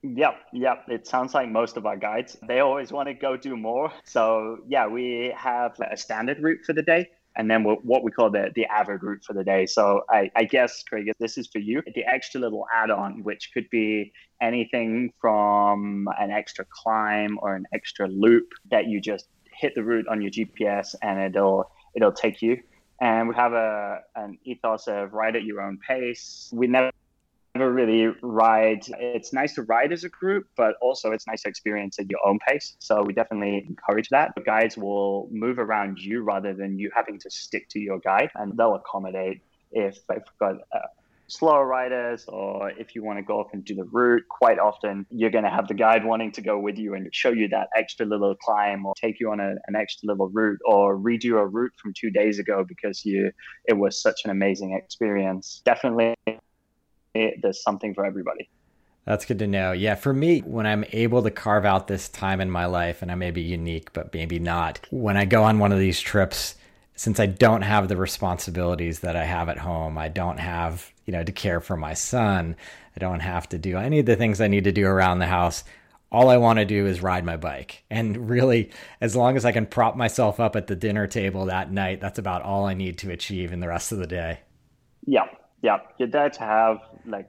Yep, 0.04 0.34
yep. 0.52 0.84
It 0.88 1.06
sounds 1.06 1.34
like 1.34 1.48
most 1.48 1.76
of 1.78 1.86
our 1.86 1.96
guides, 1.96 2.36
they 2.46 2.60
always 2.60 2.92
want 2.92 3.08
to 3.08 3.14
go 3.14 3.36
do 3.38 3.56
more. 3.56 3.90
So, 4.04 4.58
yeah, 4.68 4.86
we 4.86 5.34
have 5.36 5.72
a 5.90 5.96
standard 5.96 6.40
route 6.42 6.60
for 6.66 6.74
the 6.74 6.82
day. 6.82 7.08
and 7.36 7.50
then 7.50 7.64
what 7.64 8.04
we 8.04 8.12
call 8.12 8.30
the, 8.30 8.50
the 8.54 8.66
average 8.66 9.02
route 9.02 9.24
for 9.24 9.32
the 9.34 9.44
day. 9.44 9.66
So 9.66 10.02
I, 10.10 10.30
I 10.36 10.44
guess, 10.44 10.82
Craig, 10.84 11.10
this 11.20 11.36
is 11.38 11.48
for 11.48 11.58
you. 11.58 11.82
The 11.94 12.04
extra 12.06 12.40
little 12.40 12.66
add 12.74 12.90
on, 12.90 13.24
which 13.24 13.50
could 13.54 13.68
be 13.70 14.12
anything 14.42 15.12
from 15.20 16.08
an 16.20 16.30
extra 16.30 16.64
climb 16.70 17.38
or 17.42 17.56
an 17.56 17.66
extra 17.74 18.08
loop 18.08 18.52
that 18.70 18.86
you 18.88 19.00
just 19.00 19.26
hit 19.52 19.74
the 19.74 19.84
route 19.84 20.06
on 20.08 20.22
your 20.22 20.30
GPS 20.32 20.94
and 21.02 21.20
it'll 21.20 21.70
it'll 21.96 22.12
take 22.12 22.42
you. 22.42 22.60
And 23.00 23.28
we 23.28 23.34
have 23.36 23.52
a 23.52 24.00
an 24.16 24.38
ethos 24.44 24.86
of 24.88 25.12
ride 25.12 25.36
at 25.36 25.44
your 25.44 25.60
own 25.62 25.78
pace. 25.88 26.50
We 26.52 26.68
never 26.68 26.90
never 27.54 27.72
really 27.72 28.08
ride. 28.22 28.84
It's 28.98 29.32
nice 29.32 29.54
to 29.54 29.62
ride 29.62 29.92
as 29.92 30.04
a 30.04 30.08
group, 30.08 30.46
but 30.56 30.74
also 30.82 31.12
it's 31.12 31.26
nice 31.26 31.42
to 31.42 31.48
experience 31.48 31.98
at 31.98 32.10
your 32.10 32.20
own 32.26 32.38
pace. 32.46 32.76
So 32.80 33.02
we 33.02 33.12
definitely 33.12 33.64
encourage 33.68 34.08
that. 34.08 34.32
The 34.36 34.42
guides 34.42 34.76
will 34.76 35.28
move 35.30 35.58
around 35.58 35.98
you 35.98 36.22
rather 36.22 36.52
than 36.52 36.78
you 36.78 36.90
having 36.94 37.18
to 37.20 37.30
stick 37.30 37.68
to 37.70 37.78
your 37.78 38.00
guide, 38.00 38.30
and 38.34 38.56
they'll 38.56 38.74
accommodate 38.74 39.42
if 39.72 39.98
they've 40.08 40.18
got. 40.40 40.56
Uh, 40.74 40.80
slower 41.26 41.66
riders 41.66 42.26
or 42.28 42.70
if 42.72 42.94
you 42.94 43.02
want 43.02 43.18
to 43.18 43.22
go 43.22 43.40
off 43.40 43.46
and 43.54 43.64
do 43.64 43.74
the 43.74 43.84
route 43.84 44.22
quite 44.28 44.58
often 44.58 45.06
you're 45.10 45.30
going 45.30 45.42
to 45.42 45.50
have 45.50 45.66
the 45.68 45.74
guide 45.74 46.04
wanting 46.04 46.30
to 46.30 46.42
go 46.42 46.58
with 46.58 46.76
you 46.76 46.92
and 46.94 47.08
show 47.14 47.30
you 47.30 47.48
that 47.48 47.66
extra 47.74 48.04
little 48.04 48.34
climb 48.34 48.84
or 48.84 48.92
take 48.94 49.18
you 49.18 49.30
on 49.30 49.40
a, 49.40 49.54
an 49.66 49.74
extra 49.74 50.06
little 50.06 50.28
route 50.28 50.58
or 50.66 50.98
redo 50.98 51.38
a 51.38 51.46
route 51.46 51.72
from 51.80 51.94
two 51.98 52.10
days 52.10 52.38
ago 52.38 52.62
because 52.68 53.06
you 53.06 53.30
it 53.64 53.72
was 53.72 54.00
such 54.00 54.20
an 54.26 54.30
amazing 54.30 54.74
experience 54.74 55.62
definitely 55.64 56.14
it, 57.14 57.40
there's 57.42 57.62
something 57.62 57.94
for 57.94 58.04
everybody. 58.04 58.48
That's 59.06 59.26
good 59.26 59.38
to 59.40 59.46
know. 59.46 59.72
Yeah, 59.72 59.96
for 59.96 60.14
me, 60.14 60.40
when 60.40 60.66
I'm 60.66 60.84
able 60.92 61.22
to 61.22 61.30
carve 61.30 61.66
out 61.66 61.88
this 61.88 62.08
time 62.08 62.40
in 62.40 62.50
my 62.50 62.64
life, 62.64 63.02
and 63.02 63.12
I 63.12 63.14
may 63.14 63.30
be 63.30 63.42
unique, 63.42 63.92
but 63.92 64.14
maybe 64.14 64.38
not, 64.38 64.80
when 64.90 65.16
I 65.16 65.26
go 65.26 65.44
on 65.44 65.58
one 65.58 65.72
of 65.72 65.78
these 65.78 66.00
trips, 66.00 66.54
since 66.96 67.20
I 67.20 67.26
don't 67.26 67.62
have 67.62 67.88
the 67.88 67.96
responsibilities 67.96 69.00
that 69.00 69.16
I 69.16 69.24
have 69.24 69.48
at 69.48 69.58
home, 69.58 69.98
I 69.98 70.08
don't 70.08 70.38
have, 70.38 70.90
you 71.04 71.12
know, 71.12 71.22
to 71.22 71.32
care 71.32 71.60
for 71.60 71.76
my 71.76 71.92
son, 71.92 72.56
I 72.96 73.00
don't 73.00 73.20
have 73.20 73.48
to 73.50 73.58
do 73.58 73.76
any 73.76 73.98
of 73.98 74.06
the 74.06 74.16
things 74.16 74.40
I 74.40 74.48
need 74.48 74.64
to 74.64 74.72
do 74.72 74.86
around 74.86 75.18
the 75.18 75.26
house. 75.26 75.64
All 76.12 76.30
I 76.30 76.36
want 76.36 76.60
to 76.60 76.64
do 76.64 76.86
is 76.86 77.02
ride 77.02 77.24
my 77.24 77.36
bike. 77.36 77.82
And 77.90 78.30
really, 78.30 78.70
as 79.00 79.16
long 79.16 79.36
as 79.36 79.44
I 79.44 79.50
can 79.52 79.66
prop 79.66 79.96
myself 79.96 80.38
up 80.38 80.54
at 80.54 80.68
the 80.68 80.76
dinner 80.76 81.08
table 81.08 81.46
that 81.46 81.72
night, 81.72 82.00
that's 82.00 82.20
about 82.20 82.42
all 82.42 82.66
I 82.66 82.74
need 82.74 82.98
to 82.98 83.10
achieve 83.10 83.52
in 83.52 83.58
the 83.58 83.68
rest 83.68 83.90
of 83.90 83.98
the 83.98 84.06
day. 84.06 84.38
Yeah, 85.06 85.24
yeah, 85.60 85.78
you're 85.98 86.08
there 86.08 86.30
to 86.30 86.40
have 86.40 86.78
like 87.06 87.28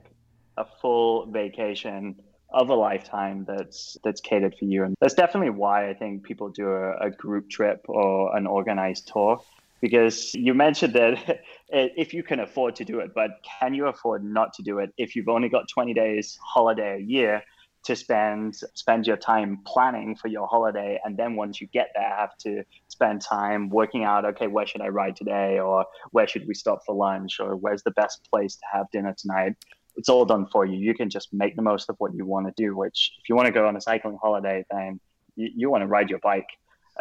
a 0.58 0.66
full 0.82 1.26
vacation 1.32 2.16
of 2.54 2.70
a 2.70 2.74
lifetime 2.74 3.46
that's 3.48 3.98
that's 4.04 4.22
catered 4.22 4.56
for 4.58 4.66
you, 4.66 4.84
and 4.84 4.96
that's 5.02 5.14
definitely 5.14 5.50
why 5.50 5.90
I 5.90 5.94
think 5.94 6.24
people 6.24 6.50
do 6.50 6.70
a, 6.70 7.08
a 7.08 7.12
group 7.12 7.50
trip 7.50 7.82
or 7.88 8.36
an 8.36 8.48
organized 8.48 9.10
tour. 9.12 9.42
Because 9.82 10.34
you 10.34 10.54
mentioned 10.54 10.94
that 10.94 11.18
eh, 11.72 11.90
if 11.98 12.14
you 12.14 12.24
can 12.24 12.40
afford 12.40 12.76
to 12.78 12.86
do 12.86 13.00
it, 13.00 13.12
but 13.14 13.32
can 13.60 13.74
you 13.74 13.88
afford 13.88 14.24
not 14.24 14.54
to 14.54 14.64
do 14.64 14.80
it 14.80 14.92
if 14.98 15.16
you've 15.16 15.28
only 15.28 15.50
got 15.50 15.68
20 15.68 15.94
days 15.94 16.40
holiday 16.42 16.98
a 16.98 17.04
year? 17.04 17.44
To 17.86 17.96
spend 17.96 18.56
spend 18.74 19.08
your 19.08 19.18
time 19.18 19.60
planning 19.66 20.16
for 20.16 20.28
your 20.28 20.48
holiday. 20.48 21.00
And 21.04 21.18
then 21.18 21.36
once 21.36 21.62
you 21.62 21.68
get 21.68 21.90
there 21.96 22.16
have 22.18 22.36
to 22.40 22.64
spend 22.88 23.22
time 23.22 23.70
working 23.70 24.04
out 24.04 24.26
okay 24.26 24.48
where 24.48 24.66
should 24.66 24.82
i 24.82 24.88
ride 24.88 25.16
today? 25.16 25.60
Or 25.60 25.86
where 26.12 26.28
should 26.28 26.48
we 26.48 26.54
stop 26.54 26.80
for 26.86 26.96
lunch? 26.96 27.40
Or 27.40 27.56
where's 27.56 27.84
the 27.84 27.92
best 27.92 28.28
place 28.30 28.56
to 28.56 28.64
have 28.74 28.86
dinner 28.92 29.16
tonight? 29.18 29.54
It's 29.96 30.10
all 30.10 30.26
done 30.26 30.48
for 30.52 30.66
you. 30.66 30.78
You 30.78 30.94
can 30.94 31.10
just 31.10 31.34
make 31.34 31.56
the 31.56 31.62
most 31.62 31.90
of 31.90 31.96
what 32.00 32.14
you 32.14 32.26
want 32.26 32.48
to 32.48 32.54
do 32.58 32.76
which 32.76 33.12
if 33.22 33.30
you 33.30 33.36
want 33.36 33.48
to 33.48 33.52
go 33.52 33.68
on 33.68 33.76
a 33.76 33.82
cycling 33.82 34.18
holiday 34.22 34.66
then 34.72 35.00
you, 35.36 35.50
you 35.56 35.70
want 35.70 35.84
to 35.84 35.88
ride 35.88 36.10
your 36.10 36.20
bike 36.20 36.50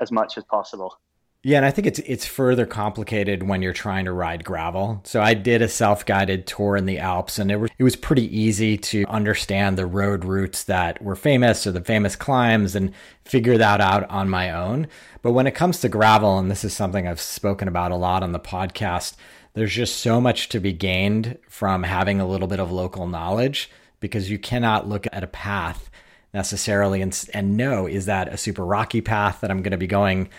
as 0.01 0.13
much 0.13 0.37
as 0.37 0.45
possible 0.45 0.99
yeah, 1.47 1.59
and 1.59 1.67
I 1.67 1.71
think 1.71 1.87
it's 1.87 1.99
it's 1.99 2.25
further 2.25 2.65
complicated 2.65 3.43
when 3.43 3.61
you're 3.61 3.75
trying 3.75 4.07
to 4.07 4.13
ride 4.13 4.45
gravel. 4.45 5.03
So 5.05 5.21
I 5.21 5.35
did 5.35 5.61
a 5.61 5.69
self-guided 5.69 6.47
tour 6.47 6.75
in 6.75 6.87
the 6.87 6.99
Alps 6.99 7.39
and 7.39 7.53
it 7.53 7.57
was 7.57 7.71
it 7.79 7.85
was 7.85 7.97
pretty 7.97 8.35
easy 8.35 8.79
to 8.79 9.05
understand 9.09 9.77
the 9.77 9.85
road 9.85 10.25
routes 10.25 10.65
that 10.65 11.03
were 11.03 11.15
famous 11.15 11.67
or 11.67 11.73
the 11.73 11.83
famous 11.83 12.17
climbs 12.17 12.75
and 12.75 12.95
figure 13.27 13.59
that 13.59 13.83
out 13.83 14.09
on 14.09 14.31
my 14.31 14.53
own. 14.53 14.87
But 15.21 15.33
when 15.33 15.47
it 15.47 15.55
comes 15.55 15.81
to 15.81 15.91
gravel 15.91 16.39
and 16.39 16.51
this 16.51 16.65
is 16.65 16.73
something 16.73 17.07
I've 17.07 17.21
spoken 17.21 17.69
about 17.69 17.93
a 17.93 17.97
lot 17.97 18.23
on 18.23 18.33
the 18.33 18.41
podcast, 18.41 19.15
there's 19.53 19.75
just 19.75 19.97
so 19.99 20.23
much 20.23 20.49
to 20.49 20.61
be 20.61 20.73
gained 20.73 21.37
from 21.51 21.83
having 21.83 22.23
a 22.23 22.27
little 22.27 22.49
bit 22.49 22.59
of 22.59 22.73
local 22.73 23.07
knowledge 23.07 23.71
because 24.01 24.31
you 24.31 24.39
cannot 24.39 24.89
look 24.89 25.07
at 25.13 25.23
a 25.23 25.27
path 25.27 25.91
necessarily 26.33 27.03
and 27.03 27.29
and 27.35 27.55
know 27.55 27.87
is 27.87 28.07
that 28.07 28.33
a 28.33 28.39
super 28.39 28.65
rocky 28.65 29.03
path 29.03 29.43
that 29.43 29.51
I'm 29.51 29.61
going 29.61 29.73
to 29.73 29.77
be 29.77 29.87
going 29.87 30.31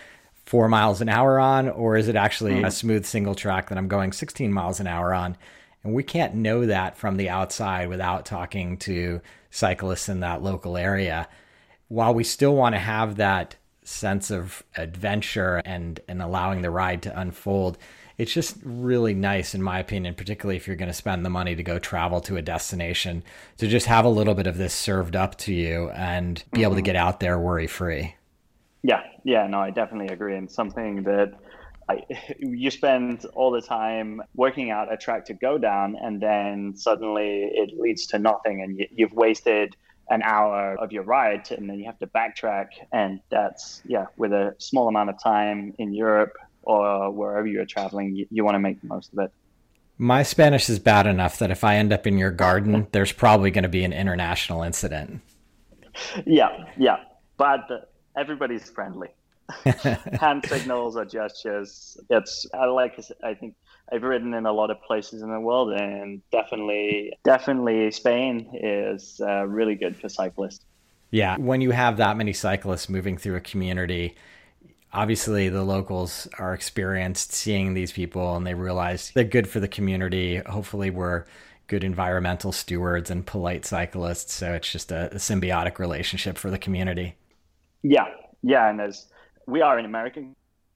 four 0.46 0.68
miles 0.68 1.00
an 1.00 1.08
hour 1.08 1.38
on, 1.38 1.68
or 1.68 1.96
is 1.96 2.08
it 2.08 2.16
actually 2.16 2.54
mm. 2.54 2.66
a 2.66 2.70
smooth 2.70 3.04
single 3.04 3.34
track 3.34 3.68
that 3.68 3.76
I'm 3.76 3.88
going 3.88 4.12
16 4.12 4.52
miles 4.52 4.80
an 4.80 4.86
hour 4.86 5.12
on? 5.12 5.36
And 5.82 5.92
we 5.92 6.02
can't 6.02 6.34
know 6.34 6.66
that 6.66 6.96
from 6.96 7.16
the 7.16 7.28
outside 7.28 7.88
without 7.88 8.24
talking 8.24 8.76
to 8.78 9.20
cyclists 9.50 10.08
in 10.08 10.20
that 10.20 10.42
local 10.42 10.76
area. 10.76 11.28
While 11.88 12.14
we 12.14 12.24
still 12.24 12.54
want 12.54 12.74
to 12.74 12.80
have 12.80 13.16
that 13.16 13.56
sense 13.84 14.30
of 14.30 14.64
adventure 14.76 15.62
and, 15.64 16.00
and 16.08 16.22
allowing 16.22 16.62
the 16.62 16.70
ride 16.70 17.02
to 17.02 17.20
unfold, 17.20 17.78
it's 18.18 18.32
just 18.32 18.56
really 18.64 19.14
nice, 19.14 19.54
in 19.54 19.62
my 19.62 19.78
opinion, 19.78 20.14
particularly 20.14 20.56
if 20.56 20.66
you're 20.66 20.74
going 20.74 20.88
to 20.88 20.94
spend 20.94 21.24
the 21.24 21.30
money 21.30 21.54
to 21.54 21.62
go 21.62 21.78
travel 21.78 22.20
to 22.22 22.36
a 22.36 22.42
destination, 22.42 23.22
to 23.58 23.68
just 23.68 23.86
have 23.86 24.04
a 24.04 24.10
little 24.10 24.34
bit 24.34 24.46
of 24.46 24.56
this 24.56 24.74
served 24.74 25.14
up 25.14 25.36
to 25.38 25.52
you 25.52 25.90
and 25.90 26.42
be 26.52 26.62
able 26.62 26.74
to 26.74 26.78
mm-hmm. 26.78 26.86
get 26.86 26.96
out 26.96 27.20
there 27.20 27.38
worry 27.38 27.66
free. 27.66 28.15
Yeah, 28.86 29.02
yeah, 29.24 29.48
no, 29.48 29.58
I 29.58 29.70
definitely 29.70 30.14
agree. 30.14 30.36
And 30.36 30.48
something 30.48 31.02
that 31.02 31.34
I, 31.88 32.04
you 32.38 32.70
spend 32.70 33.24
all 33.34 33.50
the 33.50 33.60
time 33.60 34.22
working 34.36 34.70
out 34.70 34.92
a 34.92 34.96
track 34.96 35.24
to 35.26 35.34
go 35.34 35.58
down, 35.58 35.96
and 36.00 36.20
then 36.20 36.74
suddenly 36.76 37.50
it 37.52 37.76
leads 37.76 38.06
to 38.08 38.20
nothing, 38.20 38.62
and 38.62 38.78
you, 38.78 38.86
you've 38.92 39.12
wasted 39.12 39.74
an 40.08 40.22
hour 40.22 40.76
of 40.78 40.92
your 40.92 41.02
ride, 41.02 41.50
and 41.50 41.68
then 41.68 41.80
you 41.80 41.86
have 41.86 41.98
to 41.98 42.06
backtrack. 42.06 42.66
And 42.92 43.18
that's, 43.28 43.82
yeah, 43.86 44.06
with 44.16 44.32
a 44.32 44.54
small 44.58 44.86
amount 44.86 45.10
of 45.10 45.20
time 45.20 45.74
in 45.80 45.92
Europe 45.92 46.34
or 46.62 47.10
wherever 47.10 47.48
you're 47.48 47.66
traveling, 47.66 48.14
you, 48.14 48.26
you 48.30 48.44
want 48.44 48.54
to 48.54 48.60
make 48.60 48.80
the 48.80 48.86
most 48.86 49.12
of 49.12 49.18
it. 49.18 49.32
My 49.98 50.22
Spanish 50.22 50.70
is 50.70 50.78
bad 50.78 51.08
enough 51.08 51.40
that 51.40 51.50
if 51.50 51.64
I 51.64 51.74
end 51.74 51.92
up 51.92 52.06
in 52.06 52.18
your 52.18 52.30
garden, 52.30 52.86
there's 52.92 53.10
probably 53.10 53.50
going 53.50 53.64
to 53.64 53.68
be 53.68 53.82
an 53.82 53.92
international 53.92 54.62
incident. 54.62 55.22
Yeah, 56.26 56.66
yeah. 56.76 56.98
But 57.38 57.90
everybody's 58.16 58.68
friendly. 58.68 59.08
Hand 59.64 60.44
signals 60.46 60.96
or 60.96 61.04
gestures. 61.04 61.96
It's 62.10 62.46
I 62.52 62.66
like. 62.66 62.98
I 63.22 63.34
think 63.34 63.54
I've 63.92 64.02
ridden 64.02 64.34
in 64.34 64.46
a 64.46 64.52
lot 64.52 64.70
of 64.70 64.82
places 64.82 65.22
in 65.22 65.30
the 65.30 65.40
world, 65.40 65.72
and 65.72 66.20
definitely, 66.32 67.12
definitely, 67.24 67.90
Spain 67.92 68.50
is 68.54 69.20
uh, 69.24 69.46
really 69.46 69.76
good 69.76 69.96
for 69.96 70.08
cyclists. 70.08 70.64
Yeah, 71.12 71.36
when 71.36 71.60
you 71.60 71.70
have 71.70 71.98
that 71.98 72.16
many 72.16 72.32
cyclists 72.32 72.88
moving 72.88 73.16
through 73.16 73.36
a 73.36 73.40
community, 73.40 74.16
obviously 74.92 75.48
the 75.48 75.62
locals 75.62 76.26
are 76.38 76.52
experienced 76.52 77.32
seeing 77.32 77.74
these 77.74 77.92
people, 77.92 78.34
and 78.34 78.44
they 78.44 78.54
realize 78.54 79.12
they're 79.14 79.22
good 79.22 79.48
for 79.48 79.60
the 79.60 79.68
community. 79.68 80.38
Hopefully, 80.38 80.90
we're 80.90 81.24
good 81.68 81.84
environmental 81.84 82.52
stewards 82.52 83.10
and 83.10 83.26
polite 83.26 83.64
cyclists. 83.64 84.32
So 84.32 84.52
it's 84.54 84.70
just 84.70 84.92
a, 84.92 85.12
a 85.12 85.16
symbiotic 85.16 85.78
relationship 85.78 86.38
for 86.38 86.50
the 86.50 86.58
community. 86.58 87.16
Yeah, 87.88 88.06
yeah, 88.42 88.68
and 88.68 88.80
as 88.80 89.06
we 89.46 89.62
are 89.62 89.78
an 89.78 89.84
American 89.84 90.34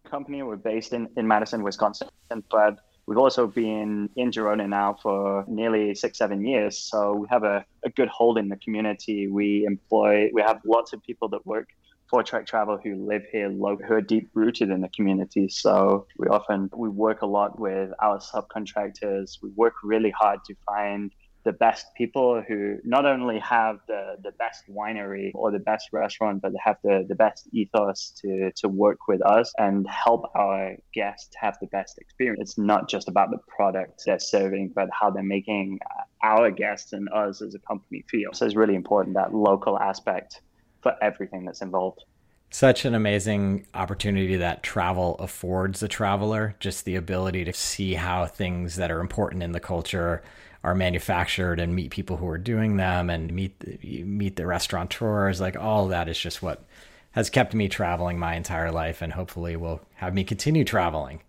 company, 0.08 0.44
we're 0.44 0.54
based 0.54 0.92
in, 0.92 1.08
in 1.16 1.26
Madison, 1.26 1.64
Wisconsin, 1.64 2.08
but 2.52 2.78
we've 3.06 3.18
also 3.18 3.48
been 3.48 4.08
in 4.14 4.30
Girona 4.30 4.68
now 4.68 4.96
for 5.02 5.44
nearly 5.48 5.96
six, 5.96 6.18
seven 6.18 6.46
years. 6.46 6.78
So 6.78 7.14
we 7.14 7.26
have 7.28 7.42
a, 7.42 7.64
a 7.84 7.90
good 7.90 8.06
hold 8.06 8.38
in 8.38 8.48
the 8.48 8.56
community. 8.58 9.26
We 9.26 9.64
employ, 9.66 10.30
we 10.32 10.40
have 10.42 10.60
lots 10.64 10.92
of 10.92 11.02
people 11.02 11.28
that 11.30 11.44
work 11.44 11.66
for 12.08 12.22
Trek 12.22 12.46
Travel 12.46 12.78
who 12.80 13.04
live 13.04 13.22
here, 13.32 13.50
who 13.50 13.92
are 13.92 14.00
deep 14.00 14.30
rooted 14.32 14.70
in 14.70 14.80
the 14.80 14.88
community. 14.90 15.48
So 15.48 16.06
we 16.16 16.28
often 16.28 16.70
we 16.76 16.88
work 16.88 17.22
a 17.22 17.26
lot 17.26 17.58
with 17.58 17.90
our 18.00 18.20
subcontractors. 18.20 19.38
We 19.42 19.50
work 19.56 19.74
really 19.82 20.12
hard 20.16 20.44
to 20.44 20.54
find 20.64 21.10
the 21.44 21.52
best 21.52 21.86
people 21.96 22.42
who 22.46 22.76
not 22.84 23.06
only 23.06 23.38
have 23.38 23.78
the, 23.88 24.16
the 24.22 24.32
best 24.32 24.64
winery 24.68 25.30
or 25.34 25.50
the 25.50 25.58
best 25.58 25.88
restaurant, 25.92 26.42
but 26.42 26.52
they 26.52 26.58
have 26.62 26.76
the, 26.84 27.04
the 27.08 27.14
best 27.14 27.48
ethos 27.52 28.12
to, 28.20 28.50
to 28.56 28.68
work 28.68 29.08
with 29.08 29.24
us 29.24 29.52
and 29.58 29.88
help 29.88 30.30
our 30.34 30.76
guests 30.92 31.34
have 31.40 31.56
the 31.60 31.66
best 31.68 31.98
experience. 31.98 32.40
It's 32.40 32.58
not 32.58 32.88
just 32.88 33.08
about 33.08 33.30
the 33.30 33.38
product 33.48 34.02
they're 34.04 34.18
serving, 34.18 34.72
but 34.74 34.88
how 34.92 35.10
they're 35.10 35.22
making 35.22 35.78
uh, 35.90 36.26
our 36.26 36.50
guests 36.50 36.92
and 36.92 37.08
us 37.08 37.40
as 37.40 37.54
a 37.54 37.58
company 37.60 38.04
feel. 38.08 38.30
So 38.34 38.44
it's 38.44 38.56
really 38.56 38.74
important 38.74 39.16
that 39.16 39.34
local 39.34 39.78
aspect 39.78 40.42
for 40.82 40.94
everything 41.02 41.44
that's 41.44 41.62
involved 41.62 42.04
such 42.50 42.84
an 42.84 42.94
amazing 42.94 43.66
opportunity 43.74 44.36
that 44.36 44.62
travel 44.62 45.16
affords 45.18 45.80
the 45.80 45.88
traveler 45.88 46.56
just 46.60 46.84
the 46.84 46.96
ability 46.96 47.44
to 47.44 47.52
see 47.52 47.94
how 47.94 48.26
things 48.26 48.76
that 48.76 48.90
are 48.90 49.00
important 49.00 49.42
in 49.42 49.52
the 49.52 49.60
culture 49.60 50.22
are 50.64 50.74
manufactured 50.74 51.60
and 51.60 51.74
meet 51.74 51.90
people 51.90 52.16
who 52.18 52.28
are 52.28 52.38
doing 52.38 52.76
them 52.76 53.08
and 53.08 53.32
meet 53.32 53.84
meet 54.06 54.36
the 54.36 54.46
restaurateurs 54.46 55.40
like 55.40 55.56
all 55.56 55.88
that 55.88 56.08
is 56.08 56.18
just 56.18 56.42
what 56.42 56.64
has 57.12 57.30
kept 57.30 57.54
me 57.54 57.68
traveling 57.68 58.18
my 58.18 58.34
entire 58.34 58.70
life 58.70 59.02
and 59.02 59.12
hopefully 59.12 59.56
will 59.56 59.80
have 59.94 60.14
me 60.14 60.24
continue 60.24 60.64
traveling 60.64 61.20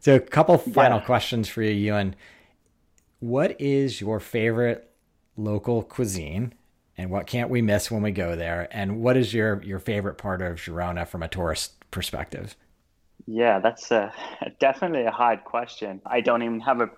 So, 0.00 0.14
a 0.16 0.20
couple 0.20 0.56
final 0.58 0.98
yeah. 0.98 1.04
questions 1.04 1.48
for 1.48 1.62
you, 1.62 1.70
Ewan. 1.72 2.16
What 3.18 3.60
is 3.60 4.00
your 4.00 4.18
favorite 4.20 4.90
local 5.36 5.82
cuisine, 5.82 6.54
and 7.00 7.10
what 7.10 7.26
can't 7.26 7.48
we 7.48 7.62
miss 7.62 7.90
when 7.90 8.02
we 8.02 8.10
go 8.10 8.36
there? 8.36 8.68
And 8.70 9.00
what 9.00 9.16
is 9.16 9.32
your 9.32 9.62
your 9.62 9.78
favorite 9.78 10.18
part 10.18 10.42
of 10.42 10.56
Girona 10.56 11.08
from 11.08 11.22
a 11.22 11.28
tourist 11.28 11.72
perspective? 11.90 12.56
Yeah, 13.26 13.58
that's 13.58 13.90
a, 13.90 14.12
definitely 14.60 15.04
a 15.04 15.10
hard 15.10 15.44
question. 15.44 16.02
I 16.04 16.20
don't 16.20 16.42
even 16.42 16.60
have 16.60 16.80
a 16.80 16.90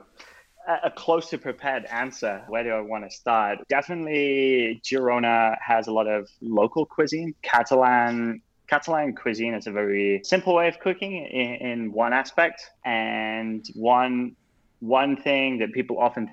a 0.85 0.91
closer 0.91 1.39
prepared 1.39 1.85
answer. 1.87 2.43
Where 2.49 2.63
do 2.63 2.71
I 2.71 2.81
want 2.81 3.05
to 3.05 3.11
start? 3.11 3.59
Definitely, 3.69 4.81
Girona 4.85 5.57
has 5.61 5.89
a 5.89 5.93
lot 5.93 6.07
of 6.07 6.29
local 6.41 6.85
cuisine. 6.85 7.35
Catalan 7.43 8.43
Catalan 8.67 9.15
cuisine 9.15 9.55
is 9.55 9.69
a 9.69 9.73
very 9.73 10.21
simple 10.25 10.55
way 10.55 10.67
of 10.67 10.81
cooking 10.81 11.13
in, 11.27 11.55
in 11.67 11.93
one 11.93 12.13
aspect, 12.13 12.71
and 12.85 13.65
one 13.75 14.35
one 14.81 15.17
thing 15.17 15.59
that 15.59 15.73
people 15.73 16.01
often 16.01 16.29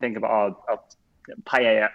think 0.00 0.16
about 0.16 0.62
oh, 0.70 0.74
oh, 0.74 1.34
paella. 1.44 1.88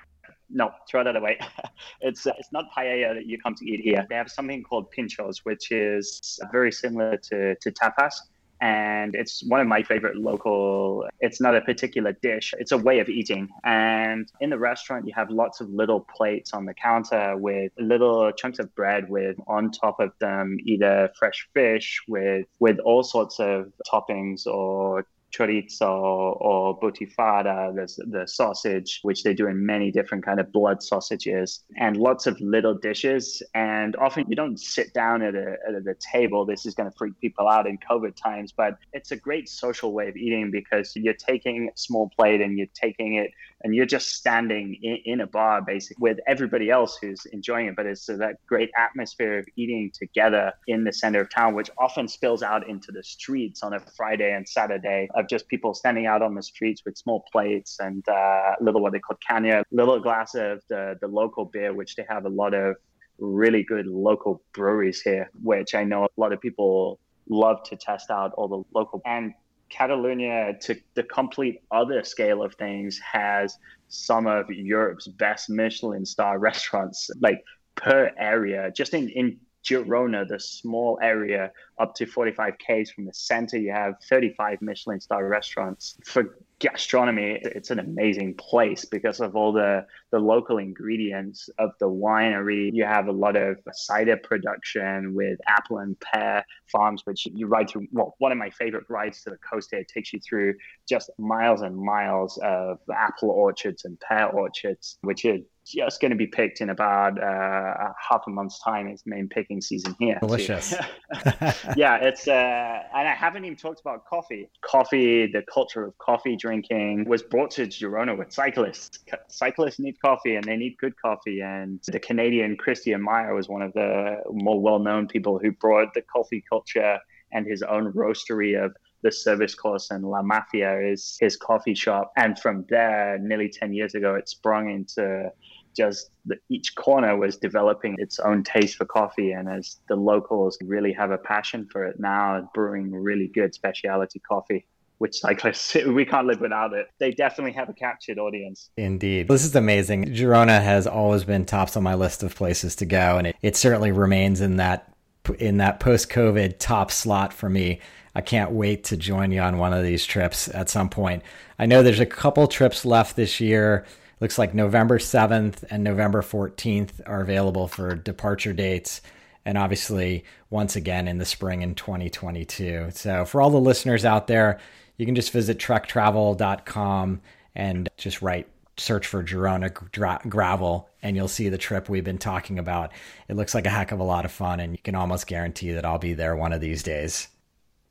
No, 0.54 0.72
throw 0.90 1.04
that 1.04 1.16
away. 1.16 1.40
it's 2.02 2.28
uh, 2.28 2.34
it's 2.38 2.52
not 2.52 2.66
paella 2.76 3.16
that 3.16 3.26
you 3.26 3.40
come 3.40 3.56
to 3.56 3.66
eat 3.66 3.82
here. 3.82 4.06
They 4.10 4.16
have 4.16 4.30
something 4.30 4.64
called 4.64 4.92
pinchos, 4.92 5.40
which 5.44 5.72
is 5.72 6.40
very 6.52 6.72
similar 6.72 7.18
to, 7.18 7.56
to 7.56 7.72
tapas 7.72 8.14
and 8.62 9.16
it's 9.16 9.44
one 9.48 9.60
of 9.60 9.68
my 9.68 9.82
favorite 9.82 10.16
local 10.16 11.08
it's 11.20 11.42
not 11.42 11.56
a 11.56 11.62
particular 11.62 12.14
dish 12.22 12.54
it's 12.60 12.72
a 12.72 12.78
way 12.78 13.00
of 13.00 13.10
eating 13.10 13.50
and 13.64 14.32
in 14.40 14.52
the 14.52 14.58
restaurant 14.58 15.06
you 15.06 15.14
have 15.16 15.30
lots 15.32 15.62
of 15.62 15.70
little 15.70 16.00
plates 16.16 16.54
on 16.54 16.66
the 16.66 16.74
counter 16.76 17.36
with 17.36 17.72
little 17.80 18.32
chunks 18.32 18.60
of 18.60 18.74
bread 18.76 19.10
with 19.10 19.36
on 19.48 19.72
top 19.72 20.00
of 20.00 20.12
them 20.20 20.58
either 20.64 21.10
fresh 21.18 21.50
fish 21.54 22.02
with 22.08 22.46
with 22.60 22.78
all 22.80 23.04
sorts 23.04 23.40
of 23.40 23.74
toppings 23.92 24.46
or 24.46 25.06
chorizo 25.32 26.36
or 26.40 26.80
butifarra, 26.80 27.74
the, 27.76 28.06
the 28.08 28.28
sausage, 28.28 29.00
which 29.04 29.24
they 29.24 29.34
do 29.34 29.48
in 29.48 29.66
many 29.66 29.92
different 29.92 30.26
kind 30.26 30.40
of 30.40 30.52
blood 30.52 30.82
sausages, 30.82 31.64
and 31.78 31.98
lots 31.98 32.28
of 32.28 32.40
little 32.42 32.76
dishes. 32.76 33.42
And 33.56 33.96
often 33.96 34.26
you 34.30 34.36
don't 34.36 34.60
sit 34.60 34.94
down 34.94 35.22
at 35.22 35.36
a, 35.36 35.56
at 35.68 35.76
a 35.76 35.96
table. 36.00 36.46
This 36.46 36.66
is 36.66 36.74
going 36.74 36.90
to 36.90 36.98
freak 36.98 37.20
people 37.20 37.48
out 37.48 37.68
in 37.68 37.78
COVID 37.78 38.16
times, 38.16 38.52
but 38.52 38.78
it's 38.94 39.12
a 39.12 39.18
great 39.18 39.50
social 39.50 39.94
way 39.94 40.10
of 40.10 40.16
eating 40.16 40.52
because 40.52 40.94
you're 40.96 41.14
taking 41.14 41.70
a 41.74 41.78
small 41.78 42.10
plate 42.18 42.42
and 42.42 42.58
you're 42.58 42.68
taking 42.74 43.16
it 43.16 43.32
and 43.64 43.76
you're 43.76 43.86
just 43.86 44.10
standing 44.16 44.78
in, 44.82 44.98
in 45.06 45.22
a 45.22 45.28
bar 45.28 45.62
basically 45.62 45.98
with 46.00 46.18
everybody 46.28 46.70
else 46.70 46.98
who's 47.02 47.26
enjoying 47.32 47.68
it. 47.68 47.76
But 47.76 47.86
it's 47.86 48.06
that 48.06 48.36
great 48.48 48.70
atmosphere 48.78 49.40
of 49.40 49.46
eating 49.56 49.92
together 49.94 50.54
in 50.68 50.84
the 50.84 50.94
center 50.94 51.22
of 51.22 51.30
town, 51.30 51.56
which 51.56 51.70
often 51.78 52.08
spills 52.08 52.44
out 52.44 52.68
into 52.68 52.92
the 52.92 53.04
streets 53.04 53.64
on 53.64 53.74
a 53.74 53.80
Friday 53.98 54.34
and 54.34 54.48
Saturday 54.48 55.10
of 55.16 55.28
just 55.28 55.48
people 55.48 55.74
standing 55.74 56.06
out 56.06 56.22
on 56.22 56.36
the 56.36 56.44
streets 56.44 56.82
with 56.86 56.98
small 56.98 57.24
plates 57.32 57.78
and 57.80 58.08
uh, 58.10 58.54
little 58.62 58.82
what 58.82 58.94
they 58.94 59.00
call 59.00 59.18
canya, 59.28 59.64
little 59.72 60.00
glass 60.00 60.36
of 60.36 60.62
the, 60.70 60.98
the 61.02 61.08
local 61.08 61.46
beer, 61.46 61.74
which 61.74 61.96
they 61.96 62.06
have 62.10 62.26
a 62.26 62.30
lot 62.30 62.54
of 62.54 62.76
really 63.20 63.64
good 63.64 63.86
local 63.86 64.42
breweries 64.54 65.02
here, 65.02 65.30
which 65.44 65.76
I 65.76 65.84
know 65.84 66.06
a 66.06 66.10
lot 66.18 66.34
of 66.34 66.42
people 66.42 67.00
love 67.30 67.64
to 67.64 67.76
test 67.76 68.10
out 68.10 68.34
all 68.34 68.48
the 68.48 68.64
local 68.78 69.02
and 69.06 69.34
Catalonia, 69.72 70.54
to 70.62 70.76
the 70.94 71.04
complete 71.04 71.62
other 71.72 72.04
scale 72.04 72.44
of 72.44 72.54
things, 72.56 73.00
has 73.00 73.58
some 73.88 74.28
of 74.28 74.50
Europe's 74.50 75.08
best 75.08 75.50
Michelin 75.50 76.06
star 76.06 76.40
restaurants, 76.50 77.10
like 77.20 77.44
per 77.76 78.12
area. 78.18 78.72
Just 78.76 78.94
in, 78.94 79.10
in 79.10 79.40
Girona, 79.64 80.28
the 80.28 80.40
small 80.40 81.00
area 81.02 81.52
up 81.80 81.96
to 81.96 82.06
45 82.06 82.54
Ks 82.58 82.92
from 82.92 83.06
the 83.06 83.14
center, 83.14 83.58
you 83.58 83.72
have 83.72 83.96
35 84.10 84.62
Michelin 84.62 85.00
star 85.00 85.28
restaurants. 85.28 85.98
For 86.04 86.38
gastronomy, 86.62 87.40
it's 87.42 87.72
an 87.72 87.80
amazing 87.80 88.36
place 88.36 88.86
because 88.86 89.20
of 89.20 89.36
all 89.36 89.52
the, 89.52 89.86
the 90.12 90.20
local 90.20 90.60
ingredients 90.60 91.50
of 91.58 91.72
the 91.80 91.90
winery. 91.90 92.70
You 92.72 92.86
have 92.86 93.08
a 93.08 93.12
lot 93.12 93.36
of 93.36 93.58
cider 93.74 94.16
production 94.16 95.16
with 95.16 95.40
apple 95.48 95.80
and 95.80 96.00
pear 96.00 96.46
farms, 96.72 97.02
which 97.06 97.26
you 97.26 97.48
ride 97.48 97.70
through. 97.70 97.88
Well, 97.92 98.16
one 98.20 98.32
of 98.32 98.38
my 98.38 98.52
favorite 98.52 98.86
rides 98.90 99.24
to 99.24 99.32
the 99.32 99.38
coast 99.38 99.70
here 99.72 99.84
takes 99.84 100.14
you 100.14 100.20
through 100.20 100.54
just 100.88 101.10
miles 101.18 101.62
and 101.62 101.76
miles 101.76 102.40
of 102.44 102.78
apple 102.94 103.32
orchards 103.32 103.84
and 103.84 104.00
pear 104.00 104.28
orchards, 104.28 105.00
which 105.02 105.26
are 105.26 105.40
just 105.74 106.02
going 106.02 106.12
to 106.12 106.18
be 106.18 106.28
picked 106.28 106.62
in 106.62 106.70
about 106.70 107.22
uh, 107.22 107.94
half 108.10 108.24
a 108.28 108.30
month's 108.30 108.60
time. 108.60 108.88
It's 108.88 109.04
main 109.06 109.28
picking 109.28 109.62
season 109.62 109.96
here. 110.00 110.18
Delicious. 110.20 110.74
yeah, 111.76 111.98
it's 111.98 112.28
uh, 112.28 112.80
and 112.96 113.08
I 113.08 113.14
haven't 113.14 113.46
even 113.46 113.58
talked 113.58 113.82
about 113.82 114.06
coffee. 114.06 114.50
Coffee, 114.62 115.28
the 115.28 115.44
culture 115.52 115.84
of 115.84 115.98
coffee 115.98 116.36
drinking 116.36 117.06
was 117.08 117.24
brought 117.24 117.52
to 117.52 117.68
Girona 117.68 118.18
with 118.18 118.32
cyclists. 118.32 119.00
Cyclists 119.28 119.80
need 119.80 120.00
coffee 120.02 120.36
and 120.36 120.44
they 120.44 120.58
need 120.58 120.78
good 120.78 120.94
coffee. 121.02 121.42
And 121.42 121.80
the 121.88 122.00
Canadian 122.00 122.58
Christian 122.58 123.02
Meier 123.02 123.34
was 123.34 123.48
one 123.50 123.62
of 123.62 123.74
the 123.74 124.18
more 124.32 124.62
well-known 124.62 125.08
people 125.08 125.40
who 125.40 125.52
brought 125.52 125.94
the 125.94 126.02
coffee 126.02 126.44
culture 126.50 127.00
and 127.32 127.46
his 127.46 127.64
own 127.64 127.92
roastery 127.94 128.64
of 128.64 128.76
the 129.04 129.12
service 129.12 129.56
course 129.56 129.90
and 129.92 130.04
La 130.04 130.22
Mafia 130.22 130.80
is 130.80 131.18
his 131.20 131.36
coffee 131.36 131.74
shop. 131.74 132.12
And 132.18 132.38
from 132.38 132.66
there, 132.70 133.18
nearly 133.20 133.50
10 133.50 133.74
years 133.74 133.96
ago, 133.96 134.16
it 134.16 134.30
sprung 134.30 134.70
into 134.70 135.32
just 135.76 136.12
the, 136.26 136.38
each 136.50 136.76
corner 136.76 137.18
was 137.18 137.38
developing 137.38 137.96
its 137.98 138.20
own 138.20 138.44
taste 138.44 138.76
for 138.78 138.86
coffee. 138.86 139.32
And 139.32 139.50
as 139.50 139.78
the 139.88 139.96
locals 139.96 140.58
really 140.62 140.94
have 140.94 141.12
a 141.12 141.18
passion 141.18 141.68
for 141.72 141.86
it 141.86 142.00
now, 142.00 142.50
brewing 142.54 142.92
really 142.92 143.28
good 143.28 143.54
specialty 143.54 144.20
coffee 144.20 144.66
which 145.02 145.20
cyclists 145.20 145.74
we 145.88 146.06
can't 146.06 146.28
live 146.28 146.40
without 146.40 146.74
it. 146.74 146.86
They 147.00 147.10
definitely 147.10 147.54
have 147.54 147.70
a 147.70 147.74
captured 147.74 148.20
audience. 148.20 148.70
Indeed. 148.78 149.28
This 149.28 149.44
is 149.44 149.56
amazing. 149.56 150.06
Girona 150.14 150.62
has 150.62 150.86
always 150.86 151.24
been 151.24 151.48
tops 151.48 151.76
on 151.76 151.82
my 151.82 151.96
list 151.96 152.22
of 152.22 152.36
places 152.36 152.76
to 152.76 152.86
go 152.86 153.18
and 153.18 153.26
it, 153.26 153.36
it 153.42 153.56
certainly 153.56 153.92
remains 153.92 154.42
in 154.42 154.58
that 154.58 154.94
in 155.40 155.58
that 155.58 155.80
post-COVID 155.80 156.60
top 156.60 156.92
slot 156.92 157.34
for 157.34 157.50
me. 157.50 157.80
I 158.14 158.22
can't 158.22 158.52
wait 158.52 158.84
to 158.86 158.98
join 158.98 159.32
you 159.32 159.42
on 159.42 159.58
one 159.58 159.74
of 159.74 159.84
these 159.84 160.06
trips 160.06 160.48
at 160.50 160.70
some 160.70 160.90
point. 160.90 161.24
I 161.58 161.66
know 161.66 161.82
there's 161.82 162.00
a 162.00 162.06
couple 162.06 162.48
trips 162.48 162.86
left 162.86 163.16
this 163.16 163.40
year. 163.40 163.86
Looks 164.22 164.38
like 164.38 164.54
November 164.54 165.00
7th 165.00 165.64
and 165.72 165.84
November 165.84 166.22
14th 166.22 167.02
are 167.08 167.22
available 167.22 167.68
for 167.68 167.96
departure 167.96 168.54
dates. 168.54 169.02
And 169.46 169.58
obviously, 169.58 170.24
once 170.52 170.76
again 170.76 171.08
in 171.08 171.18
the 171.18 171.26
spring 171.26 171.64
in 171.64 171.74
2022. 171.74 172.90
So, 172.92 173.26
for 173.26 173.42
all 173.42 173.50
the 173.50 173.60
listeners 173.60 174.06
out 174.06 174.28
there, 174.28 174.60
you 174.98 175.08
can 175.08 175.16
just 175.16 175.32
visit 175.32 175.58
trektravel.com 175.58 177.22
and 177.56 177.90
just 177.98 178.22
write 178.22 178.48
search 178.78 179.08
for 179.08 179.24
Girona 179.24 179.74
gra- 179.74 180.22
gravel 180.30 180.90
and 181.02 181.16
you'll 181.16 181.28
see 181.28 181.50
the 181.50 181.58
trip 181.58 181.90
we've 181.90 182.04
been 182.04 182.20
talking 182.20 182.60
about. 182.60 182.92
It 183.28 183.36
looks 183.36 183.56
like 183.56 183.66
a 183.66 183.72
heck 183.72 183.92
of 183.92 184.00
a 184.00 184.04
lot 184.04 184.26
of 184.26 184.32
fun 184.32 184.60
and 184.60 184.74
you 184.74 184.80
can 184.84 184.94
almost 184.94 185.26
guarantee 185.26 185.72
that 185.72 185.86
I'll 185.86 185.98
be 185.98 186.14
there 186.14 186.36
one 186.36 186.54
of 186.54 186.62
these 186.62 186.84
days. 186.84 187.28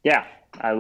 Yeah, 0.04 0.24
I 0.60 0.72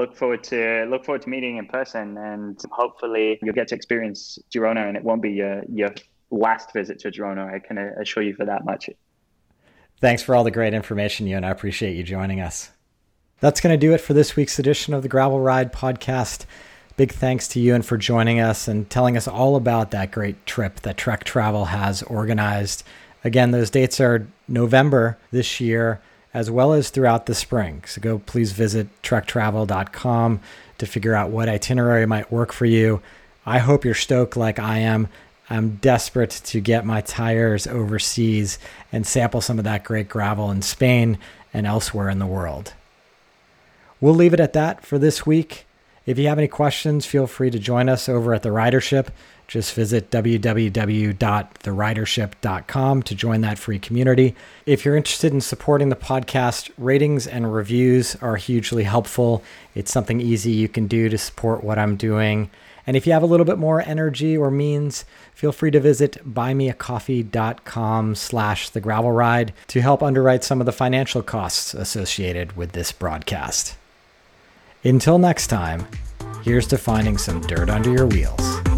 look 0.00 0.16
forward 0.16 0.42
to 0.44 0.86
look 0.90 1.04
forward 1.04 1.22
to 1.22 1.28
meeting 1.28 1.56
in 1.56 1.66
person 1.66 2.18
and 2.18 2.60
hopefully 2.70 3.38
you'll 3.42 3.54
get 3.54 3.68
to 3.68 3.74
experience 3.74 4.38
Girona 4.52 4.88
and 4.88 4.96
it 4.96 5.04
won't 5.04 5.22
be 5.22 5.30
your 5.32 5.62
your 5.68 5.94
last 6.30 6.72
visit 6.72 6.98
to 7.00 7.10
Girona. 7.10 7.52
I 7.52 7.58
can 7.58 7.78
assure 7.78 8.22
you 8.22 8.34
for 8.34 8.44
that 8.44 8.64
much. 8.64 8.90
Thanks 10.00 10.22
for 10.22 10.34
all 10.34 10.44
the 10.44 10.50
great 10.50 10.74
information, 10.74 11.28
and 11.28 11.46
I 11.46 11.50
appreciate 11.50 11.96
you 11.96 12.02
joining 12.02 12.40
us. 12.40 12.70
That's 13.40 13.60
going 13.60 13.72
to 13.72 13.86
do 13.86 13.94
it 13.94 14.00
for 14.00 14.12
this 14.12 14.36
week's 14.36 14.58
edition 14.58 14.94
of 14.94 15.02
the 15.02 15.08
Gravel 15.08 15.40
Ride 15.40 15.72
podcast. 15.72 16.46
Big 16.96 17.12
thanks 17.12 17.48
to 17.48 17.60
Ewan 17.60 17.82
for 17.82 17.96
joining 17.96 18.40
us 18.40 18.68
and 18.68 18.88
telling 18.88 19.16
us 19.16 19.26
all 19.26 19.56
about 19.56 19.90
that 19.90 20.10
great 20.10 20.44
trip 20.46 20.80
that 20.80 20.96
Trek 20.96 21.24
Travel 21.24 21.66
has 21.66 22.02
organized. 22.02 22.84
Again, 23.24 23.50
those 23.50 23.70
dates 23.70 24.00
are 24.00 24.26
November 24.46 25.18
this 25.30 25.60
year 25.60 26.00
as 26.34 26.50
well 26.50 26.72
as 26.72 26.90
throughout 26.90 27.26
the 27.26 27.34
spring. 27.34 27.82
So 27.86 28.00
go 28.00 28.18
please 28.18 28.52
visit 28.52 28.88
trektravel.com 29.02 30.40
to 30.78 30.86
figure 30.86 31.14
out 31.14 31.30
what 31.30 31.48
itinerary 31.48 32.06
might 32.06 32.32
work 32.32 32.52
for 32.52 32.66
you. 32.66 33.00
I 33.46 33.60
hope 33.60 33.84
you're 33.84 33.94
stoked 33.94 34.36
like 34.36 34.58
I 34.58 34.78
am. 34.78 35.08
I'm 35.48 35.76
desperate 35.76 36.40
to 36.46 36.60
get 36.60 36.84
my 36.84 37.02
tires 37.02 37.66
overseas 37.66 38.58
and 38.90 39.06
sample 39.06 39.40
some 39.40 39.58
of 39.58 39.64
that 39.64 39.84
great 39.84 40.08
gravel 40.08 40.50
in 40.50 40.62
Spain 40.62 41.18
and 41.52 41.66
elsewhere 41.66 42.08
in 42.08 42.18
the 42.18 42.26
world. 42.26 42.72
We'll 44.00 44.14
leave 44.14 44.34
it 44.34 44.40
at 44.40 44.54
that 44.54 44.84
for 44.84 44.98
this 44.98 45.24
week. 45.24 45.66
If 46.06 46.18
you 46.18 46.28
have 46.28 46.38
any 46.38 46.48
questions, 46.48 47.06
feel 47.06 47.26
free 47.26 47.50
to 47.50 47.58
join 47.58 47.88
us 47.88 48.08
over 48.08 48.34
at 48.34 48.42
the 48.42 48.50
Ridership. 48.50 49.08
Just 49.46 49.74
visit 49.74 50.10
www.theridership.com 50.10 53.02
to 53.02 53.14
join 53.14 53.40
that 53.42 53.58
free 53.58 53.78
community. 53.78 54.34
If 54.66 54.84
you're 54.84 54.96
interested 54.96 55.32
in 55.32 55.40
supporting 55.40 55.90
the 55.90 55.96
podcast, 55.96 56.70
ratings 56.78 57.26
and 57.26 57.52
reviews 57.52 58.16
are 58.16 58.36
hugely 58.36 58.84
helpful. 58.84 59.42
It's 59.74 59.92
something 59.92 60.20
easy 60.20 60.52
you 60.52 60.68
can 60.68 60.86
do 60.86 61.08
to 61.08 61.18
support 61.18 61.62
what 61.62 61.78
I'm 61.78 61.96
doing. 61.96 62.50
And 62.86 62.96
if 62.96 63.06
you 63.06 63.12
have 63.12 63.22
a 63.22 63.26
little 63.26 63.46
bit 63.46 63.58
more 63.58 63.80
energy 63.80 64.36
or 64.36 64.50
means, 64.50 65.04
feel 65.34 65.52
free 65.52 65.70
to 65.70 65.80
visit 65.80 66.18
buymeacoffee.com 66.26 68.14
slash 68.14 68.70
the 68.70 68.80
gravel 68.80 69.12
ride 69.12 69.52
to 69.68 69.80
help 69.80 70.02
underwrite 70.02 70.44
some 70.44 70.60
of 70.60 70.66
the 70.66 70.72
financial 70.72 71.22
costs 71.22 71.72
associated 71.72 72.56
with 72.56 72.72
this 72.72 72.92
broadcast. 72.92 73.76
Until 74.82 75.18
next 75.18 75.46
time, 75.46 75.86
here's 76.42 76.66
to 76.68 76.76
finding 76.76 77.16
some 77.16 77.40
dirt 77.40 77.70
under 77.70 77.90
your 77.90 78.06
wheels. 78.06 78.73